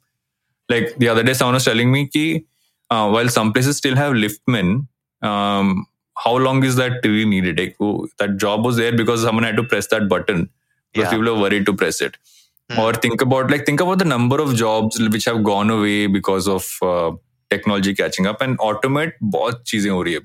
Like 0.67 0.97
the 0.97 1.07
other 1.07 1.23
day, 1.23 1.33
someone 1.33 1.53
was 1.53 1.65
telling 1.65 1.91
me 1.91 2.09
that 2.13 2.43
uh, 2.91 3.09
while 3.09 3.29
some 3.29 3.53
places 3.53 3.77
still 3.77 3.95
have 3.95 4.13
liftmen, 4.13 4.87
um, 5.21 5.87
how 6.17 6.35
long 6.35 6.63
is 6.63 6.75
that 6.75 7.03
really 7.03 7.25
needed? 7.25 7.57
Like, 7.57 7.75
oh, 7.79 8.07
that 8.19 8.37
job 8.37 8.65
was 8.65 8.75
there 8.75 8.95
because 8.95 9.23
someone 9.23 9.43
had 9.43 9.55
to 9.55 9.63
press 9.63 9.87
that 9.87 10.07
button 10.09 10.49
because 10.93 11.11
yeah. 11.11 11.17
people 11.17 11.29
are 11.29 11.39
worried 11.39 11.65
to 11.65 11.73
press 11.73 12.01
it. 12.01 12.17
Mm. 12.69 12.77
Or 12.77 12.93
think 12.93 13.21
about 13.21 13.49
like 13.49 13.65
think 13.65 13.81
about 13.81 13.99
the 13.99 14.05
number 14.05 14.41
of 14.41 14.55
jobs 14.55 14.99
which 14.99 15.25
have 15.25 15.43
gone 15.43 15.69
away 15.69 16.07
because 16.07 16.47
of 16.47 16.77
uh, 16.81 17.11
technology 17.49 17.95
catching 17.95 18.27
up 18.27 18.41
and 18.41 18.57
automate 18.59 19.13
both 19.21 19.63
cheesing 19.63 19.91
over 19.91 20.05
here. 20.05 20.21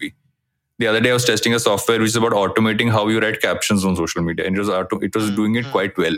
The 0.78 0.86
other 0.88 1.00
day 1.00 1.10
I 1.10 1.14
was 1.14 1.24
testing 1.24 1.54
a 1.54 1.58
software 1.58 1.98
which 1.98 2.10
is 2.10 2.16
about 2.16 2.32
automating 2.32 2.90
how 2.90 3.08
you 3.08 3.20
write 3.20 3.40
captions 3.40 3.84
on 3.84 3.96
social 3.96 4.22
media 4.22 4.46
and 4.46 4.56
it 4.56 4.58
was, 4.58 4.68
it 4.68 5.14
was 5.14 5.28
hmm. 5.28 5.34
doing 5.34 5.54
it 5.54 5.64
hmm. 5.64 5.70
quite 5.70 5.96
well. 5.96 6.16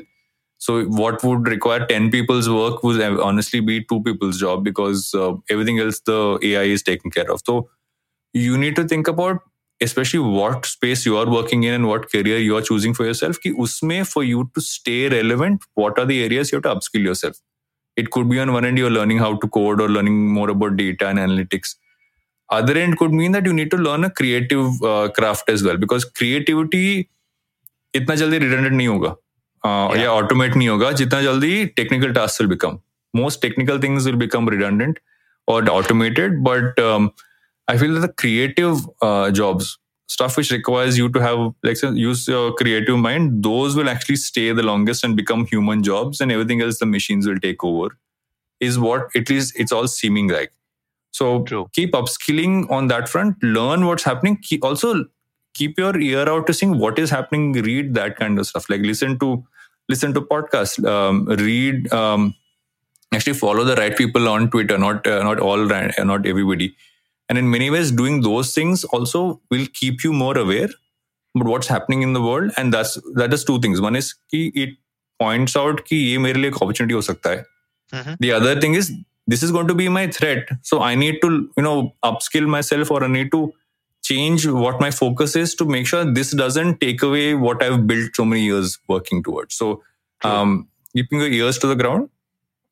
So 0.57 0.85
what 0.85 1.23
would 1.23 1.47
require 1.47 1.85
10 1.85 2.09
people's 2.11 2.49
work 2.49 2.83
would 2.83 3.01
honestly 3.01 3.59
be 3.59 3.83
two 3.83 4.01
people's 4.03 4.39
job 4.39 4.63
because 4.63 5.13
uh, 5.13 5.33
everything 5.49 5.79
else 5.79 5.99
the 6.05 6.39
AI 6.41 6.63
is 6.63 6.83
taking 6.83 7.11
care 7.11 7.29
of. 7.29 7.41
So 7.45 7.69
you 8.33 8.57
need 8.57 8.75
to 8.77 8.85
think 8.87 9.07
about 9.07 9.41
especially 9.81 10.19
what 10.19 10.65
space 10.65 11.05
you 11.05 11.17
are 11.17 11.29
working 11.29 11.63
in 11.63 11.73
and 11.73 11.87
what 11.87 12.09
career 12.11 12.37
you 12.37 12.55
are 12.55 12.61
choosing 12.61 12.93
for 12.93 13.05
yourself 13.05 13.39
ki 13.45 13.51
usme 13.65 13.95
for 14.11 14.23
you 14.23 14.49
to 14.55 14.61
stay 14.61 15.09
relevant 15.13 15.65
what 15.81 15.99
are 15.99 16.05
the 16.11 16.23
areas 16.23 16.51
you 16.51 16.57
have 16.57 16.63
to 16.67 16.73
upskill 16.73 17.07
yourself 17.09 17.39
it 18.03 18.11
could 18.15 18.29
be 18.29 18.39
on 18.43 18.53
one 18.53 18.67
end 18.69 18.77
you're 18.77 18.93
learning 18.97 19.17
how 19.23 19.31
to 19.43 19.49
code 19.57 19.81
or 19.81 19.89
learning 19.89 20.19
more 20.37 20.49
about 20.55 20.77
data 20.77 21.07
and 21.07 21.23
analytics 21.25 21.75
other 22.59 22.77
end 22.83 22.97
could 23.01 23.11
mean 23.21 23.31
that 23.31 23.45
you 23.45 23.53
need 23.53 23.71
to 23.71 23.77
learn 23.77 24.03
a 24.03 24.11
creative 24.21 24.81
uh, 24.83 25.09
craft 25.17 25.49
as 25.49 25.63
well 25.63 25.77
because 25.87 26.05
creativity 26.21 26.85
इतना 27.95 28.15
जल्दी 28.15 28.37
redundant 28.39 28.73
नहीं 28.73 28.87
होगा 28.87 29.15
uh, 29.64 29.88
yeah. 29.92 30.02
yeah. 30.02 30.06
automate 30.18 30.54
nahi 30.54 30.68
hoga 30.74 31.74
technical 31.80 32.12
tasks 32.12 32.38
will 32.40 32.52
become 32.56 32.80
most 33.14 33.40
technical 33.40 33.78
things 33.78 34.06
will 34.06 34.16
become 34.16 34.46
redundant 34.46 34.98
or 35.46 35.58
automated 35.70 36.42
but 36.44 36.78
um, 36.78 37.12
i 37.68 37.76
feel 37.76 37.94
that 37.94 38.00
the 38.00 38.14
creative 38.24 38.88
uh, 39.02 39.30
jobs 39.30 39.78
stuff 40.08 40.36
which 40.36 40.50
requires 40.50 40.96
you 40.96 41.08
to 41.10 41.20
have 41.20 41.52
like 41.62 41.80
use 41.94 42.26
your 42.28 42.52
creative 42.54 42.98
mind 42.98 43.42
those 43.42 43.76
will 43.76 43.88
actually 43.88 44.16
stay 44.16 44.52
the 44.52 44.62
longest 44.62 45.04
and 45.04 45.16
become 45.16 45.46
human 45.46 45.82
jobs 45.82 46.20
and 46.20 46.32
everything 46.32 46.62
else 46.62 46.78
the 46.78 46.86
machines 46.86 47.26
will 47.26 47.38
take 47.38 47.62
over 47.62 47.88
is 48.60 48.78
what 48.78 49.14
at 49.14 49.28
least 49.28 49.58
it's 49.64 49.70
all 49.70 49.86
seeming 49.86 50.28
like 50.28 50.52
so 51.10 51.42
True. 51.44 51.68
keep 51.72 51.92
upskilling 51.92 52.70
on 52.70 52.88
that 52.88 53.08
front 53.08 53.42
learn 53.42 53.86
what's 53.86 54.04
happening 54.04 54.38
keep 54.42 54.64
also 54.64 55.04
keep 55.58 55.78
your 55.78 55.94
ear 55.98 56.28
out 56.28 56.46
to 56.48 56.54
see 56.54 56.66
what 56.66 56.98
is 56.98 57.10
happening 57.10 57.52
read 57.68 57.94
that 57.94 58.16
kind 58.16 58.38
of 58.38 58.46
stuff. 58.46 58.68
Like 58.70 58.80
listen 58.82 59.18
to 59.20 59.44
listen 59.88 60.14
to 60.14 60.20
podcasts. 60.20 60.84
Um, 60.94 61.24
read 61.26 61.92
um, 61.92 62.34
actually 63.14 63.34
follow 63.34 63.64
the 63.64 63.76
right 63.76 63.96
people 63.96 64.28
on 64.28 64.50
twitter 64.50 64.76
not 64.78 65.06
uh, 65.06 65.22
not 65.22 65.40
all 65.40 65.72
uh, 65.72 66.04
not 66.04 66.26
everybody. 66.26 66.74
And 67.28 67.38
in 67.38 67.50
many 67.50 67.70
ways 67.70 67.90
doing 67.90 68.22
those 68.22 68.54
things 68.54 68.84
also 68.84 69.40
will 69.50 69.66
keep 69.74 70.04
you 70.04 70.12
more 70.12 70.36
aware 70.38 70.68
about 71.34 71.48
what's 71.48 71.68
happening 71.68 72.02
in 72.02 72.14
the 72.14 72.22
world. 72.22 72.52
And 72.56 72.72
that's 72.72 72.98
that 73.14 73.32
is 73.32 73.44
two 73.44 73.60
things. 73.60 73.80
One 73.80 73.96
is 73.96 74.14
ki 74.30 74.52
it 74.54 74.70
points 75.20 75.56
out 75.56 75.84
ki 75.84 75.96
ye 75.96 76.18
mere 76.18 76.34
liye 76.34 76.62
opportunity 76.62 76.94
ho 76.94 77.04
sakta 77.10 77.34
hai. 77.34 77.44
Mm-hmm. 77.98 78.14
The 78.20 78.32
other 78.32 78.60
thing 78.60 78.74
is 78.74 78.92
this 79.26 79.42
is 79.42 79.52
going 79.52 79.68
to 79.68 79.74
be 79.74 79.88
my 79.88 80.06
threat. 80.18 80.48
So 80.62 80.80
i 80.80 80.94
need 80.94 81.20
to 81.22 81.32
you 81.56 81.62
know 81.68 81.94
upskill 82.10 82.52
myself 82.56 82.90
or 82.90 83.04
i 83.04 83.08
need 83.16 83.32
to 83.32 83.52
change 84.08 84.46
what 84.46 84.80
my 84.80 84.90
focus 84.90 85.36
is 85.36 85.54
to 85.60 85.64
make 85.64 85.86
sure 85.86 86.04
this 86.18 86.30
doesn't 86.32 86.80
take 86.80 87.02
away 87.02 87.34
what 87.34 87.62
I've 87.62 87.86
built 87.86 88.16
so 88.16 88.24
many 88.24 88.42
years 88.42 88.78
working 88.88 89.22
towards. 89.22 89.54
So 89.54 89.82
um, 90.22 90.68
keeping 90.94 91.20
your 91.20 91.30
ears 91.30 91.58
to 91.58 91.66
the 91.66 91.76
ground, 91.76 92.08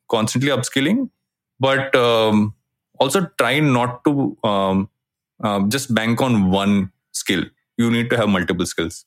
constantly 0.08 0.50
upskilling, 0.50 1.10
but 1.60 1.94
um, 1.94 2.54
also 2.98 3.26
try 3.38 3.60
not 3.60 4.04
to 4.04 4.36
um, 4.44 4.88
uh, 5.42 5.60
just 5.68 5.94
bank 5.94 6.20
on 6.20 6.50
one 6.50 6.92
skill. 7.12 7.44
You 7.76 7.90
need 7.90 8.08
to 8.10 8.16
have 8.16 8.28
multiple 8.28 8.66
skills 8.66 9.04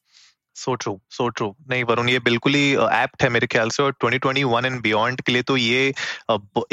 so 0.56 0.74
true 0.76 1.00
so 1.12 1.28
true 1.30 1.54
नहीं 1.70 1.84
वरुण 1.84 2.10
ये 2.10 2.20
बिल्कुल 2.20 2.54
ही 2.54 2.72
apt 2.74 3.24
है 3.24 3.30
मेरे 3.30 3.48
ख्याल 3.48 3.70
से 3.70 3.84
और 3.84 3.94
2021 4.04 4.66
and 4.66 4.82
beyond 4.82 5.22
के 5.22 5.32
लिए 5.32 5.42
तो 5.42 5.58
ये 5.58 5.88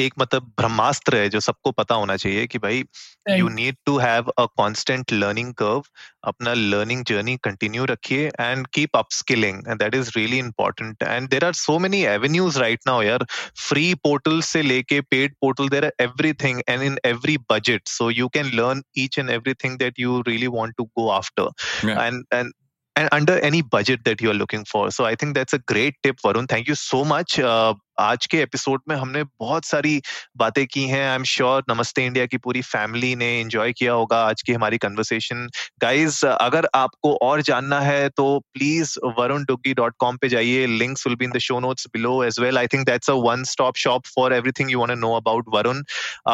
एक 0.00 0.14
मतलब 0.18 0.50
ब्रह्मास्त्र 0.58 1.16
है 1.16 1.28
जो 1.28 1.40
सबको 1.40 1.70
पता 1.72 1.94
होना 1.94 2.16
चाहिए 2.16 2.46
कि 2.46 2.58
भाई 2.58 2.84
you 3.30 3.48
need 3.50 3.76
to 3.86 3.96
have 3.98 4.30
a 4.38 4.44
constant 4.58 5.12
learning 5.12 5.52
curve 5.54 5.82
अपना 6.24 6.52
लर्निंग 6.54 7.04
जर्नी 7.04 7.36
कंटिन्यू 7.44 7.84
रखिए 7.84 8.26
and 8.40 8.66
keep 8.74 8.96
up 8.96 9.12
skilling 9.12 9.62
and 9.68 9.78
that 9.78 9.94
is 9.94 10.10
really 10.16 10.38
important 10.38 11.02
and 11.02 11.28
there 11.30 11.44
are 11.44 11.52
so 11.56 11.78
many 11.78 12.02
avenues 12.06 12.58
right 12.58 12.80
now 12.86 13.02
यार 13.02 13.26
फ्री 13.68 13.92
पोर्टल 14.04 14.40
से 14.42 14.62
लेके 14.62 15.00
paid 15.10 15.34
portal 15.40 15.68
there 15.68 15.84
are 15.84 15.92
everything 16.00 16.60
and 16.68 16.82
in 16.82 16.98
every 17.06 17.38
budget 17.52 17.88
so 17.88 18.10
you 18.10 18.28
can 18.34 18.50
learn 18.54 18.82
each 18.98 19.18
and 19.18 19.30
everything 19.30 19.78
that 19.78 20.00
you 20.00 20.20
really 20.28 20.46
want 20.52 20.74
to 20.76 20.84
go 20.98 21.08
after 21.12 21.90
and 21.90 22.24
and 22.32 22.52
and 22.96 23.08
under 23.12 23.38
any 23.40 23.62
budget 23.62 24.04
that 24.04 24.20
you 24.20 24.30
are 24.30 24.34
looking 24.34 24.64
for. 24.64 24.90
So 24.90 25.04
I 25.04 25.14
think 25.14 25.34
that's 25.34 25.52
a 25.52 25.58
great 25.58 25.96
tip, 26.02 26.16
Varun. 26.24 26.48
Thank 26.48 26.68
you 26.68 26.74
so 26.74 27.04
much. 27.04 27.38
Uh, 27.38 27.74
आज 28.00 28.26
के 28.26 28.40
episode 28.42 28.80
में 28.88 28.94
हमने 28.96 29.22
बहुत 29.40 29.64
सारी 29.64 30.00
बातें 30.36 30.66
की 30.66 30.82
हैं। 30.88 31.04
I 31.08 31.14
am 31.14 31.22
sure 31.24 31.62
Namaste 31.70 32.04
India 32.06 32.26
की 32.26 32.36
पूरी 32.46 32.62
फैमिली 32.62 33.14
ने 33.16 33.28
एंजॉय 33.40 33.72
किया 33.72 33.92
होगा 33.92 34.18
आज 34.24 34.42
की 34.46 34.52
हमारी 34.52 34.78
कन्वर्सेशन 34.78 35.46
गाइस 35.82 36.24
अगर 36.24 36.68
आपको 36.74 37.14
और 37.28 37.42
जानना 37.42 37.80
है 37.80 38.08
तो 38.16 38.26
please 38.54 38.94
Varun 39.18 39.44
Duggi 39.48 39.74
dot 39.74 39.94
com 39.98 40.16
पे 40.16 40.28
जाइए। 40.28 40.66
Links 40.66 41.06
will 41.06 41.16
be 41.16 41.24
in 41.24 41.30
the 41.30 41.38
show 41.46 41.60
notes 41.60 41.86
below 41.92 42.22
as 42.24 42.40
well 42.40 42.58
I 42.58 42.66
think 42.74 42.86
that's 42.86 43.10
a 43.10 43.14
one 43.30 43.44
stop 43.54 43.76
shop 43.86 44.06
for 44.14 44.34
everything 44.34 44.70
you 44.70 44.80
want 44.80 44.98
know 44.98 45.14
about 45.16 45.44
Varun 45.54 45.82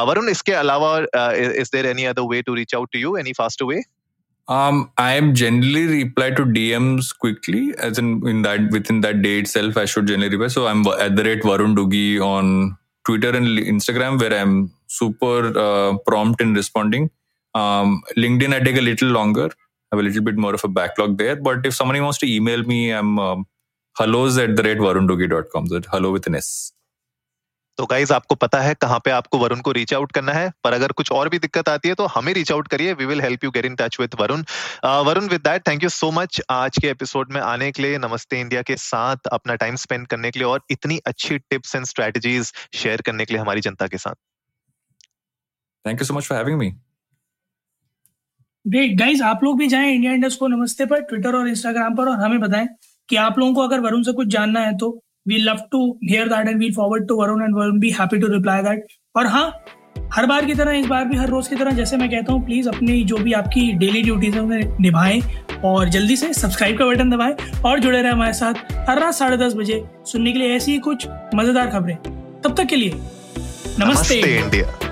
Varun 0.08 0.28
इसके 0.30 0.52
अलावा 0.64 0.96
is 0.98 1.70
there 1.72 1.86
any 1.86 2.04
other 2.14 2.28
way 2.34 2.42
to 2.42 2.54
reach 2.54 2.74
out 2.74 2.92
to 2.92 2.98
you 2.98 3.16
any 3.16 3.32
fast 3.38 3.62
way 3.62 3.82
Um, 4.48 4.90
I 4.98 5.12
am 5.12 5.34
generally 5.34 6.04
reply 6.04 6.30
to 6.32 6.44
DMs 6.44 7.16
quickly, 7.16 7.74
as 7.78 7.96
in 7.98 8.26
in 8.26 8.42
that 8.42 8.70
within 8.70 9.00
that 9.02 9.22
day 9.22 9.38
itself, 9.38 9.76
I 9.76 9.84
should 9.84 10.06
generally 10.06 10.30
reply. 10.30 10.48
So 10.48 10.66
I'm 10.66 10.86
at 10.86 11.16
the 11.16 11.24
rate 11.24 11.42
Varun 11.42 11.76
Duggi 11.76 12.20
on 12.20 12.76
Twitter 13.04 13.30
and 13.30 13.46
Instagram, 13.58 14.20
where 14.20 14.34
I'm 14.34 14.72
super 14.88 15.56
uh, 15.56 15.96
prompt 16.06 16.40
in 16.40 16.54
responding. 16.54 17.10
Um, 17.54 18.02
LinkedIn, 18.16 18.54
I 18.54 18.60
take 18.60 18.76
a 18.76 18.80
little 18.80 19.08
longer, 19.08 19.50
have 19.92 20.00
a 20.00 20.02
little 20.02 20.22
bit 20.22 20.36
more 20.36 20.54
of 20.54 20.64
a 20.64 20.68
backlog 20.68 21.18
there. 21.18 21.36
But 21.36 21.64
if 21.64 21.74
somebody 21.74 22.00
wants 22.00 22.18
to 22.18 22.26
email 22.26 22.62
me, 22.64 22.90
I'm 22.90 23.18
um, 23.18 23.46
hellos 23.96 24.38
at 24.38 24.56
the 24.56 24.62
rate 24.62 24.78
varunduggi.com. 24.78 25.68
So 25.68 25.80
hello 25.90 26.12
with 26.12 26.26
an 26.26 26.34
S. 26.34 26.72
तो 27.78 27.86
guys 27.86 28.12
आपको 28.12 28.34
पता 28.34 28.60
है 28.60 28.74
कहाँ 28.74 28.98
पे 29.04 29.10
आपको 29.10 29.38
वरुण 29.38 29.60
को 29.60 29.72
reach 29.72 29.92
out 29.94 30.12
करना 30.12 30.32
है। 30.32 30.50
पर 30.64 30.72
अगर 30.72 30.92
कुछ 30.92 31.10
और 31.12 31.28
भी 31.28 31.38
दिक्कत 31.38 31.68
आती 31.68 31.88
है 31.88 31.94
तो 31.94 32.06
हमें 32.06 32.32
रीच 32.34 32.52
आउट 32.52 32.68
करिए। 32.68 32.92
We 32.94 33.04
will 33.06 33.20
help 33.20 33.44
you 33.44 33.50
get 33.50 33.64
in 33.64 33.76
touch 33.76 33.96
with 34.00 34.14
Varun. 34.20 34.42
Varun 35.06 35.28
with 35.28 35.40
that 35.40 35.66
thank 35.68 35.82
you 35.82 35.88
so 35.88 36.10
much 36.10 36.40
आज 36.50 36.78
के 36.80 36.88
एपिसोड 36.88 37.32
में 37.32 37.40
आने 37.40 37.70
के 37.72 37.82
लिए। 37.82 37.98
नमस्ते 37.98 38.40
इंडिया 38.40 38.62
के 38.62 38.76
साथ 38.78 39.26
अपना 39.32 39.54
टाइम 39.56 39.76
स्पेंड 39.76 40.06
करने 40.06 40.30
के 40.30 40.38
लिए 40.38 40.48
और 40.48 40.62
इतनी 40.70 40.98
अच्छी 41.06 41.38
टिप्स 41.40 41.74
एंड 41.74 41.84
स्ट्रेटजीज 41.86 42.52
शेयर 42.74 43.02
करने 43.02 43.24
के 43.24 43.34
लिए 43.34 43.40
हमारी 43.40 43.60
जनता 43.60 43.86
के 43.86 43.98
साथ। 43.98 44.14
Thank 45.84 46.00
you 46.00 46.06
so 46.06 46.14
much 46.14 46.24
for 46.24 46.38
having 46.38 46.58
me 46.58 46.70
great 48.64 48.98
guys 48.98 49.22
आप 49.24 49.40
लोग 49.44 49.58
भी 49.58 49.66
जाएँ 49.68 49.92
इंडिया 49.92 50.12
इंडस्ट 50.12 50.38
को 50.40 50.48
नमस्ते 50.48 50.86
पर 50.86 51.00
ट्विटर 51.02 51.36
और 51.36 51.48
इंस्टाग्राम 51.48 51.94
पर 51.96 52.08
और 52.08 52.20
हमें 52.20 52.40
बताएँ 52.40 52.68
कि 53.08 53.16
आप 53.18 53.38
लोगों 53.38 53.54
को 53.54 53.60
अगर 53.60 53.80
वरुण 53.80 54.02
से 54.02 54.12
कुछ 54.12 54.28
जानना 54.28 54.60
है 54.60 54.76
तो। 54.78 54.90
We 55.26 55.38
love 55.38 55.60
to 55.70 55.98
hear 56.00 56.28
that 56.28 56.48
and 56.48 56.58
we'll 56.58 56.72
forward 56.72 57.06
to 57.08 57.14
Varun 57.14 57.44
and 57.44 57.54
we'll 57.54 57.78
be 57.78 57.90
happy 57.90 58.18
to 58.18 58.28
reply 58.28 58.60
that. 58.62 58.78
और 59.16 59.26
हाँ 59.26 59.64
हर 60.14 60.26
बार 60.26 60.44
की 60.46 60.54
तरह 60.54 60.72
इस 60.72 60.86
बार 60.86 61.04
भी 61.04 61.16
हर 61.16 61.28
रोज 61.28 61.48
की 61.48 61.56
तरह 61.56 61.70
जैसे 61.70 61.96
मैं 61.96 62.08
कहता 62.10 62.32
हूँ 62.32 62.44
प्लीज़ 62.44 62.68
अपनी 62.68 63.02
जो 63.04 63.16
भी 63.18 63.32
आपकी 63.32 63.72
डेली 63.78 64.02
ड्यूटीज़ 64.02 64.34
है 64.34 64.40
उन्हें 64.40 64.78
निभाएँ 64.80 65.20
और 65.64 65.88
जल्दी 65.88 66.16
से 66.16 66.32
सब्सक्राइब 66.34 66.78
का 66.78 66.86
बटन 66.86 67.10
दबाएँ 67.10 67.34
और 67.64 67.80
जुड़े 67.80 68.00
रहे 68.02 68.12
हमारे 68.12 68.32
साथ 68.32 68.72
हर 68.88 69.00
रात 69.00 69.14
साढ़े 69.14 69.36
दस 69.36 69.54
बजे 69.56 69.82
सुनने 70.12 70.32
के 70.32 70.38
लिए 70.38 70.56
ऐसी 70.56 70.72
ही 70.72 70.78
कुछ 70.78 71.06
मज़ेदार 71.34 71.70
खबरें। 71.70 71.96
तब 72.42 72.54
तक 72.58 72.66
के 72.66 72.76
लिए 72.76 72.90
नमस्ते, 72.90 73.84
नमस्ते 73.84 74.38
इंडिया 74.38 74.91